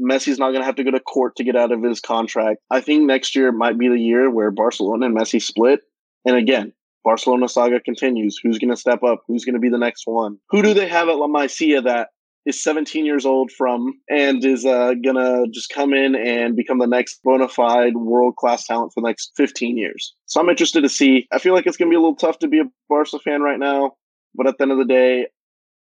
Messi's 0.00 0.38
not 0.38 0.50
going 0.50 0.60
to 0.60 0.66
have 0.66 0.76
to 0.76 0.84
go 0.84 0.90
to 0.90 1.00
court 1.00 1.36
to 1.36 1.44
get 1.44 1.56
out 1.56 1.72
of 1.72 1.82
his 1.82 2.00
contract. 2.00 2.60
I 2.70 2.80
think 2.80 3.04
next 3.04 3.34
year 3.34 3.52
might 3.52 3.78
be 3.78 3.88
the 3.88 3.98
year 3.98 4.30
where 4.30 4.50
Barcelona 4.50 5.06
and 5.06 5.16
Messi 5.16 5.40
split. 5.40 5.80
And 6.26 6.36
again, 6.36 6.72
Barcelona 7.04 7.48
saga 7.48 7.80
continues. 7.80 8.38
Who's 8.42 8.58
going 8.58 8.70
to 8.70 8.76
step 8.76 9.02
up? 9.02 9.22
Who's 9.26 9.44
going 9.44 9.54
to 9.54 9.60
be 9.60 9.68
the 9.68 9.78
next 9.78 10.02
one? 10.06 10.38
Who 10.50 10.62
do 10.62 10.74
they 10.74 10.88
have 10.88 11.08
at 11.08 11.16
La 11.16 11.28
Masia 11.28 11.82
that 11.84 12.08
is 12.44 12.62
17 12.62 13.06
years 13.06 13.24
old 13.24 13.50
from 13.50 13.94
and 14.10 14.44
is 14.44 14.66
uh, 14.66 14.94
going 15.02 15.16
to 15.16 15.46
just 15.52 15.70
come 15.70 15.94
in 15.94 16.14
and 16.14 16.56
become 16.56 16.78
the 16.78 16.86
next 16.86 17.20
bona 17.22 17.48
fide 17.48 17.96
world 17.96 18.36
class 18.36 18.66
talent 18.66 18.92
for 18.92 19.00
the 19.00 19.08
next 19.08 19.32
15 19.36 19.78
years? 19.78 20.14
So 20.26 20.40
I'm 20.40 20.48
interested 20.48 20.82
to 20.82 20.88
see. 20.88 21.26
I 21.32 21.38
feel 21.38 21.54
like 21.54 21.66
it's 21.66 21.76
going 21.76 21.90
to 21.90 21.92
be 21.92 21.96
a 21.96 22.00
little 22.00 22.16
tough 22.16 22.40
to 22.40 22.48
be 22.48 22.60
a 22.60 22.64
Barca 22.88 23.18
fan 23.20 23.40
right 23.40 23.58
now. 23.58 23.92
But 24.34 24.48
at 24.48 24.58
the 24.58 24.62
end 24.62 24.72
of 24.72 24.78
the 24.78 24.84
day, 24.84 25.28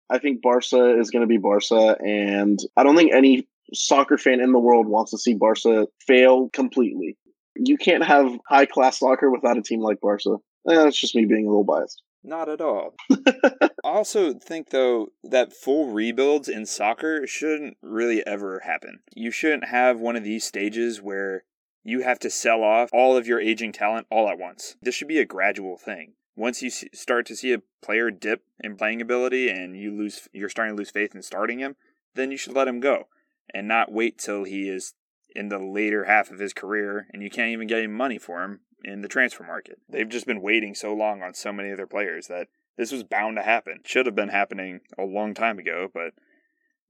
I 0.10 0.20
think 0.20 0.42
Barca 0.42 0.98
is 1.00 1.10
going 1.10 1.22
to 1.24 1.28
be 1.28 1.38
Barca, 1.38 1.98
and 2.00 2.60
I 2.78 2.84
don't 2.84 2.96
think 2.96 3.12
any 3.14 3.48
soccer 3.74 4.18
fan 4.18 4.40
in 4.40 4.52
the 4.52 4.60
world 4.60 4.88
wants 4.88 5.12
to 5.12 5.18
see 5.18 5.34
Barca 5.34 5.88
fail 6.06 6.50
completely. 6.50 7.18
You 7.56 7.78
can't 7.78 8.06
have 8.06 8.38
high 8.48 8.66
class 8.66 9.00
soccer 9.00 9.32
without 9.32 9.58
a 9.58 9.62
team 9.62 9.82
like 9.82 10.00
Barca. 10.02 10.36
Eh, 10.70 10.76
that's 10.76 11.00
just 11.00 11.16
me 11.16 11.26
being 11.26 11.46
a 11.46 11.50
little 11.50 11.64
biased. 11.64 12.02
Not 12.24 12.50
at 12.50 12.62
all. 12.62 12.94
I 13.10 13.70
also 13.84 14.34
think, 14.34 14.70
though, 14.70 15.08
that 15.24 15.54
full 15.54 15.88
rebuilds 15.88 16.50
in 16.50 16.66
soccer 16.66 17.26
shouldn't 17.26 17.78
really 17.82 18.26
ever 18.26 18.62
happen. 18.66 19.00
You 19.16 19.32
shouldn't 19.32 19.66
have 19.66 20.00
one 20.00 20.16
of 20.16 20.24
these 20.24 20.44
stages 20.44 21.02
where 21.02 21.44
you 21.84 22.02
have 22.02 22.20
to 22.20 22.30
sell 22.30 22.64
off 22.64 22.90
all 22.92 23.16
of 23.16 23.28
your 23.28 23.40
aging 23.40 23.72
talent 23.72 24.08
all 24.12 24.28
at 24.28 24.38
once. 24.38 24.76
This 24.82 24.94
should 24.94 25.08
be 25.08 25.20
a 25.20 25.26
gradual 25.26 25.78
thing. 25.78 26.14
Once 26.36 26.62
you 26.62 26.70
start 26.70 27.26
to 27.28 27.36
see 27.36 27.54
a 27.54 27.62
player 27.82 28.12
dip 28.12 28.44
in 28.60 28.76
playing 28.76 29.02
ability 29.02 29.50
and 29.50 29.78
you 29.78 29.96
lose, 29.96 30.28
you're 30.34 30.50
starting 30.50 30.76
to 30.76 30.78
lose 30.78 30.92
faith 30.92 31.16
in 31.16 31.22
starting 31.22 31.60
him, 31.60 31.76
then 32.14 32.30
you 32.30 32.38
should 32.38 32.54
let 32.54 32.68
him 32.68 32.80
go 32.80 33.08
and 33.54 33.68
not 33.68 33.92
wait 33.92 34.18
till 34.18 34.44
he 34.44 34.70
is 34.70 34.94
in 35.36 35.50
the 35.50 35.60
later 35.60 36.06
half 36.06 36.32
of 36.32 36.40
his 36.40 36.54
career 36.54 37.08
and 37.12 37.22
you 37.22 37.30
can't 37.30 37.52
even 37.52 37.68
get 37.68 37.80
any 37.80 37.88
money 37.88 38.18
for 38.18 38.44
him 38.44 38.62
in 38.84 39.02
the 39.02 39.08
transfer 39.08 39.44
market. 39.44 39.80
They've 39.90 40.10
just 40.10 40.26
been 40.26 40.42
waiting 40.42 40.76
so 40.76 40.94
long 40.94 41.22
on 41.22 41.34
so 41.34 41.52
many 41.52 41.72
other 41.72 41.88
players 41.88 42.28
that 42.28 42.48
this 42.78 42.92
was 42.92 43.04
bound 43.04 43.38
to 43.38 43.44
happen. 43.44 43.80
Should 43.86 44.06
have 44.06 44.16
been 44.16 44.30
happening 44.30 44.82
a 44.98 45.04
long 45.04 45.34
time 45.34 45.60
ago, 45.60 45.88
but 45.94 46.14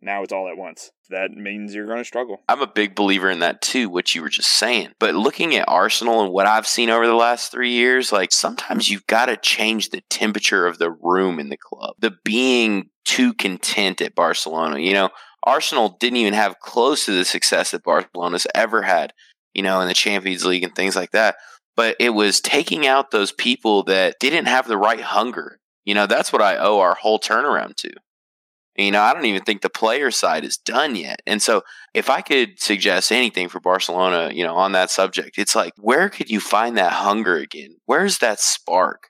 now 0.01 0.21
it's 0.21 0.33
all 0.33 0.47
at 0.47 0.57
once. 0.57 0.91
That 1.09 1.31
means 1.31 1.73
you're 1.73 1.87
going 1.87 1.97
to 1.97 2.05
struggle. 2.05 2.43
I'm 2.47 2.61
a 2.61 2.67
big 2.67 2.93
believer 2.93 3.29
in 3.29 3.39
that 3.39 3.61
too, 3.61 3.89
what 3.89 4.13
you 4.13 4.21
were 4.21 4.29
just 4.29 4.51
saying. 4.51 4.89
But 4.99 5.15
looking 5.15 5.55
at 5.55 5.67
Arsenal 5.67 6.23
and 6.23 6.31
what 6.31 6.45
I've 6.45 6.67
seen 6.67 6.89
over 6.89 7.07
the 7.07 7.15
last 7.15 7.51
three 7.51 7.71
years, 7.71 8.11
like 8.11 8.31
sometimes 8.31 8.89
you've 8.89 9.07
got 9.07 9.27
to 9.27 9.37
change 9.37 9.89
the 9.89 10.01
temperature 10.09 10.67
of 10.67 10.77
the 10.77 10.91
room 10.91 11.39
in 11.39 11.49
the 11.49 11.57
club. 11.57 11.95
The 11.99 12.15
being 12.23 12.89
too 13.05 13.33
content 13.33 14.01
at 14.01 14.13
Barcelona. 14.13 14.79
You 14.79 14.93
know, 14.93 15.09
Arsenal 15.47 15.95
didn't 16.01 16.17
even 16.17 16.33
have 16.33 16.59
close 16.59 17.05
to 17.05 17.11
the 17.11 17.23
success 17.23 17.71
that 17.71 17.83
Barcelona's 17.83 18.45
ever 18.53 18.81
had, 18.81 19.13
you 19.53 19.63
know, 19.63 19.79
in 19.79 19.87
the 19.87 19.93
Champions 19.93 20.45
League 20.45 20.63
and 20.63 20.75
things 20.75 20.95
like 20.95 21.11
that. 21.11 21.37
But 21.75 21.95
it 22.01 22.09
was 22.09 22.41
taking 22.41 22.85
out 22.85 23.11
those 23.11 23.31
people 23.31 23.83
that 23.83 24.15
didn't 24.19 24.47
have 24.47 24.67
the 24.67 24.77
right 24.77 24.99
hunger. 24.99 25.59
You 25.85 25.95
know, 25.95 26.05
that's 26.05 26.33
what 26.33 26.41
I 26.41 26.57
owe 26.57 26.79
our 26.79 26.95
whole 26.95 27.17
turnaround 27.17 27.77
to. 27.77 27.91
You 28.75 28.91
know, 28.91 29.01
I 29.01 29.13
don't 29.13 29.25
even 29.25 29.43
think 29.43 29.61
the 29.61 29.69
player 29.69 30.11
side 30.11 30.43
is 30.43 30.57
done 30.57 30.97
yet. 30.97 31.21
And 31.25 31.41
so, 31.41 31.63
if 31.93 32.09
I 32.09 32.21
could 32.21 32.59
suggest 32.59 33.11
anything 33.11 33.47
for 33.47 33.61
Barcelona, 33.61 34.31
you 34.33 34.43
know, 34.43 34.55
on 34.55 34.73
that 34.73 34.91
subject, 34.91 35.37
it's 35.37 35.55
like, 35.55 35.73
where 35.77 36.09
could 36.09 36.29
you 36.29 36.41
find 36.41 36.77
that 36.77 36.91
hunger 36.91 37.37
again? 37.37 37.77
Where's 37.85 38.17
that 38.19 38.39
spark? 38.39 39.07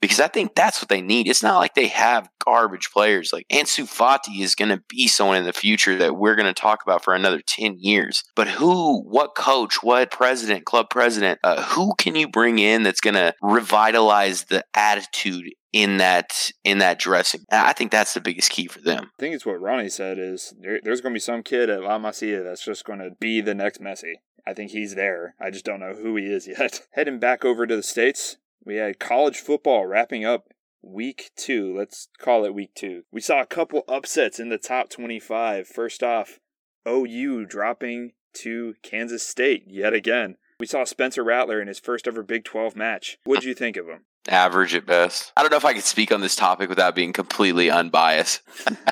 Because 0.00 0.20
I 0.20 0.28
think 0.28 0.54
that's 0.54 0.80
what 0.80 0.88
they 0.88 1.00
need. 1.00 1.28
It's 1.28 1.42
not 1.42 1.58
like 1.58 1.74
they 1.74 1.88
have 1.88 2.28
garbage 2.44 2.90
players. 2.92 3.32
Like 3.32 3.46
Ansu 3.52 3.84
Fati 3.84 4.40
is 4.40 4.54
going 4.54 4.70
to 4.70 4.82
be 4.88 5.08
someone 5.08 5.36
in 5.36 5.44
the 5.44 5.52
future 5.52 5.96
that 5.96 6.16
we're 6.16 6.36
going 6.36 6.52
to 6.52 6.60
talk 6.60 6.82
about 6.82 7.04
for 7.04 7.14
another 7.14 7.40
10 7.40 7.76
years. 7.78 8.24
But 8.34 8.48
who, 8.48 9.02
what 9.02 9.34
coach, 9.34 9.82
what 9.82 10.10
president, 10.10 10.64
club 10.64 10.90
president, 10.90 11.40
uh, 11.42 11.62
who 11.62 11.94
can 11.96 12.14
you 12.14 12.28
bring 12.28 12.58
in 12.58 12.82
that's 12.82 13.00
going 13.00 13.14
to 13.14 13.34
revitalize 13.42 14.44
the 14.44 14.64
attitude 14.74 15.52
in 15.72 15.98
that 15.98 16.50
in 16.64 16.78
that 16.78 16.98
dressing. 16.98 17.44
I 17.50 17.72
think 17.72 17.90
that's 17.90 18.14
the 18.14 18.20
biggest 18.20 18.50
key 18.50 18.66
for 18.68 18.80
them. 18.80 19.10
I 19.18 19.20
think 19.20 19.34
it's 19.34 19.44
what 19.44 19.60
Ronnie 19.60 19.90
said 19.90 20.18
is 20.18 20.54
there, 20.58 20.80
there's 20.82 21.00
going 21.00 21.12
to 21.12 21.16
be 21.16 21.20
some 21.20 21.42
kid 21.42 21.68
at 21.68 21.82
La 21.82 21.98
Masia 21.98 22.42
that's 22.42 22.64
just 22.64 22.84
going 22.84 23.00
to 23.00 23.10
be 23.20 23.40
the 23.40 23.54
next 23.54 23.80
Messi. 23.80 24.14
I 24.46 24.54
think 24.54 24.70
he's 24.70 24.94
there. 24.94 25.34
I 25.38 25.50
just 25.50 25.66
don't 25.66 25.80
know 25.80 25.94
who 25.94 26.16
he 26.16 26.24
is 26.24 26.48
yet. 26.58 26.86
Heading 26.92 27.18
back 27.18 27.44
over 27.44 27.66
to 27.66 27.76
the 27.76 27.82
States, 27.82 28.38
we 28.64 28.76
had 28.76 28.98
college 28.98 29.38
football 29.38 29.86
wrapping 29.86 30.24
up 30.24 30.48
week 30.82 31.30
two. 31.36 31.76
Let's 31.76 32.08
call 32.18 32.44
it 32.44 32.54
week 32.54 32.74
two. 32.74 33.04
We 33.10 33.20
saw 33.20 33.40
a 33.40 33.46
couple 33.46 33.84
upsets 33.88 34.38
in 34.38 34.48
the 34.48 34.58
top 34.58 34.90
25. 34.90 35.66
First 35.66 36.02
off, 36.02 36.38
OU 36.86 37.46
dropping 37.46 38.12
to 38.34 38.74
Kansas 38.82 39.26
State 39.26 39.64
yet 39.66 39.92
again. 39.92 40.36
We 40.60 40.66
saw 40.66 40.84
Spencer 40.84 41.22
Rattler 41.22 41.60
in 41.60 41.68
his 41.68 41.78
first 41.78 42.08
ever 42.08 42.22
Big 42.22 42.44
12 42.44 42.74
match. 42.74 43.18
What'd 43.24 43.44
you 43.44 43.54
think 43.54 43.76
of 43.76 43.86
him? 43.86 44.04
Average 44.28 44.74
at 44.74 44.86
best. 44.86 45.32
I 45.36 45.42
don't 45.42 45.50
know 45.50 45.56
if 45.56 45.64
I 45.64 45.74
could 45.74 45.84
speak 45.84 46.12
on 46.12 46.20
this 46.20 46.36
topic 46.36 46.68
without 46.68 46.94
being 46.94 47.12
completely 47.12 47.70
unbiased. 47.70 48.42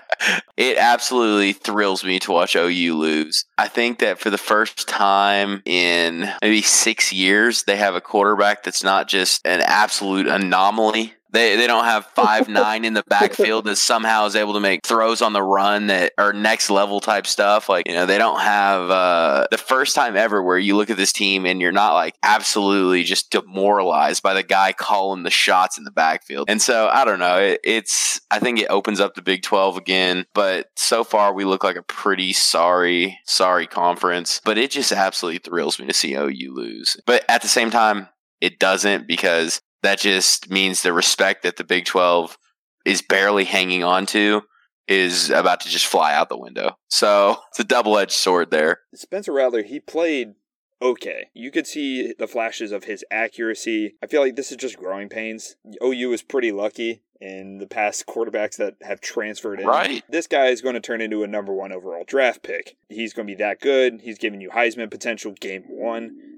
it 0.56 0.78
absolutely 0.78 1.52
thrills 1.52 2.04
me 2.04 2.18
to 2.20 2.32
watch 2.32 2.56
OU 2.56 2.94
lose. 2.96 3.44
I 3.58 3.68
think 3.68 3.98
that 3.98 4.18
for 4.18 4.30
the 4.30 4.38
first 4.38 4.88
time 4.88 5.62
in 5.64 6.28
maybe 6.42 6.62
six 6.62 7.12
years, 7.12 7.64
they 7.64 7.76
have 7.76 7.94
a 7.94 8.00
quarterback 8.00 8.62
that's 8.62 8.82
not 8.82 9.08
just 9.08 9.46
an 9.46 9.60
absolute 9.60 10.26
anomaly 10.26 11.14
they 11.36 11.56
they 11.56 11.66
don't 11.66 11.84
have 11.84 12.06
five 12.06 12.48
nine 12.48 12.84
in 12.84 12.94
the 12.94 13.04
backfield 13.08 13.64
that 13.66 13.76
somehow 13.76 14.26
is 14.26 14.36
able 14.36 14.54
to 14.54 14.60
make 14.60 14.84
throws 14.84 15.22
on 15.22 15.32
the 15.32 15.42
run 15.42 15.88
that 15.88 16.12
are 16.18 16.32
next 16.32 16.70
level 16.70 17.00
type 17.00 17.26
stuff. 17.26 17.68
Like 17.68 17.86
you 17.86 17.94
know 17.94 18.06
they 18.06 18.18
don't 18.18 18.40
have 18.40 18.90
uh, 18.90 19.46
the 19.50 19.58
first 19.58 19.94
time 19.94 20.16
ever 20.16 20.42
where 20.42 20.58
you 20.58 20.76
look 20.76 20.90
at 20.90 20.96
this 20.96 21.12
team 21.12 21.46
and 21.46 21.60
you're 21.60 21.72
not 21.72 21.94
like 21.94 22.14
absolutely 22.22 23.04
just 23.04 23.30
demoralized 23.30 24.22
by 24.22 24.34
the 24.34 24.42
guy 24.42 24.72
calling 24.72 25.22
the 25.22 25.30
shots 25.30 25.78
in 25.78 25.84
the 25.84 25.90
backfield. 25.90 26.48
And 26.48 26.60
so 26.60 26.88
I 26.88 27.04
don't 27.04 27.18
know. 27.18 27.38
It, 27.38 27.60
it's 27.62 28.20
I 28.30 28.38
think 28.38 28.58
it 28.58 28.68
opens 28.70 29.00
up 29.00 29.14
the 29.14 29.22
Big 29.22 29.42
Twelve 29.42 29.76
again, 29.76 30.26
but 30.34 30.70
so 30.76 31.04
far 31.04 31.34
we 31.34 31.44
look 31.44 31.62
like 31.62 31.76
a 31.76 31.82
pretty 31.82 32.32
sorry 32.32 33.18
sorry 33.26 33.66
conference. 33.66 34.40
But 34.44 34.58
it 34.58 34.70
just 34.70 34.92
absolutely 34.92 35.38
thrills 35.38 35.78
me 35.78 35.86
to 35.86 35.92
see 35.92 36.14
OU 36.14 36.54
lose. 36.54 36.96
But 37.06 37.24
at 37.28 37.42
the 37.42 37.48
same 37.48 37.70
time, 37.70 38.08
it 38.40 38.58
doesn't 38.58 39.06
because 39.06 39.60
that 39.82 39.98
just 40.00 40.50
means 40.50 40.82
the 40.82 40.92
respect 40.92 41.42
that 41.42 41.56
the 41.56 41.64
Big 41.64 41.84
12 41.84 42.36
is 42.84 43.02
barely 43.02 43.44
hanging 43.44 43.84
on 43.84 44.06
to 44.06 44.42
is 44.88 45.30
about 45.30 45.60
to 45.60 45.68
just 45.68 45.86
fly 45.86 46.14
out 46.14 46.28
the 46.28 46.38
window. 46.38 46.76
So 46.88 47.38
it's 47.50 47.60
a 47.60 47.64
double 47.64 47.98
edged 47.98 48.12
sword 48.12 48.50
there. 48.50 48.80
Spencer 48.94 49.32
Rattler, 49.32 49.62
he 49.62 49.80
played 49.80 50.34
okay. 50.80 51.28
You 51.34 51.50
could 51.50 51.66
see 51.66 52.14
the 52.18 52.28
flashes 52.28 52.72
of 52.72 52.84
his 52.84 53.04
accuracy. 53.10 53.94
I 54.02 54.06
feel 54.06 54.20
like 54.20 54.36
this 54.36 54.50
is 54.50 54.58
just 54.58 54.78
growing 54.78 55.08
pains. 55.08 55.56
OU 55.82 56.12
is 56.12 56.22
pretty 56.22 56.52
lucky 56.52 57.02
in 57.20 57.58
the 57.58 57.66
past 57.66 58.06
quarterbacks 58.06 58.56
that 58.56 58.74
have 58.82 59.00
transferred 59.00 59.60
in. 59.60 59.66
Right. 59.66 60.04
This 60.08 60.26
guy 60.26 60.46
is 60.46 60.60
going 60.60 60.74
to 60.74 60.80
turn 60.80 61.00
into 61.00 61.22
a 61.22 61.26
number 61.26 61.52
one 61.52 61.72
overall 61.72 62.04
draft 62.06 62.42
pick. 62.42 62.76
He's 62.88 63.12
going 63.12 63.26
to 63.26 63.32
be 63.32 63.38
that 63.38 63.60
good. 63.60 64.02
He's 64.02 64.18
giving 64.18 64.40
you 64.40 64.50
Heisman 64.50 64.90
potential 64.90 65.32
game 65.32 65.64
one. 65.66 66.35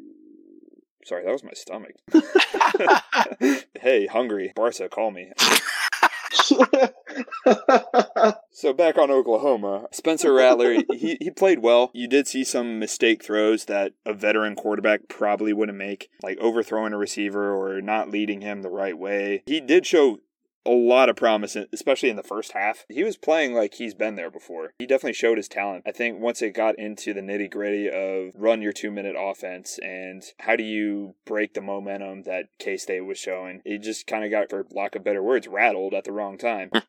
Sorry, 1.09 1.25
that 1.25 1.33
was 1.33 1.43
my 1.43 1.55
stomach. 1.55 1.95
hey, 3.81 4.07
hungry. 4.09 4.53
Barca, 4.55 4.91
call 4.91 5.11
me. 5.11 5.33
so 8.51 8.75
back 8.75 8.99
on 8.99 9.11
Oklahoma, 9.11 9.87
Spencer 9.91 10.35
Rattler, 10.35 10.83
he, 10.93 11.17
he 11.19 11.31
played 11.31 11.61
well. 11.61 11.91
You 11.95 12.09
did 12.09 12.29
see 12.29 12.45
some 12.45 12.79
mistake 12.79 13.25
throws 13.25 13.65
that 13.65 13.95
a 14.05 14.13
veteran 14.13 14.55
quarterback 14.55 15.09
probably 15.09 15.55
wouldn't 15.55 15.79
make, 15.79 16.11
like 16.23 16.37
overthrowing 16.41 16.93
a 16.93 16.99
receiver 16.99 17.55
or 17.55 17.81
not 17.81 18.11
leading 18.11 18.43
him 18.43 18.61
the 18.61 18.69
right 18.69 18.99
way. 18.99 19.45
He 19.47 19.63
did 19.63 19.87
show 19.87 20.19
a 20.67 20.71
lot 20.71 21.09
of 21.09 21.17
promise, 21.17 21.57
especially 21.73 22.11
in 22.11 22.17
the 22.17 22.23
first 22.23 22.53
half. 22.53 22.85
He 22.89 23.05
was 23.05 23.17
playing 23.17 23.55
like 23.55 23.75
he's 23.75 23.95
been 23.95 24.17
there 24.17 24.31
before. 24.31 24.73
He 24.79 24.87
definitely 24.87 25.15
showed 25.15 25.39
his 25.39 25.49
talent. 25.49 25.85
I 25.87 25.93
think 25.93 26.21
once 26.21 26.43
it 26.43 26.55
got 26.55 26.79
into 26.79 27.15
the 27.15 27.21
nitty 27.21 27.51
gritty 27.51 27.89
of 27.89 28.33
run 28.35 28.63
your 28.63 28.73
two 28.73 28.91
minute 28.91 29.17
offense 29.19 29.79
and 29.83 30.23
how 30.41 30.57
do 30.57 30.63
you 30.63 31.15
break 31.25 31.55
the 31.55 31.61
momentum 31.61 32.23
that 32.25 32.47
K 32.59 32.77
State 32.77 33.05
was 33.05 33.19
showing, 33.19 33.63
he 33.65 33.79
just 33.79 34.07
kind 34.07 34.25
of 34.25 34.31
got, 34.31 34.51
for 34.51 34.67
lack 34.71 34.95
of 34.95 35.05
better 35.05 35.23
words, 35.23 35.49
rattled 35.49 35.95
at 35.95 36.05
the 36.05 36.13
wrong 36.13 36.39
time. 36.39 36.71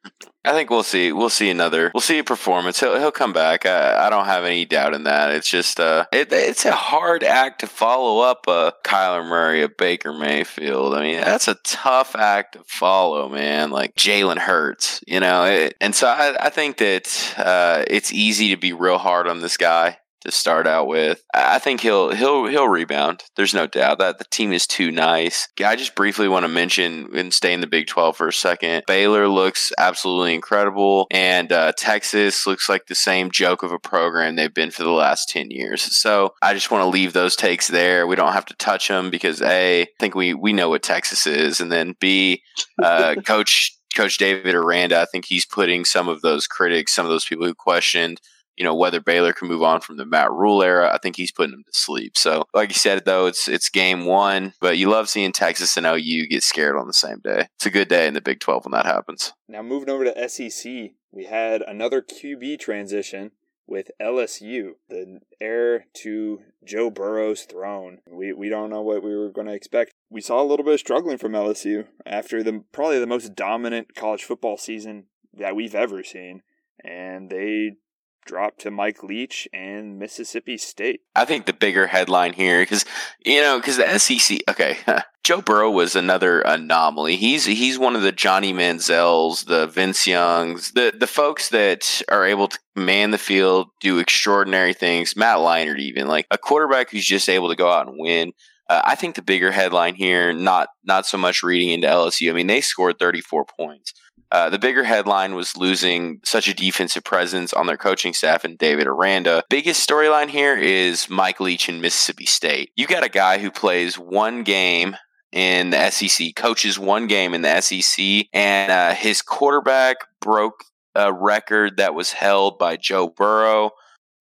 I 0.45 0.53
think 0.53 0.70
we'll 0.70 0.84
see. 0.84 1.11
We'll 1.11 1.30
see 1.30 1.49
another. 1.49 1.91
We'll 1.93 2.01
see 2.01 2.17
a 2.17 2.24
performance. 2.24 2.80
He'll 2.80 2.97
he'll 2.97 3.11
come 3.11 3.34
back. 3.34 3.65
I, 3.65 4.07
I 4.07 4.09
don't 4.09 4.26
have 4.26 4.45
any 4.45 4.65
doubt 4.65 4.93
in 4.93 5.03
that. 5.03 5.32
It's 5.32 5.49
just 5.49 5.80
uh, 5.80 6.05
it, 6.13 6.32
it's 6.32 6.65
a 6.65 6.72
hard 6.72 7.24
act 7.24 7.59
to 7.59 7.67
follow 7.67 8.22
up 8.22 8.47
a 8.47 8.74
Kyler 8.86 9.28
Murray, 9.28 9.61
a 9.63 9.70
Baker 9.70 10.13
Mayfield. 10.13 10.95
I 10.95 11.01
mean, 11.01 11.20
that's 11.20 11.49
a 11.49 11.55
tough 11.65 12.15
act 12.15 12.53
to 12.53 12.63
follow, 12.65 13.28
man. 13.28 13.59
Like 13.68 13.95
Jalen 13.95 14.38
Hurts, 14.38 15.01
you 15.07 15.20
know. 15.20 15.43
It, 15.45 15.76
and 15.82 15.93
so 15.93 16.07
I, 16.07 16.36
I 16.39 16.49
think 16.49 16.78
that 16.78 17.34
uh, 17.38 17.84
it's 17.88 18.12
easy 18.12 18.49
to 18.49 18.57
be 18.57 18.74
real 18.74 18.97
hard 18.97 19.28
on 19.28 19.41
this 19.41 19.57
guy 19.57 19.97
to 20.22 20.32
start 20.32 20.67
out 20.67 20.88
with. 20.88 21.24
I 21.34 21.59
think 21.59 21.82
he'll 21.82 22.11
he'll 22.13 22.47
he'll 22.47 22.67
rebound. 22.67 23.24
There's 23.36 23.53
no 23.53 23.67
doubt 23.67 23.99
that 23.99 24.17
the 24.17 24.26
team 24.26 24.51
is 24.51 24.67
too 24.67 24.91
nice. 24.91 25.47
I 25.63 25.76
just 25.76 25.95
briefly 25.95 26.28
want 26.28 26.43
to 26.43 26.47
mention 26.47 27.09
and 27.15 27.34
stay 27.34 27.53
in 27.53 27.61
the 27.61 27.67
Big 27.67 27.88
12 27.88 28.17
for 28.17 28.28
a 28.28 28.34
second. 28.34 28.84
Baylor 28.88 29.28
looks 29.28 29.72
absolutely 29.78 30.34
incredible, 30.34 31.07
and 31.11 31.51
uh, 31.51 31.72
Texas 31.78 32.45
looks 32.45 32.70
like 32.70 32.88
the 32.88 32.95
same 32.95 33.32
joke 33.32 33.63
of 33.63 33.72
a 33.72 33.80
program 33.80 34.36
they've 34.36 34.53
been 34.53 34.72
for 34.72 34.84
the 34.84 34.91
last 34.91 35.30
10 35.30 35.51
years. 35.51 35.82
So 35.82 36.34
I 36.41 36.53
just 36.53 36.72
want 36.72 36.84
to 36.84 36.89
leave 36.89 37.13
those 37.13 37.36
takes 37.36 37.67
there. 37.67 38.07
We 38.07 38.15
don't 38.15 38.34
have 38.34 38.45
to 38.45 38.55
touch 38.55 38.88
them 38.88 39.09
because 39.09 39.41
a 39.41 39.82
I 39.82 39.88
think 39.99 40.15
we 40.15 40.34
we 40.34 40.53
know 40.53 40.70
what 40.70 40.84
Texas 40.84 41.26
is, 41.28 41.59
and 41.61 41.72
then 41.72 41.95
b 41.99 42.43
uh, 42.82 43.15
Coach. 43.26 43.76
Coach 43.95 44.20
David 44.20 44.53
Aranda, 44.53 45.01
I 45.01 45.05
think 45.05 45.26
he's 45.26 45.47
putting 45.47 45.84
some 45.84 46.09
of 46.09 46.22
those 46.22 46.45
critics, 46.45 46.93
some 46.93 47.07
of 47.07 47.09
those 47.09 47.26
people 47.26 47.47
who 47.47 47.55
questioned 47.55 48.22
you 48.60 48.66
know 48.66 48.76
whether 48.76 48.99
Baylor 48.99 49.32
can 49.34 49.47
move 49.47 49.64
on 49.64 49.80
from 49.80 49.97
the 49.97 50.05
Matt 50.05 50.32
Rhule 50.32 50.62
era. 50.62 50.91
I 50.93 50.99
think 50.99 51.16
he's 51.16 51.32
putting 51.32 51.51
them 51.51 51.64
to 51.64 51.72
sleep. 51.74 52.18
So, 52.18 52.43
like 52.53 52.70
you 52.70 52.76
said, 52.76 53.05
though, 53.05 53.26
it's 53.26 53.47
it's 53.47 53.70
game 53.70 54.05
one, 54.05 54.53
but 54.60 54.78
you 54.78 54.89
love 54.89 55.10
seeing 55.10 55.32
Texas 55.32 55.78
and 55.78 55.86
OU 55.86 56.28
get 56.28 56.43
scared 56.43 56.76
on 56.76 56.86
the 56.86 56.93
same 56.93 57.20
day. 57.24 57.47
It's 57.55 57.66
a 57.66 57.72
good 57.72 57.88
day 57.88 58.05
in 58.05 58.14
the 58.14 58.22
Big 58.22 58.41
Twelve 58.41 58.66
when 58.66 58.74
that 58.74 58.86
happens. 58.86 59.34
Now 59.47 59.64
moving 59.64 59.89
over 59.89 60.03
to 60.03 60.30
SEC, 60.30 60.91
we 61.12 61.26
had 61.26 61.62
another 61.62 62.01
QB 62.01 62.60
transition 62.60 63.32
with 63.66 63.91
LSU, 64.01 64.72
the 64.89 65.20
heir 65.39 65.86
to 65.93 66.41
Joe 66.66 66.89
Burrow's 66.89 67.43
throne. 67.43 67.99
We 68.05 68.34
we 68.34 68.49
don't 68.49 68.70
know 68.70 68.82
what 68.82 69.03
we 69.03 69.16
were 69.16 69.30
going 69.30 69.47
to 69.47 69.53
expect. 69.53 69.93
We 70.10 70.22
saw 70.22 70.41
a 70.41 70.45
little 70.45 70.66
bit 70.66 70.74
of 70.74 70.80
struggling 70.82 71.18
from 71.18 71.32
LSU 71.32 71.88
after 72.05 72.43
the 72.43 72.64
probably 72.74 72.99
the 72.99 73.07
most 73.07 73.36
dominant 73.36 73.95
college 73.95 74.24
football 74.24 74.57
season 74.57 75.05
that 75.34 75.55
we've 75.55 75.76
ever 75.76 76.03
seen, 76.03 76.41
and 76.84 77.30
they 77.30 77.78
dropped 78.26 78.61
to 78.61 78.72
Mike 78.72 79.03
Leach 79.03 79.47
and 79.53 79.97
Mississippi 79.97 80.57
State. 80.57 81.01
I 81.15 81.26
think 81.26 81.45
the 81.45 81.53
bigger 81.53 81.88
headline 81.88 82.34
here, 82.34 82.61
because 82.61 82.86
you 83.26 83.41
know, 83.41 83.59
because 83.59 83.78
the 83.78 83.97
SEC. 83.97 84.39
Okay, 84.49 84.78
Joe 85.24 85.41
Burrow 85.41 85.72
was 85.72 85.95
another 85.95 86.41
anomaly. 86.41 87.15
He's 87.15 87.45
he's 87.45 87.78
one 87.78 87.95
of 87.95 88.01
the 88.01 88.11
Johnny 88.11 88.53
Manziels, 88.53 89.45
the 89.45 89.67
Vince 89.67 90.07
Youngs, 90.07 90.72
the 90.72 90.93
the 90.97 91.07
folks 91.07 91.49
that 91.49 92.01
are 92.09 92.26
able 92.26 92.47
to 92.47 92.59
man 92.76 93.11
the 93.11 93.17
field, 93.17 93.70
do 93.80 93.99
extraordinary 93.99 94.74
things. 94.74 95.15
Matt 95.15 95.38
Leinart, 95.38 95.80
even 95.80 96.07
like 96.07 96.26
a 96.32 96.38
quarterback 96.38 96.89
who's 96.91 97.05
just 97.05 97.30
able 97.30 97.49
to 97.49 97.55
go 97.55 97.72
out 97.72 97.88
and 97.88 97.97
win. 97.99 98.34
Uh, 98.70 98.82
I 98.86 98.95
think 98.95 99.15
the 99.15 99.24
bigger 99.24 99.51
headline 99.51 99.95
here, 99.95 100.32
not 100.32 100.70
not 100.84 101.05
so 101.05 101.17
much 101.17 101.41
reading 101.43 101.70
into 101.70 101.88
LSU. 101.88 102.30
I 102.30 102.34
mean, 102.34 102.47
they 102.47 102.61
scored 102.61 102.99
34 102.99 103.45
points. 103.45 103.93
Uh, 104.32 104.50
the 104.50 104.60
bigger 104.60 104.84
headline 104.84 105.34
was 105.34 105.58
losing 105.58 106.20
such 106.24 106.48
a 106.48 106.54
defensive 106.54 107.04
presence 107.04 107.52
on 107.52 107.66
their 107.66 107.78
coaching 107.78 108.14
staff 108.14 108.44
and 108.44 108.58
David 108.58 108.86
Aranda. 108.86 109.44
Biggest 109.50 109.88
storyline 109.88 110.30
here 110.30 110.56
is 110.56 111.10
Mike 111.10 111.40
Leach 111.40 111.68
in 111.68 111.82
Mississippi 111.82 112.26
State. 112.26 112.72
You 112.76 112.86
got 112.86 113.04
a 113.04 113.10
guy 113.10 113.40
who 113.40 113.50
plays 113.50 113.98
one 113.98 114.44
game 114.44 114.96
in 115.32 115.72
the 115.72 115.90
SEC, 115.90 116.36
coaches 116.36 116.78
one 116.78 117.08
game 117.08 117.34
in 117.34 117.42
the 117.42 117.62
SEC, 117.62 118.28
and 118.34 118.72
uh, 118.72 118.94
his 118.94 119.22
quarterback 119.22 119.98
broke 120.22 120.64
a 120.96 121.12
record 121.12 121.78
that 121.78 121.96
was 121.96 122.12
held 122.12 122.60
by 122.60 122.78
Joe 122.78 123.10
Burrow 123.10 123.72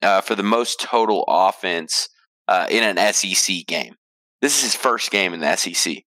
uh, 0.03 0.21
for 0.23 0.35
the 0.35 0.43
most 0.43 0.81
total 0.81 1.25
offense 1.29 2.09
uh, 2.47 2.67
in 2.71 2.83
an 2.83 3.13
SEC 3.13 3.67
game. 3.67 3.97
This 4.41 4.57
is 4.59 4.73
his 4.73 4.75
first 4.75 5.11
game 5.11 5.35
in 5.35 5.41
the 5.41 5.57
SEC 5.57 6.05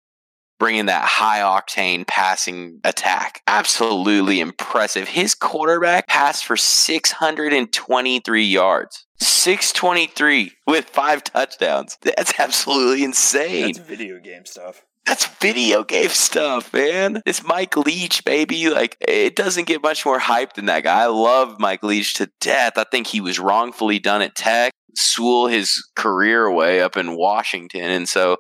bringing 0.60 0.86
that 0.88 1.06
high 1.06 1.40
octane 1.40 2.06
passing 2.06 2.80
attack. 2.84 3.42
Absolutely 3.48 4.40
impressive. 4.40 5.08
His 5.08 5.34
quarterback 5.34 6.08
passed 6.08 6.46
for 6.46 6.58
623 6.58 8.44
yards. 8.44 9.06
623 9.20 10.54
with 10.68 10.86
five 10.86 11.24
touchdowns. 11.24 11.98
That's 12.02 12.40
absolutely 12.40 13.04
insane. 13.04 13.74
That's 13.74 13.80
video 13.80 14.20
game 14.20 14.46
stuff. 14.46 14.84
That's 15.06 15.26
video 15.26 15.84
game 15.84 16.10
stuff, 16.10 16.72
man. 16.72 17.22
It's 17.26 17.44
Mike 17.44 17.76
Leach, 17.76 18.24
baby. 18.26 18.70
Like, 18.70 18.96
it 19.02 19.36
doesn't 19.36 19.66
get 19.68 19.82
much 19.82 20.06
more 20.06 20.20
hype 20.20 20.54
than 20.54 20.66
that 20.66 20.84
guy. 20.84 21.04
I 21.04 21.08
love 21.08 21.60
Mike 21.60 21.82
Leach 21.82 22.14
to 22.16 22.30
death. 22.40 22.74
I 22.78 22.84
think 22.84 23.08
he 23.08 23.20
was 23.20 23.40
wrongfully 23.40 23.98
done 23.98 24.22
at 24.22 24.36
Tech, 24.36 24.72
swool 24.96 25.50
his 25.50 25.84
career 25.96 26.46
away 26.46 26.82
up 26.82 26.96
in 26.96 27.18
Washington. 27.18 27.86
And 27.86 28.08
so 28.08 28.38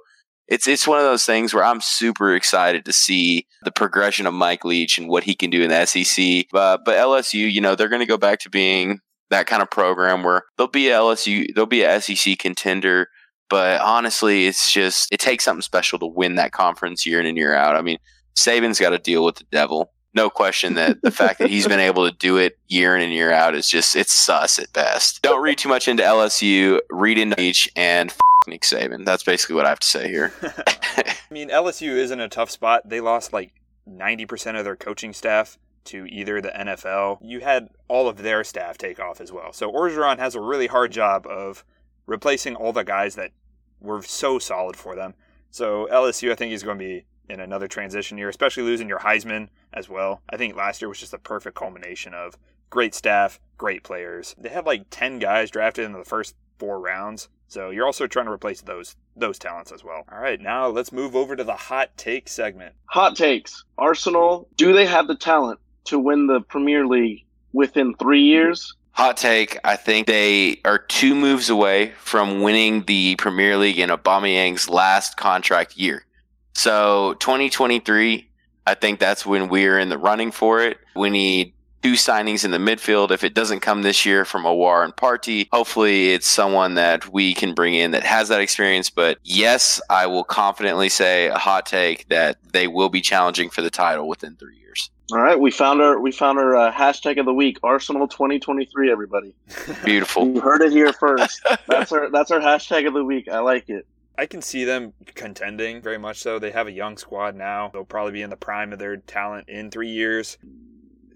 it's 0.49 0.67
it's 0.67 0.87
one 0.87 0.97
of 0.97 1.05
those 1.05 1.25
things 1.25 1.53
where 1.53 1.63
I'm 1.63 1.79
super 1.79 2.35
excited 2.35 2.83
to 2.85 2.93
see 2.93 3.45
the 3.63 3.71
progression 3.71 4.25
of 4.25 4.33
Mike 4.33 4.65
Leach 4.65 4.97
and 4.97 5.07
what 5.07 5.23
he 5.23 5.35
can 5.35 5.51
do 5.51 5.61
in 5.61 5.69
the 5.69 5.85
SEC. 5.85 6.47
But 6.51 6.85
LSU, 6.85 7.51
you 7.51 7.61
know, 7.61 7.75
they're 7.75 7.87
going 7.87 8.01
to 8.01 8.07
go 8.07 8.17
back 8.17 8.39
to 8.39 8.49
being 8.49 8.99
that 9.29 9.45
kind 9.45 9.61
of 9.61 9.69
program 9.69 10.23
where 10.23 10.43
they'll 10.57 10.67
be 10.67 10.89
a 10.89 10.95
LSU, 10.95 11.53
they'll 11.53 11.67
be 11.67 11.83
a 11.83 12.01
SEC 12.01 12.39
contender. 12.39 13.09
But 13.47 13.81
honestly, 13.81 14.47
it's 14.47 14.73
just 14.73 15.11
it 15.11 15.19
takes 15.19 15.43
something 15.43 15.61
special 15.61 15.99
to 15.99 16.07
win 16.07 16.35
that 16.35 16.51
conference 16.51 17.05
year 17.05 17.19
in 17.19 17.27
and 17.27 17.37
year 17.37 17.53
out. 17.53 17.75
I 17.75 17.81
mean, 17.81 17.99
Saban's 18.35 18.79
got 18.79 18.89
to 18.89 18.99
deal 18.99 19.23
with 19.23 19.35
the 19.35 19.45
devil. 19.51 19.91
No 20.15 20.31
question 20.31 20.73
that 20.73 21.01
the 21.03 21.11
fact 21.11 21.37
that 21.37 21.51
he's 21.51 21.67
been 21.67 21.79
able 21.79 22.09
to 22.09 22.15
do 22.17 22.37
it 22.37 22.57
year 22.67 22.95
in 22.95 23.03
and 23.03 23.13
year 23.13 23.31
out 23.31 23.53
is 23.53 23.69
just 23.69 23.95
it's 23.95 24.13
sus 24.13 24.57
at 24.57 24.73
best. 24.73 25.21
Don't 25.21 25.43
read 25.43 25.59
too 25.59 25.69
much 25.69 25.87
into 25.87 26.01
LSU. 26.01 26.79
Read 26.89 27.19
into 27.19 27.39
each 27.39 27.69
and 27.75 28.11
Nick 28.47 28.61
Saban. 28.61 29.05
That's 29.05 29.23
basically 29.23 29.55
what 29.55 29.65
I 29.65 29.69
have 29.69 29.79
to 29.79 29.87
say 29.87 30.07
here. 30.07 30.33
I 30.41 31.15
mean, 31.29 31.49
LSU 31.49 31.89
is 31.89 32.11
in 32.11 32.19
a 32.19 32.29
tough 32.29 32.49
spot. 32.49 32.87
They 32.87 33.01
lost 33.01 33.33
like 33.33 33.53
90% 33.87 34.57
of 34.57 34.63
their 34.63 34.75
coaching 34.75 35.13
staff 35.13 35.57
to 35.85 36.05
either 36.05 36.41
the 36.41 36.49
NFL. 36.49 37.19
You 37.21 37.41
had 37.41 37.69
all 37.87 38.07
of 38.07 38.17
their 38.17 38.43
staff 38.43 38.77
take 38.77 38.99
off 38.99 39.19
as 39.19 39.31
well. 39.31 39.51
So 39.53 39.71
Orgeron 39.71 40.19
has 40.19 40.35
a 40.35 40.41
really 40.41 40.67
hard 40.67 40.91
job 40.91 41.25
of 41.27 41.63
replacing 42.05 42.55
all 42.55 42.73
the 42.73 42.83
guys 42.83 43.15
that 43.15 43.31
were 43.79 44.01
so 44.01 44.39
solid 44.39 44.75
for 44.75 44.95
them. 44.95 45.15
So 45.51 45.87
LSU, 45.91 46.31
I 46.31 46.35
think, 46.35 46.53
is 46.53 46.63
going 46.63 46.77
to 46.77 46.85
be 46.85 47.05
in 47.29 47.39
another 47.39 47.67
transition 47.67 48.17
year, 48.17 48.29
especially 48.29 48.63
losing 48.63 48.89
your 48.89 48.99
Heisman 48.99 49.49
as 49.73 49.89
well. 49.89 50.21
I 50.29 50.37
think 50.37 50.55
last 50.55 50.81
year 50.81 50.89
was 50.89 50.99
just 50.99 51.13
a 51.13 51.19
perfect 51.19 51.55
culmination 51.55 52.13
of 52.13 52.37
great 52.69 52.95
staff, 52.95 53.39
great 53.57 53.83
players. 53.83 54.35
They 54.37 54.49
had 54.49 54.65
like 54.65 54.85
10 54.89 55.19
guys 55.19 55.51
drafted 55.51 55.85
in 55.85 55.93
the 55.93 56.03
first 56.03 56.35
four 56.57 56.79
rounds. 56.79 57.29
So 57.49 57.71
you're 57.71 57.85
also 57.85 58.07
trying 58.07 58.27
to 58.27 58.31
replace 58.31 58.61
those 58.61 58.95
those 59.15 59.39
talents 59.39 59.71
as 59.71 59.83
well. 59.83 60.05
All 60.11 60.19
right, 60.19 60.39
now 60.39 60.67
let's 60.67 60.91
move 60.91 61.15
over 61.15 61.35
to 61.35 61.43
the 61.43 61.55
hot 61.55 61.89
take 61.97 62.29
segment. 62.29 62.73
Hot 62.85 63.15
takes. 63.15 63.65
Arsenal, 63.77 64.47
do 64.55 64.71
they 64.71 64.85
have 64.85 65.07
the 65.07 65.15
talent 65.15 65.59
to 65.85 65.99
win 65.99 66.27
the 66.27 66.41
Premier 66.41 66.85
League 66.85 67.25
within 67.51 67.95
3 67.95 68.21
years? 68.21 68.75
Hot 68.91 69.17
take. 69.17 69.57
I 69.63 69.75
think 69.75 70.07
they 70.07 70.61
are 70.63 70.77
two 70.77 71.15
moves 71.15 71.49
away 71.49 71.93
from 71.99 72.41
winning 72.41 72.83
the 72.83 73.15
Premier 73.15 73.57
League 73.57 73.79
in 73.79 73.89
Aubameyang's 73.89 74.69
last 74.69 75.17
contract 75.17 75.77
year. 75.77 76.05
So 76.53 77.15
2023, 77.15 78.29
I 78.67 78.75
think 78.75 78.99
that's 78.99 79.25
when 79.25 79.49
we're 79.49 79.79
in 79.79 79.89
the 79.89 79.97
running 79.97 80.31
for 80.31 80.61
it. 80.61 80.77
We 80.95 81.09
need 81.09 81.53
two 81.81 81.93
signings 81.93 82.43
in 82.43 82.51
the 82.51 82.57
midfield. 82.57 83.11
If 83.11 83.23
it 83.23 83.33
doesn't 83.33 83.61
come 83.61 83.81
this 83.81 84.05
year 84.05 84.25
from 84.25 84.43
Aouar 84.43 84.83
and 84.83 84.95
Partey, 84.95 85.47
hopefully 85.51 86.13
it's 86.13 86.27
someone 86.27 86.75
that 86.75 87.11
we 87.11 87.33
can 87.33 87.53
bring 87.53 87.75
in 87.75 87.91
that 87.91 88.03
has 88.03 88.29
that 88.29 88.41
experience. 88.41 88.89
But 88.89 89.17
yes, 89.23 89.81
I 89.89 90.07
will 90.07 90.23
confidently 90.23 90.89
say 90.89 91.27
a 91.27 91.37
hot 91.37 91.65
take 91.65 92.07
that 92.09 92.37
they 92.51 92.67
will 92.67 92.89
be 92.89 93.01
challenging 93.01 93.49
for 93.49 93.61
the 93.61 93.69
title 93.69 94.07
within 94.07 94.35
three 94.35 94.57
years. 94.57 94.89
All 95.11 95.19
right, 95.19 95.39
we 95.39 95.49
found 95.49 95.81
our 95.81 95.99
we 95.99 96.11
found 96.11 96.37
our 96.37 96.55
uh, 96.55 96.71
hashtag 96.71 97.19
of 97.19 97.25
the 97.25 97.33
week, 97.33 97.57
Arsenal 97.63 98.07
2023. 98.07 98.91
Everybody, 98.91 99.33
beautiful. 99.85 100.27
you 100.27 100.39
heard 100.39 100.61
it 100.61 100.71
here 100.71 100.93
first. 100.93 101.41
That's 101.67 101.91
our 101.91 102.11
that's 102.11 102.29
our 102.31 102.39
hashtag 102.39 102.87
of 102.87 102.93
the 102.93 103.03
week. 103.03 103.27
I 103.27 103.39
like 103.39 103.69
it. 103.69 103.87
I 104.19 104.25
can 104.25 104.41
see 104.41 104.65
them 104.65 104.93
contending 105.15 105.81
very 105.81 105.97
much 105.97 106.17
so. 106.17 106.39
They 106.39 106.51
have 106.51 106.67
a 106.67 106.71
young 106.73 106.97
squad 106.97 107.35
now. 107.35 107.69
They'll 107.71 107.85
probably 107.85 108.11
be 108.11 108.21
in 108.21 108.29
the 108.29 108.35
prime 108.35 108.73
of 108.73 108.77
their 108.77 108.97
talent 108.97 109.47
in 109.47 109.71
three 109.71 109.89
years. 109.89 110.37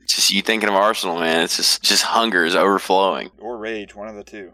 Just 0.08 0.32
you 0.32 0.41
thinking 0.41 0.70
of 0.70 0.76
Arsenal, 0.76 1.20
man. 1.20 1.43
It's 1.43 1.58
just 1.58 1.82
just 1.84 2.04
hunger 2.04 2.45
is 2.45 2.56
overflowing. 2.56 3.32
Or 3.39 3.58
rage, 3.58 3.95
one 3.95 4.08
of 4.08 4.16
the 4.16 4.24
two. 4.24 4.51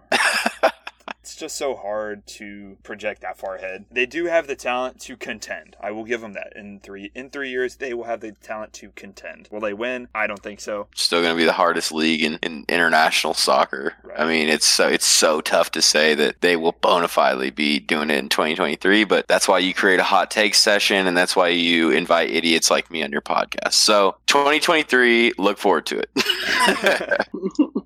It's 1.30 1.39
just 1.39 1.57
so 1.57 1.75
hard 1.75 2.25
to 2.25 2.77
project 2.82 3.21
that 3.21 3.38
far 3.38 3.55
ahead. 3.55 3.86
They 3.91 4.07
do 4.07 4.25
have 4.25 4.47
the 4.47 4.55
talent 4.55 4.99
to 5.01 5.15
contend. 5.15 5.75
I 5.80 5.91
will 5.91 6.03
give 6.03 6.21
them 6.21 6.34
that. 6.34 6.53
In 6.55 6.80
three 6.80 7.11
in 7.13 7.30
three 7.30 7.51
years, 7.51 7.75
they 7.75 7.93
will 7.93 8.05
have 8.05 8.21
the 8.21 8.32
talent 8.32 8.73
to 8.73 8.89
contend. 8.95 9.47
Will 9.51 9.59
they 9.59 9.73
win? 9.73 10.07
I 10.15 10.25
don't 10.25 10.41
think 10.41 10.59
so. 10.59 10.88
Still 10.95 11.21
going 11.21 11.36
to 11.36 11.38
be 11.38 11.45
the 11.45 11.53
hardest 11.53 11.91
league 11.91 12.23
in, 12.23 12.39
in 12.41 12.65
international 12.67 13.36
soccer. 13.36 13.93
Right. 14.03 14.19
I 14.19 14.25
mean, 14.25 14.49
it's 14.49 14.65
so 14.65 14.88
it's 14.88 15.05
so 15.05 15.39
tough 15.39 15.69
to 15.71 15.84
say 15.84 16.15
that 16.15 16.41
they 16.41 16.55
will 16.55 16.71
bona 16.71 17.07
fidely 17.07 17.51
be 17.51 17.80
doing 17.80 18.09
it 18.09 18.17
in 18.17 18.30
2023. 18.30 19.03
But 19.03 19.27
that's 19.27 19.47
why 19.47 19.59
you 19.59 19.75
create 19.75 19.99
a 19.99 20.03
hot 20.03 20.32
take 20.32 20.55
session, 20.55 21.05
and 21.05 21.15
that's 21.15 21.36
why 21.36 21.49
you 21.49 21.91
invite 21.91 22.32
idiots 22.32 22.71
like 22.71 22.89
me 22.89 23.03
on 23.03 23.11
your 23.11 23.21
podcast. 23.21 23.73
So 23.73 24.17
2023, 24.25 25.34
look 25.38 25.59
forward 25.59 25.86
to 25.88 25.99
it. 25.99 26.09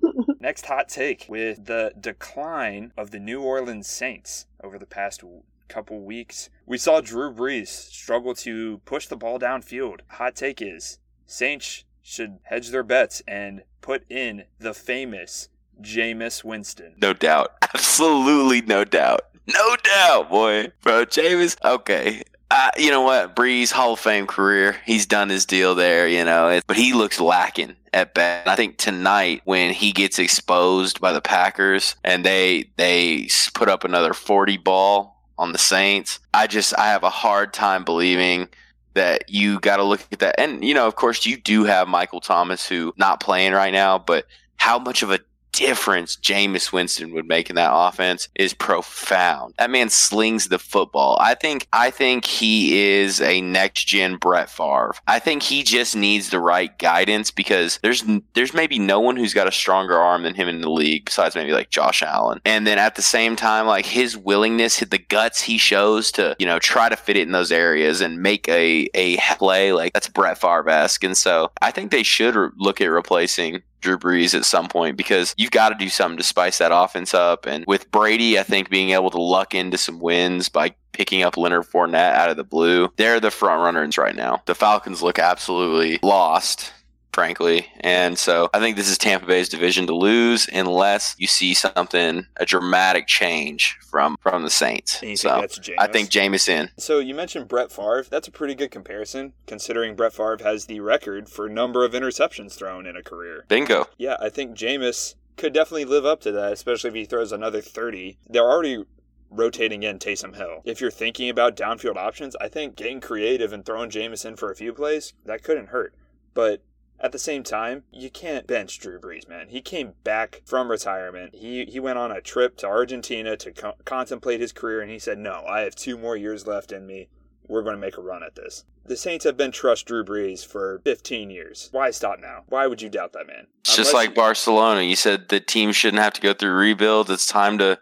Next 0.44 0.66
hot 0.66 0.90
take 0.90 1.24
with 1.26 1.64
the 1.64 1.94
decline 1.98 2.92
of 2.98 3.12
the 3.12 3.18
New 3.18 3.40
Orleans 3.40 3.88
Saints 3.88 4.44
over 4.62 4.78
the 4.78 4.84
past 4.84 5.24
couple 5.68 6.02
weeks. 6.02 6.50
We 6.66 6.76
saw 6.76 7.00
Drew 7.00 7.32
Brees 7.32 7.68
struggle 7.68 8.34
to 8.34 8.82
push 8.84 9.06
the 9.06 9.16
ball 9.16 9.38
downfield. 9.38 10.00
Hot 10.08 10.36
take 10.36 10.60
is 10.60 10.98
Saints 11.24 11.84
should 12.02 12.40
hedge 12.42 12.68
their 12.68 12.82
bets 12.82 13.22
and 13.26 13.62
put 13.80 14.04
in 14.10 14.44
the 14.58 14.74
famous 14.74 15.48
Jameis 15.80 16.44
Winston. 16.44 16.96
no 16.98 17.14
doubt, 17.14 17.54
absolutely 17.62 18.60
no 18.60 18.84
doubt, 18.84 19.22
no 19.46 19.76
doubt, 19.76 20.28
boy, 20.28 20.72
bro. 20.82 21.06
Jameis, 21.06 21.56
okay. 21.64 22.22
Uh, 22.56 22.70
you 22.78 22.88
know 22.88 23.00
what? 23.00 23.34
Brees 23.34 23.72
Hall 23.72 23.94
of 23.94 23.98
Fame 23.98 24.28
career. 24.28 24.76
He's 24.86 25.06
done 25.06 25.28
his 25.28 25.44
deal 25.44 25.74
there, 25.74 26.06
you 26.06 26.24
know, 26.24 26.60
but 26.68 26.76
he 26.76 26.92
looks 26.92 27.18
lacking 27.18 27.74
at 27.92 28.14
best. 28.14 28.46
I 28.46 28.54
think 28.54 28.76
tonight 28.76 29.42
when 29.44 29.72
he 29.72 29.90
gets 29.90 30.20
exposed 30.20 31.00
by 31.00 31.12
the 31.12 31.20
Packers 31.20 31.96
and 32.04 32.24
they 32.24 32.70
they 32.76 33.26
put 33.54 33.68
up 33.68 33.82
another 33.82 34.14
40 34.14 34.58
ball 34.58 35.20
on 35.36 35.50
the 35.50 35.58
Saints, 35.58 36.20
I 36.32 36.46
just 36.46 36.78
I 36.78 36.86
have 36.86 37.02
a 37.02 37.10
hard 37.10 37.52
time 37.52 37.82
believing 37.82 38.48
that 38.92 39.28
you 39.28 39.58
got 39.58 39.78
to 39.78 39.82
look 39.82 40.06
at 40.12 40.20
that. 40.20 40.38
And 40.38 40.64
you 40.64 40.74
know, 40.74 40.86
of 40.86 40.94
course, 40.94 41.26
you 41.26 41.36
do 41.36 41.64
have 41.64 41.88
Michael 41.88 42.20
Thomas 42.20 42.68
who 42.68 42.94
not 42.96 43.18
playing 43.18 43.52
right 43.52 43.72
now, 43.72 43.98
but 43.98 44.28
how 44.58 44.78
much 44.78 45.02
of 45.02 45.10
a 45.10 45.18
difference 45.54 46.16
Jameis 46.16 46.72
Winston 46.72 47.12
would 47.14 47.26
make 47.26 47.48
in 47.48 47.56
that 47.56 47.70
offense 47.72 48.28
is 48.34 48.52
profound. 48.52 49.54
That 49.58 49.70
man 49.70 49.88
slings 49.88 50.48
the 50.48 50.58
football. 50.58 51.16
I 51.20 51.34
think 51.34 51.66
I 51.72 51.90
think 51.90 52.24
he 52.24 52.78
is 52.78 53.20
a 53.20 53.40
next 53.40 53.84
gen 53.86 54.16
Brett 54.16 54.50
Favre. 54.50 54.94
I 55.06 55.18
think 55.18 55.42
he 55.42 55.62
just 55.62 55.96
needs 55.96 56.30
the 56.30 56.40
right 56.40 56.76
guidance 56.78 57.30
because 57.30 57.78
there's 57.82 58.04
there's 58.34 58.54
maybe 58.54 58.78
no 58.78 59.00
one 59.00 59.16
who's 59.16 59.34
got 59.34 59.48
a 59.48 59.52
stronger 59.52 59.96
arm 59.96 60.24
than 60.24 60.34
him 60.34 60.48
in 60.48 60.60
the 60.60 60.70
league 60.70 61.04
besides 61.06 61.34
maybe 61.34 61.52
like 61.52 61.70
Josh 61.70 62.02
Allen. 62.02 62.40
And 62.44 62.66
then 62.66 62.78
at 62.78 62.96
the 62.96 63.02
same 63.02 63.36
time 63.36 63.66
like 63.66 63.86
his 63.86 64.16
willingness, 64.16 64.78
hit 64.78 64.90
the 64.90 64.98
guts 64.98 65.42
he 65.42 65.58
shows 65.58 66.10
to, 66.12 66.36
you 66.38 66.46
know, 66.46 66.58
try 66.58 66.88
to 66.88 66.96
fit 66.96 67.16
it 67.16 67.22
in 67.22 67.32
those 67.32 67.52
areas 67.52 68.00
and 68.00 68.22
make 68.22 68.48
a 68.48 68.88
a 68.94 69.16
play 69.36 69.72
like 69.72 69.92
that's 69.92 70.08
Brett 70.08 70.38
Favre-esque. 70.38 71.04
And 71.04 71.16
so 71.16 71.50
I 71.62 71.70
think 71.70 71.90
they 71.90 72.02
should 72.02 72.34
re- 72.34 72.50
look 72.56 72.80
at 72.80 72.86
replacing 72.86 73.62
Drew 73.84 73.98
Brees 73.98 74.34
at 74.34 74.44
some 74.44 74.66
point 74.66 74.96
because 74.96 75.34
you've 75.36 75.50
got 75.50 75.68
to 75.68 75.74
do 75.76 75.88
something 75.88 76.16
to 76.16 76.24
spice 76.24 76.58
that 76.58 76.72
offense 76.74 77.14
up. 77.14 77.46
And 77.46 77.64
with 77.66 77.90
Brady, 77.90 78.38
I 78.38 78.42
think 78.42 78.70
being 78.70 78.90
able 78.90 79.10
to 79.10 79.20
luck 79.20 79.54
into 79.54 79.78
some 79.78 80.00
wins 80.00 80.48
by 80.48 80.74
picking 80.92 81.22
up 81.22 81.36
Leonard 81.36 81.66
Fournette 81.66 82.14
out 82.14 82.30
of 82.30 82.36
the 82.36 82.44
blue, 82.44 82.88
they're 82.96 83.20
the 83.20 83.30
front 83.30 83.60
runners 83.60 83.98
right 83.98 84.16
now. 84.16 84.42
The 84.46 84.54
Falcons 84.54 85.02
look 85.02 85.18
absolutely 85.18 85.98
lost. 86.02 86.72
Frankly, 87.14 87.68
and 87.80 88.18
so 88.18 88.50
I 88.52 88.58
think 88.58 88.76
this 88.76 88.88
is 88.88 88.98
Tampa 88.98 89.24
Bay's 89.24 89.48
division 89.48 89.86
to 89.86 89.94
lose 89.94 90.48
unless 90.52 91.14
you 91.16 91.28
see 91.28 91.54
something 91.54 92.26
a 92.36 92.44
dramatic 92.44 93.06
change 93.06 93.78
from 93.88 94.16
from 94.20 94.42
the 94.42 94.50
Saints. 94.50 95.00
And 95.00 95.10
you 95.10 95.16
So 95.16 95.30
think 95.30 95.40
that's 95.42 95.58
Jameis? 95.60 95.74
I 95.78 95.86
think 95.86 96.10
Jameis 96.10 96.70
So 96.76 96.98
you 96.98 97.14
mentioned 97.14 97.46
Brett 97.46 97.70
Favre. 97.70 98.04
That's 98.10 98.26
a 98.26 98.32
pretty 98.32 98.56
good 98.56 98.72
comparison, 98.72 99.32
considering 99.46 99.94
Brett 99.94 100.12
Favre 100.12 100.38
has 100.42 100.66
the 100.66 100.80
record 100.80 101.28
for 101.28 101.48
number 101.48 101.84
of 101.84 101.92
interceptions 101.92 102.54
thrown 102.54 102.84
in 102.84 102.96
a 102.96 103.02
career. 103.02 103.44
bingo. 103.46 103.86
Yeah, 103.96 104.16
I 104.20 104.28
think 104.28 104.56
Jameis 104.56 105.14
could 105.36 105.52
definitely 105.52 105.84
live 105.84 106.04
up 106.04 106.20
to 106.22 106.32
that, 106.32 106.52
especially 106.52 106.88
if 106.88 106.94
he 106.94 107.04
throws 107.04 107.30
another 107.30 107.60
30. 107.60 108.18
They're 108.28 108.42
already 108.42 108.84
rotating 109.30 109.84
in 109.84 110.00
Taysom 110.00 110.34
Hill. 110.34 110.62
If 110.64 110.80
you're 110.80 110.90
thinking 110.90 111.28
about 111.28 111.56
downfield 111.56 111.96
options, 111.96 112.34
I 112.40 112.48
think 112.48 112.76
getting 112.76 113.00
creative 113.00 113.52
and 113.52 113.64
throwing 113.64 113.90
Jameis 113.90 114.24
in 114.24 114.36
for 114.36 114.50
a 114.50 114.56
few 114.56 114.72
plays, 114.72 115.14
that 115.24 115.44
couldn't 115.44 115.68
hurt. 115.68 115.94
But 116.34 116.62
at 117.04 117.12
the 117.12 117.18
same 117.18 117.42
time, 117.42 117.82
you 117.92 118.08
can't 118.08 118.46
bench 118.46 118.78
Drew 118.78 118.98
Brees, 118.98 119.28
man. 119.28 119.48
He 119.50 119.60
came 119.60 119.92
back 120.04 120.40
from 120.46 120.70
retirement. 120.70 121.34
He 121.34 121.66
he 121.66 121.78
went 121.78 121.98
on 121.98 122.10
a 122.10 122.22
trip 122.22 122.56
to 122.58 122.66
Argentina 122.66 123.36
to 123.36 123.52
co- 123.52 123.74
contemplate 123.84 124.40
his 124.40 124.52
career, 124.52 124.80
and 124.80 124.90
he 124.90 124.98
said, 124.98 125.18
"No, 125.18 125.44
I 125.46 125.60
have 125.60 125.74
two 125.74 125.98
more 125.98 126.16
years 126.16 126.46
left 126.46 126.72
in 126.72 126.86
me. 126.86 127.10
We're 127.46 127.62
going 127.62 127.74
to 127.74 127.80
make 127.80 127.98
a 127.98 128.00
run 128.00 128.22
at 128.22 128.36
this." 128.36 128.64
The 128.86 128.96
Saints 128.96 129.26
have 129.26 129.36
been 129.36 129.52
trust 129.52 129.84
Drew 129.84 130.02
Brees 130.02 130.46
for 130.46 130.80
15 130.84 131.28
years. 131.28 131.68
Why 131.72 131.90
stop 131.90 132.20
now? 132.20 132.44
Why 132.48 132.66
would 132.66 132.80
you 132.80 132.88
doubt 132.88 133.12
that 133.12 133.26
man? 133.26 133.48
It's 133.60 133.76
just 133.76 133.92
like 133.92 134.10
you- 134.10 134.14
Barcelona. 134.14 134.80
You 134.80 134.96
said 134.96 135.28
the 135.28 135.40
team 135.40 135.72
shouldn't 135.72 136.02
have 136.02 136.14
to 136.14 136.22
go 136.22 136.32
through 136.32 136.52
rebuild. 136.54 137.10
It's 137.10 137.26
time 137.26 137.58
to 137.58 137.78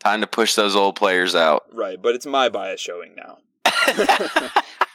time 0.00 0.20
to 0.20 0.26
push 0.26 0.54
those 0.54 0.76
old 0.76 0.96
players 0.96 1.34
out. 1.34 1.64
Right, 1.72 2.00
but 2.00 2.14
it's 2.14 2.26
my 2.26 2.50
bias 2.50 2.80
showing 2.80 3.14
now. 3.16 3.38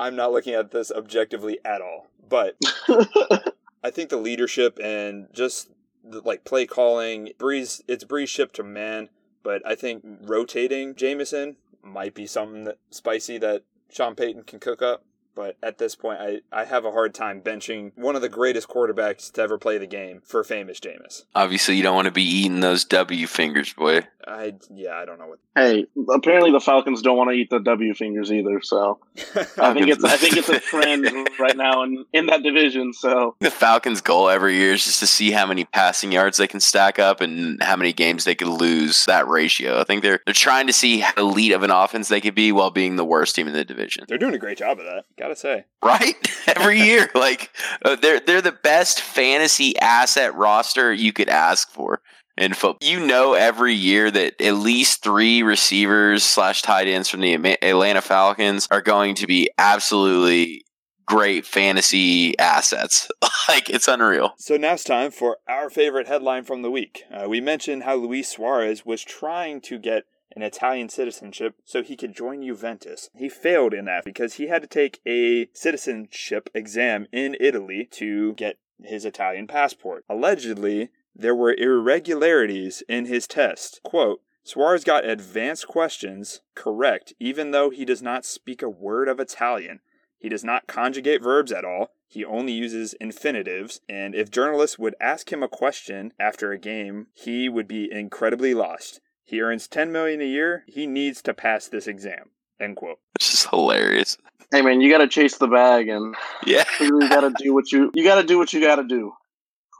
I'm 0.00 0.16
not 0.16 0.32
looking 0.32 0.54
at 0.54 0.70
this 0.70 0.90
objectively 0.90 1.58
at 1.64 1.82
all. 1.82 2.06
But 2.28 2.56
I 3.84 3.90
think 3.90 4.08
the 4.08 4.16
leadership 4.16 4.78
and 4.82 5.28
just 5.32 5.68
the, 6.02 6.20
like 6.22 6.44
play 6.44 6.66
calling, 6.66 7.32
Brees, 7.38 7.82
it's 7.86 8.04
Brees 8.04 8.28
ship 8.28 8.52
to 8.52 8.62
man. 8.62 9.10
But 9.42 9.62
I 9.66 9.74
think 9.74 10.04
rotating 10.22 10.94
Jamison 10.94 11.56
might 11.82 12.14
be 12.14 12.26
something 12.26 12.64
that 12.64 12.78
spicy 12.90 13.38
that 13.38 13.62
Sean 13.90 14.14
Payton 14.14 14.44
can 14.44 14.58
cook 14.58 14.80
up. 14.80 15.04
But 15.34 15.56
at 15.62 15.78
this 15.78 15.94
point, 15.94 16.20
I, 16.20 16.40
I 16.52 16.64
have 16.64 16.84
a 16.84 16.90
hard 16.92 17.14
time 17.14 17.40
benching 17.40 17.92
one 17.94 18.16
of 18.16 18.22
the 18.22 18.28
greatest 18.28 18.68
quarterbacks 18.68 19.30
to 19.32 19.42
ever 19.42 19.58
play 19.58 19.78
the 19.78 19.86
game 19.86 20.20
for 20.24 20.44
famous 20.44 20.80
Jameis. 20.80 21.24
Obviously, 21.34 21.76
you 21.76 21.82
don't 21.82 21.94
want 21.94 22.06
to 22.06 22.12
be 22.12 22.22
eating 22.22 22.60
those 22.60 22.84
W 22.84 23.26
fingers, 23.26 23.72
boy. 23.72 24.02
I 24.26 24.54
yeah, 24.74 24.96
I 24.96 25.04
don't 25.06 25.18
know 25.18 25.28
what. 25.28 25.38
hey, 25.54 25.86
apparently 26.12 26.50
the 26.52 26.60
Falcons 26.60 27.00
don't 27.02 27.16
want 27.16 27.30
to 27.30 27.34
eat 27.34 27.50
the 27.50 27.58
W 27.58 27.94
fingers 27.94 28.30
either. 28.30 28.60
So 28.62 29.00
I 29.58 29.72
think 29.72 29.88
it's 29.88 30.04
I 30.04 30.16
think 30.16 30.36
it's 30.36 30.48
a 30.48 30.60
trend 30.70 31.06
right 31.38 31.56
now 31.56 31.82
in, 31.82 32.04
in 32.12 32.26
that 32.26 32.42
division. 32.42 32.92
So 32.92 33.36
The 33.40 33.50
Falcons' 33.50 34.00
goal 34.00 34.28
every 34.28 34.56
year 34.56 34.74
is 34.74 34.84
just 34.84 35.00
to 35.00 35.06
see 35.06 35.30
how 35.30 35.46
many 35.46 35.64
passing 35.64 36.12
yards 36.12 36.36
they 36.36 36.46
can 36.46 36.60
stack 36.60 36.98
up 36.98 37.20
and 37.20 37.62
how 37.62 37.76
many 37.76 37.92
games 37.92 38.24
they 38.24 38.34
could 38.34 38.48
lose 38.48 39.06
that 39.06 39.26
ratio. 39.26 39.80
I 39.80 39.84
think 39.84 40.02
they're 40.02 40.20
they're 40.26 40.34
trying 40.34 40.66
to 40.66 40.72
see 40.72 40.98
how 40.98 41.12
elite 41.16 41.52
of 41.52 41.62
an 41.62 41.70
offense 41.70 42.08
they 42.08 42.20
could 42.20 42.34
be 42.34 42.52
while 42.52 42.70
being 42.70 42.96
the 42.96 43.04
worst 43.04 43.34
team 43.34 43.46
in 43.46 43.54
the 43.54 43.64
division. 43.64 44.04
They're 44.06 44.18
doing 44.18 44.34
a 44.34 44.38
great 44.38 44.58
job 44.58 44.78
of 44.78 44.84
that. 44.84 45.04
Gotta 45.20 45.36
say. 45.36 45.66
Right? 45.84 46.14
Every 46.46 46.80
year, 46.80 47.10
like 47.14 47.50
uh, 47.84 47.96
they're 47.96 48.20
they're 48.20 48.40
the 48.40 48.52
best 48.52 49.02
fantasy 49.02 49.78
asset 49.78 50.34
roster 50.34 50.92
you 50.94 51.12
could 51.12 51.28
ask 51.28 51.70
for 51.70 52.00
in 52.38 52.54
football. 52.54 52.88
You 52.88 53.04
know, 53.06 53.34
every 53.34 53.74
year 53.74 54.10
that 54.10 54.40
at 54.40 54.54
least 54.54 55.02
three 55.02 55.42
receivers 55.42 56.22
slash 56.22 56.62
tight 56.62 56.88
ends 56.88 57.10
from 57.10 57.20
the 57.20 57.34
Atlanta 57.62 58.00
Falcons 58.00 58.66
are 58.70 58.80
going 58.80 59.14
to 59.16 59.26
be 59.26 59.50
absolutely 59.58 60.64
great 61.04 61.44
fantasy 61.44 62.38
assets. 62.38 63.10
like 63.48 63.68
it's 63.68 63.88
unreal. 63.88 64.32
So 64.38 64.56
now 64.56 64.72
it's 64.72 64.84
time 64.84 65.10
for 65.10 65.36
our 65.46 65.68
favorite 65.68 66.08
headline 66.08 66.44
from 66.44 66.62
the 66.62 66.70
week. 66.70 67.04
Uh, 67.12 67.28
we 67.28 67.42
mentioned 67.42 67.82
how 67.82 67.96
Luis 67.96 68.28
Suarez 68.28 68.86
was 68.86 69.02
trying 69.02 69.60
to 69.62 69.78
get 69.78 70.04
an 70.34 70.42
Italian 70.42 70.88
citizenship 70.88 71.54
so 71.64 71.82
he 71.82 71.96
could 71.96 72.14
join 72.14 72.42
Juventus. 72.42 73.10
He 73.14 73.28
failed 73.28 73.74
in 73.74 73.84
that 73.86 74.04
because 74.04 74.34
he 74.34 74.46
had 74.46 74.62
to 74.62 74.68
take 74.68 75.00
a 75.06 75.48
citizenship 75.52 76.48
exam 76.54 77.06
in 77.12 77.36
Italy 77.40 77.88
to 77.92 78.34
get 78.34 78.58
his 78.82 79.04
Italian 79.04 79.46
passport. 79.46 80.04
Allegedly, 80.08 80.90
there 81.14 81.34
were 81.34 81.54
irregularities 81.54 82.82
in 82.88 83.06
his 83.06 83.26
test. 83.26 83.80
Quote, 83.82 84.22
Suarez 84.42 84.84
got 84.84 85.04
advanced 85.04 85.68
questions 85.68 86.40
correct 86.54 87.12
even 87.20 87.50
though 87.50 87.70
he 87.70 87.84
does 87.84 88.02
not 88.02 88.24
speak 88.24 88.62
a 88.62 88.70
word 88.70 89.08
of 89.08 89.20
Italian. 89.20 89.80
He 90.18 90.28
does 90.28 90.44
not 90.44 90.66
conjugate 90.66 91.22
verbs 91.22 91.52
at 91.52 91.64
all. 91.64 91.92
He 92.06 92.24
only 92.24 92.52
uses 92.52 92.94
infinitives. 92.94 93.80
And 93.88 94.14
if 94.14 94.30
journalists 94.30 94.78
would 94.78 94.94
ask 95.00 95.32
him 95.32 95.42
a 95.42 95.48
question 95.48 96.12
after 96.18 96.52
a 96.52 96.58
game, 96.58 97.06
he 97.14 97.48
would 97.48 97.68
be 97.68 97.90
incredibly 97.90 98.52
lost. 98.52 99.00
He 99.24 99.40
earns 99.40 99.68
10 99.68 99.92
million 99.92 100.20
a 100.20 100.24
year. 100.26 100.64
He 100.66 100.86
needs 100.86 101.22
to 101.22 101.34
pass 101.34 101.68
this 101.68 101.86
exam. 101.86 102.30
End 102.60 102.76
quote. 102.76 102.98
It's 103.14 103.30
just 103.30 103.48
hilarious. 103.50 104.18
hey 104.50 104.62
man, 104.62 104.80
you 104.80 104.90
got 104.90 104.98
to 104.98 105.08
chase 105.08 105.38
the 105.38 105.48
bag 105.48 105.88
and 105.88 106.14
Yeah. 106.46 106.64
you 106.80 106.98
got 107.08 107.20
to 107.20 107.32
do 107.38 107.54
what 107.54 107.70
you 107.72 107.90
you 107.94 108.04
got 108.04 108.20
to 108.20 108.26
do 108.26 108.38
what 108.38 108.52
you 108.52 108.60
got 108.60 108.76
to 108.76 108.84
do. 108.84 109.12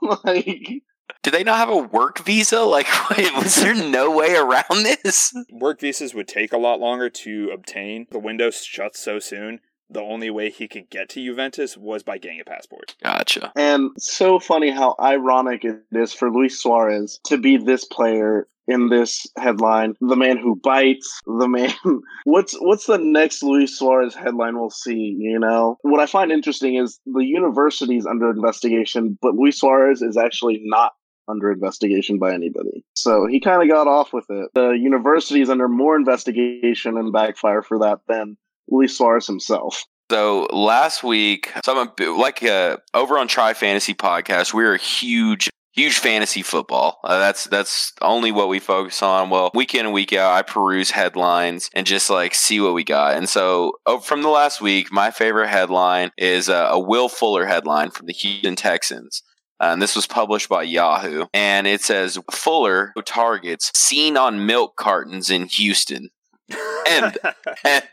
like 0.23 0.81
Do 1.23 1.29
they 1.31 1.43
not 1.43 1.57
have 1.57 1.69
a 1.69 1.77
work 1.77 2.19
visa? 2.19 2.61
Like, 2.61 2.87
wait, 3.11 3.35
was 3.35 3.55
there 3.55 3.75
no 3.75 4.09
way 4.15 4.35
around 4.35 4.83
this? 4.83 5.33
Work 5.51 5.79
visas 5.81 6.15
would 6.15 6.27
take 6.27 6.53
a 6.53 6.57
lot 6.57 6.79
longer 6.79 7.09
to 7.09 7.51
obtain. 7.53 8.07
The 8.09 8.17
window 8.19 8.49
shuts 8.49 8.99
so 8.99 9.19
soon. 9.19 9.59
The 9.91 10.01
only 10.01 10.29
way 10.29 10.49
he 10.49 10.67
could 10.67 10.89
get 10.89 11.09
to 11.09 11.23
Juventus 11.23 11.77
was 11.77 12.03
by 12.03 12.17
getting 12.17 12.39
a 12.39 12.45
passport. 12.45 12.95
Gotcha. 13.03 13.51
And 13.55 13.91
so 13.97 14.39
funny 14.39 14.71
how 14.71 14.95
ironic 14.99 15.65
it 15.65 15.81
is 15.91 16.13
for 16.13 16.31
Luis 16.31 16.61
Suarez 16.61 17.19
to 17.25 17.37
be 17.37 17.57
this 17.57 17.83
player 17.85 18.47
in 18.67 18.89
this 18.89 19.25
headline. 19.37 19.95
The 19.99 20.15
man 20.15 20.37
who 20.37 20.55
bites, 20.55 21.19
the 21.25 21.47
man 21.47 21.73
what's 22.23 22.55
what's 22.59 22.85
the 22.85 22.97
next 22.97 23.43
Luis 23.43 23.77
Suarez 23.77 24.15
headline 24.15 24.57
we'll 24.57 24.69
see, 24.69 25.15
you 25.19 25.39
know? 25.39 25.77
What 25.81 25.99
I 25.99 26.05
find 26.05 26.31
interesting 26.31 26.75
is 26.75 26.99
the 27.05 27.25
university's 27.25 28.05
under 28.05 28.29
investigation, 28.29 29.17
but 29.21 29.35
Luis 29.35 29.59
Suarez 29.59 30.01
is 30.01 30.17
actually 30.17 30.61
not 30.63 30.93
under 31.27 31.51
investigation 31.51 32.19
by 32.19 32.33
anybody. 32.33 32.83
So 32.95 33.25
he 33.25 33.39
kind 33.39 33.61
of 33.61 33.69
got 33.69 33.87
off 33.87 34.13
with 34.13 34.25
it. 34.29 34.49
The 34.53 34.71
university 34.71 35.41
is 35.41 35.49
under 35.49 35.67
more 35.67 35.95
investigation 35.95 36.97
and 36.97 37.13
backfire 37.13 37.61
for 37.61 37.79
that 37.79 37.99
than 38.07 38.37
Luis 38.71 38.97
Suarez 38.97 39.27
himself. 39.27 39.85
So 40.09 40.47
last 40.51 41.03
week, 41.03 41.51
so 41.63 41.79
I'm 41.79 41.87
a, 41.87 42.09
like 42.11 42.43
uh, 42.43 42.77
over 42.93 43.17
on 43.17 43.27
Try 43.27 43.53
Fantasy 43.53 43.93
podcast, 43.93 44.53
we're 44.53 44.73
a 44.73 44.77
huge 44.77 45.49
huge 45.73 45.99
fantasy 45.99 46.41
football. 46.41 46.99
Uh, 47.03 47.17
that's 47.17 47.45
that's 47.45 47.93
only 48.01 48.31
what 48.31 48.49
we 48.49 48.59
focus 48.59 49.01
on. 49.01 49.29
Well, 49.29 49.51
week 49.53 49.73
in 49.73 49.85
and 49.85 49.93
week 49.93 50.13
out, 50.13 50.33
I 50.33 50.41
peruse 50.41 50.91
headlines 50.91 51.69
and 51.73 51.87
just 51.87 52.09
like 52.09 52.35
see 52.35 52.59
what 52.59 52.73
we 52.73 52.83
got. 52.83 53.15
And 53.15 53.29
so 53.29 53.73
oh, 53.85 53.99
from 53.99 54.21
the 54.21 54.29
last 54.29 54.61
week, 54.61 54.91
my 54.91 55.11
favorite 55.11 55.49
headline 55.49 56.11
is 56.17 56.49
uh, 56.49 56.67
a 56.71 56.79
Will 56.79 57.09
Fuller 57.09 57.45
headline 57.45 57.91
from 57.91 58.07
the 58.07 58.13
Houston 58.13 58.55
Texans. 58.55 59.23
Uh, 59.61 59.69
and 59.73 59.81
this 59.81 59.95
was 59.95 60.07
published 60.07 60.49
by 60.49 60.63
Yahoo. 60.63 61.27
And 61.35 61.67
it 61.67 61.81
says 61.81 62.17
Fuller 62.31 62.93
targets 63.05 63.71
seen 63.75 64.17
on 64.17 64.47
milk 64.47 64.75
cartons 64.75 65.29
in 65.29 65.45
Houston 65.45 66.09
and 66.87 67.17
and 67.63 67.83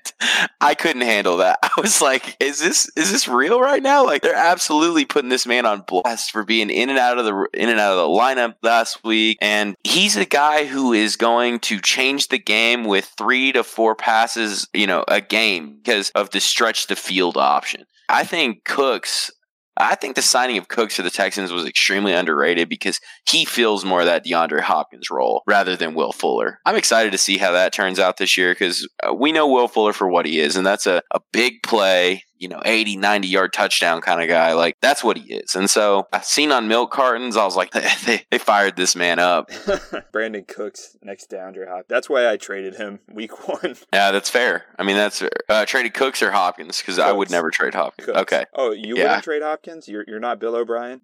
I 0.60 0.74
couldn't 0.74 1.02
handle 1.02 1.38
that. 1.38 1.58
I 1.62 1.80
was 1.80 2.00
like, 2.00 2.36
"Is 2.40 2.58
this 2.58 2.90
is 2.96 3.12
this 3.12 3.28
real 3.28 3.60
right 3.60 3.82
now?" 3.82 4.04
Like 4.04 4.22
they're 4.22 4.34
absolutely 4.34 5.04
putting 5.04 5.30
this 5.30 5.46
man 5.46 5.66
on 5.66 5.84
blast 5.86 6.30
for 6.30 6.44
being 6.44 6.70
in 6.70 6.90
and 6.90 6.98
out 6.98 7.18
of 7.18 7.24
the 7.24 7.48
in 7.54 7.68
and 7.68 7.80
out 7.80 7.92
of 7.92 7.98
the 7.98 8.14
lineup 8.14 8.54
last 8.62 9.04
week, 9.04 9.38
and 9.40 9.76
he's 9.84 10.16
a 10.16 10.24
guy 10.24 10.66
who 10.66 10.92
is 10.92 11.16
going 11.16 11.60
to 11.60 11.80
change 11.80 12.28
the 12.28 12.38
game 12.38 12.84
with 12.84 13.12
three 13.16 13.52
to 13.52 13.64
four 13.64 13.94
passes, 13.94 14.68
you 14.72 14.86
know, 14.86 15.04
a 15.08 15.20
game 15.20 15.76
because 15.76 16.10
of 16.10 16.30
the 16.30 16.40
stretch 16.40 16.86
the 16.86 16.96
field 16.96 17.36
option. 17.36 17.84
I 18.08 18.24
think 18.24 18.64
Cooks 18.64 19.30
I 19.78 19.94
think 19.94 20.16
the 20.16 20.22
signing 20.22 20.58
of 20.58 20.68
Cooks 20.68 20.96
for 20.96 21.02
the 21.02 21.10
Texans 21.10 21.52
was 21.52 21.64
extremely 21.64 22.12
underrated 22.12 22.68
because 22.68 23.00
he 23.28 23.44
feels 23.44 23.84
more 23.84 24.04
that 24.04 24.24
DeAndre 24.24 24.60
Hopkins 24.60 25.10
role 25.10 25.42
rather 25.46 25.76
than 25.76 25.94
Will 25.94 26.12
Fuller. 26.12 26.58
I'm 26.66 26.76
excited 26.76 27.12
to 27.12 27.18
see 27.18 27.38
how 27.38 27.52
that 27.52 27.72
turns 27.72 27.98
out 27.98 28.16
this 28.16 28.36
year 28.36 28.52
because 28.52 28.88
uh, 29.06 29.14
we 29.14 29.30
know 29.30 29.46
Will 29.46 29.68
Fuller 29.68 29.92
for 29.92 30.08
what 30.08 30.26
he 30.26 30.40
is, 30.40 30.56
and 30.56 30.66
that's 30.66 30.86
a, 30.86 31.02
a 31.12 31.20
big 31.32 31.62
play 31.62 32.24
you 32.38 32.48
know, 32.48 32.62
80, 32.64 32.96
90 32.96 33.28
yard 33.28 33.52
touchdown 33.52 34.00
kind 34.00 34.22
of 34.22 34.28
guy. 34.28 34.52
Like 34.54 34.76
that's 34.80 35.02
what 35.04 35.16
he 35.16 35.34
is. 35.34 35.54
And 35.54 35.68
so 35.68 36.06
I've 36.12 36.24
seen 36.24 36.52
on 36.52 36.68
milk 36.68 36.90
cartons, 36.90 37.36
I 37.36 37.44
was 37.44 37.56
like, 37.56 37.70
they, 38.06 38.22
they 38.30 38.38
fired 38.38 38.76
this 38.76 38.96
man 38.96 39.18
up. 39.18 39.50
Brandin 40.12 40.46
Cooks 40.46 40.96
next 41.02 41.28
down 41.28 41.54
to 41.54 41.66
Hopkins. 41.66 41.86
That's 41.88 42.08
why 42.08 42.30
I 42.30 42.36
traded 42.36 42.76
him 42.76 43.00
week 43.12 43.48
one. 43.48 43.76
Yeah, 43.92 44.10
that's 44.10 44.30
fair. 44.30 44.64
I 44.78 44.82
mean, 44.82 44.96
that's 44.96 45.22
uh, 45.48 45.66
traded 45.66 45.94
Cooks 45.94 46.22
or 46.22 46.30
Hopkins 46.30 46.78
because 46.78 46.98
I 46.98 47.12
would 47.12 47.30
never 47.30 47.50
trade 47.50 47.74
Hopkins. 47.74 48.06
Cooks. 48.06 48.18
Okay. 48.20 48.44
Oh, 48.54 48.72
you 48.72 48.96
yeah. 48.96 49.04
wouldn't 49.04 49.24
trade 49.24 49.42
Hopkins? 49.42 49.88
You're, 49.88 50.04
you're 50.06 50.20
not 50.20 50.38
Bill 50.38 50.54
O'Brien? 50.56 51.00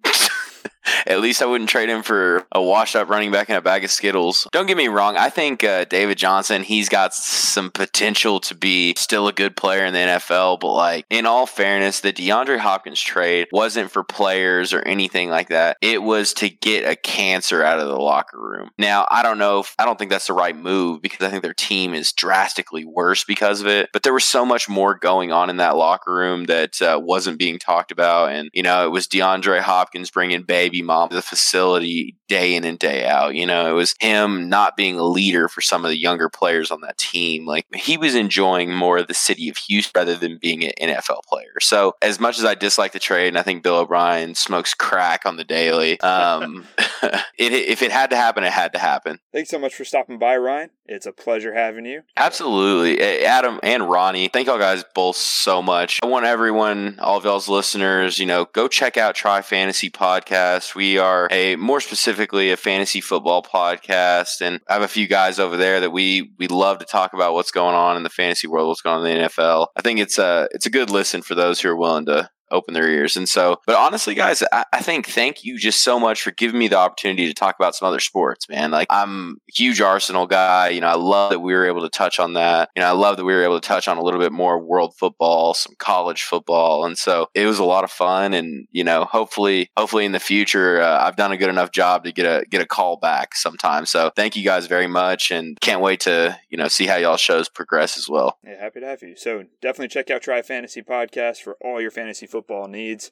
At 1.06 1.20
least 1.20 1.42
I 1.42 1.46
wouldn't 1.46 1.70
trade 1.70 1.88
him 1.88 2.02
for 2.02 2.46
a 2.52 2.62
washed 2.62 2.96
up 2.96 3.08
running 3.08 3.30
back 3.30 3.48
and 3.48 3.58
a 3.58 3.62
bag 3.62 3.84
of 3.84 3.90
Skittles. 3.90 4.48
Don't 4.52 4.66
get 4.66 4.76
me 4.76 4.88
wrong. 4.88 5.16
I 5.16 5.30
think 5.30 5.64
uh, 5.64 5.84
David 5.84 6.18
Johnson, 6.18 6.62
he's 6.62 6.88
got 6.88 7.14
some 7.14 7.70
potential 7.70 8.40
to 8.40 8.54
be 8.54 8.94
still 8.96 9.28
a 9.28 9.32
good 9.32 9.56
player 9.56 9.84
in 9.84 9.92
the 9.92 10.00
NFL. 10.00 10.60
But, 10.60 10.72
like, 10.72 11.06
in 11.10 11.26
all 11.26 11.46
fairness, 11.46 12.00
the 12.00 12.12
DeAndre 12.12 12.58
Hopkins 12.58 13.00
trade 13.00 13.48
wasn't 13.52 13.90
for 13.90 14.04
players 14.04 14.72
or 14.72 14.80
anything 14.82 15.30
like 15.30 15.48
that. 15.48 15.76
It 15.80 16.02
was 16.02 16.32
to 16.34 16.48
get 16.48 16.88
a 16.88 16.96
cancer 16.96 17.62
out 17.62 17.80
of 17.80 17.88
the 17.88 17.96
locker 17.96 18.40
room. 18.40 18.70
Now, 18.78 19.06
I 19.10 19.22
don't 19.22 19.38
know 19.38 19.60
if 19.60 19.74
I 19.78 19.84
don't 19.84 19.98
think 19.98 20.10
that's 20.10 20.26
the 20.26 20.32
right 20.32 20.56
move 20.56 21.02
because 21.02 21.26
I 21.26 21.30
think 21.30 21.42
their 21.42 21.54
team 21.54 21.94
is 21.94 22.12
drastically 22.12 22.84
worse 22.84 23.24
because 23.24 23.60
of 23.60 23.66
it. 23.66 23.90
But 23.92 24.02
there 24.02 24.12
was 24.12 24.24
so 24.24 24.44
much 24.44 24.68
more 24.68 24.94
going 24.94 25.32
on 25.32 25.50
in 25.50 25.58
that 25.58 25.76
locker 25.76 26.14
room 26.14 26.44
that 26.44 26.80
uh, 26.80 27.00
wasn't 27.02 27.38
being 27.38 27.58
talked 27.58 27.92
about. 27.92 28.32
And, 28.32 28.50
you 28.52 28.62
know, 28.62 28.86
it 28.86 28.90
was 28.90 29.06
DeAndre 29.06 29.60
Hopkins 29.60 30.10
bringing 30.10 30.42
baby 30.42 30.82
mom 30.84 31.08
the 31.10 31.22
facility 31.22 32.16
day 32.28 32.54
in 32.54 32.64
and 32.64 32.78
day 32.78 33.06
out. 33.06 33.34
You 33.34 33.46
know, 33.46 33.70
it 33.70 33.72
was 33.72 33.94
him 34.00 34.48
not 34.48 34.76
being 34.76 34.98
a 34.98 35.04
leader 35.04 35.48
for 35.48 35.60
some 35.60 35.84
of 35.84 35.90
the 35.90 35.98
younger 35.98 36.28
players 36.28 36.70
on 36.70 36.80
that 36.82 36.98
team. 36.98 37.46
Like 37.46 37.66
he 37.74 37.96
was 37.96 38.14
enjoying 38.14 38.74
more 38.74 38.98
of 38.98 39.08
the 39.08 39.14
city 39.14 39.48
of 39.48 39.56
Houston 39.56 39.92
rather 39.94 40.16
than 40.16 40.38
being 40.38 40.64
an 40.64 40.72
NFL 40.80 41.24
player. 41.28 41.60
So 41.60 41.94
as 42.02 42.18
much 42.18 42.38
as 42.38 42.44
I 42.44 42.54
dislike 42.54 42.92
the 42.92 42.98
trade, 42.98 43.28
and 43.28 43.38
I 43.38 43.42
think 43.42 43.62
Bill 43.62 43.76
O'Brien 43.76 44.34
smokes 44.34 44.74
crack 44.74 45.26
on 45.26 45.36
the 45.36 45.44
daily, 45.44 46.00
um, 46.00 46.66
it, 47.02 47.52
if 47.52 47.82
it 47.82 47.92
had 47.92 48.10
to 48.10 48.16
happen, 48.16 48.44
it 48.44 48.52
had 48.52 48.72
to 48.72 48.78
happen. 48.78 49.18
Thanks 49.32 49.50
so 49.50 49.58
much 49.58 49.74
for 49.74 49.84
stopping 49.84 50.18
by, 50.18 50.36
Ryan. 50.36 50.70
It's 50.86 51.06
a 51.06 51.12
pleasure 51.12 51.54
having 51.54 51.86
you. 51.86 52.02
Absolutely. 52.16 53.00
Adam 53.24 53.58
and 53.62 53.88
Ronnie, 53.88 54.28
thank 54.28 54.48
y'all 54.48 54.58
guys 54.58 54.84
both 54.94 55.16
so 55.16 55.62
much. 55.62 56.00
I 56.02 56.06
want 56.06 56.26
everyone, 56.26 56.98
all 57.00 57.16
of 57.16 57.24
y'all's 57.24 57.48
listeners, 57.48 58.18
you 58.18 58.26
know, 58.26 58.44
go 58.52 58.68
check 58.68 58.96
out 58.96 59.14
Try 59.14 59.40
Fantasy 59.40 59.88
Podcast. 59.88 60.74
We 60.74 60.98
are 60.98 61.28
a 61.30 61.56
more 61.56 61.80
specifically 61.80 62.50
a 62.50 62.56
fantasy 62.56 63.00
football 63.00 63.42
podcast, 63.42 64.40
and 64.42 64.60
I 64.68 64.74
have 64.74 64.82
a 64.82 64.88
few 64.88 65.06
guys 65.06 65.38
over 65.38 65.56
there 65.56 65.80
that 65.80 65.90
we 65.90 66.32
we 66.38 66.48
love 66.48 66.78
to 66.78 66.84
talk 66.84 67.14
about 67.14 67.34
what's 67.34 67.50
going 67.50 67.74
on 67.74 67.96
in 67.96 68.02
the 68.02 68.10
fantasy 68.10 68.46
world, 68.46 68.68
what's 68.68 68.82
going 68.82 69.00
on 69.00 69.06
in 69.06 69.18
the 69.18 69.28
NFL. 69.28 69.68
I 69.76 69.82
think 69.82 70.00
it's 70.00 70.18
a 70.18 70.48
it's 70.52 70.66
a 70.66 70.70
good 70.70 70.90
listen 70.90 71.22
for 71.22 71.34
those 71.34 71.60
who 71.60 71.70
are 71.70 71.76
willing 71.76 72.06
to 72.06 72.30
open 72.50 72.74
their 72.74 72.88
ears. 72.88 73.16
And 73.16 73.28
so, 73.28 73.60
but 73.66 73.76
honestly, 73.76 74.14
guys, 74.14 74.42
I, 74.52 74.64
I, 74.72 74.80
think 74.80 75.06
thank 75.06 75.44
you 75.44 75.58
just 75.58 75.82
so 75.82 75.98
much 75.98 76.22
for 76.22 76.30
giving 76.30 76.58
me 76.58 76.68
the 76.68 76.78
opportunity 76.78 77.26
to 77.26 77.34
talk 77.34 77.56
about 77.58 77.74
some 77.74 77.88
other 77.88 78.00
sports, 78.00 78.48
man. 78.48 78.70
Like 78.70 78.86
I'm 78.90 79.38
a 79.48 79.52
huge 79.54 79.80
Arsenal 79.80 80.26
guy. 80.26 80.70
You 80.74 80.80
know, 80.80 80.88
I 80.88 80.96
love 80.96 81.30
that 81.30 81.40
we 81.40 81.54
were 81.54 81.66
able 81.66 81.82
to 81.82 81.88
touch 81.88 82.18
on 82.18 82.34
that. 82.34 82.70
You 82.76 82.82
know, 82.82 82.88
I 82.88 82.92
love 82.92 83.16
that 83.16 83.24
we 83.24 83.32
were 83.32 83.42
able 83.42 83.60
to 83.60 83.66
touch 83.66 83.88
on 83.88 83.96
a 83.96 84.02
little 84.02 84.20
bit 84.20 84.32
more 84.32 84.58
world 84.58 84.94
football, 84.96 85.54
some 85.54 85.74
college 85.78 86.22
football. 86.22 86.84
And 86.84 86.98
so 86.98 87.28
it 87.34 87.46
was 87.46 87.58
a 87.58 87.64
lot 87.64 87.84
of 87.84 87.90
fun. 87.90 88.34
And, 88.34 88.66
you 88.72 88.84
know, 88.84 89.04
hopefully, 89.04 89.70
hopefully 89.76 90.04
in 90.04 90.12
the 90.12 90.20
future, 90.20 90.80
uh, 90.80 91.04
I've 91.04 91.16
done 91.16 91.32
a 91.32 91.36
good 91.36 91.48
enough 91.48 91.70
job 91.70 92.04
to 92.04 92.12
get 92.12 92.26
a, 92.26 92.44
get 92.46 92.60
a 92.60 92.66
call 92.66 92.96
back 92.96 93.34
sometime. 93.34 93.86
So 93.86 94.10
thank 94.14 94.36
you 94.36 94.44
guys 94.44 94.66
very 94.66 94.86
much 94.86 95.30
and 95.30 95.58
can't 95.60 95.80
wait 95.80 96.00
to, 96.00 96.38
you 96.50 96.58
know, 96.58 96.68
see 96.68 96.86
how 96.86 96.96
y'all 96.96 97.16
shows 97.16 97.48
progress 97.48 97.96
as 97.96 98.08
well. 98.08 98.38
Yeah, 98.44 98.60
happy 98.60 98.80
to 98.80 98.86
have 98.86 99.02
you. 99.02 99.16
So 99.16 99.44
definitely 99.60 99.88
check 99.88 100.10
out 100.10 100.22
Try 100.22 100.42
Fantasy 100.42 100.82
Podcast 100.82 101.38
for 101.38 101.56
all 101.60 101.80
your 101.80 101.90
fantasy 101.90 102.26
football 102.26 102.68
needs. 102.68 103.10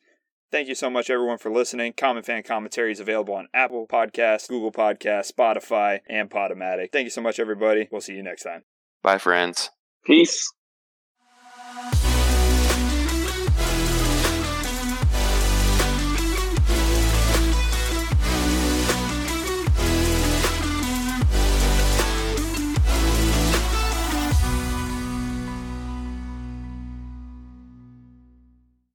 Thank 0.53 0.69
you 0.69 0.75
so 0.75 0.91
much, 0.91 1.09
everyone, 1.09 1.39
for 1.39 1.51
listening. 1.51 1.95
Common 1.95 2.23
Fan 2.23 2.43
Commentary 2.43 2.93
is 2.93 3.01
available 3.01 3.33
on 3.33 3.49
Apple 3.55 3.87
Podcasts, 3.87 4.49
Google 4.49 4.71
Podcasts, 4.71 5.33
Spotify, 5.33 6.01
and 6.07 6.29
Podomatic. 6.29 6.93
Thank 6.93 7.05
you 7.05 7.11
so 7.11 7.23
much, 7.23 7.41
everybody. 7.41 7.89
We'll 7.91 8.03
see 8.03 8.13
you 8.13 8.23
next 8.23 8.43
time. 8.43 8.65
Bye, 9.03 9.17
friends. 9.17 9.71
Peace. 10.05 10.53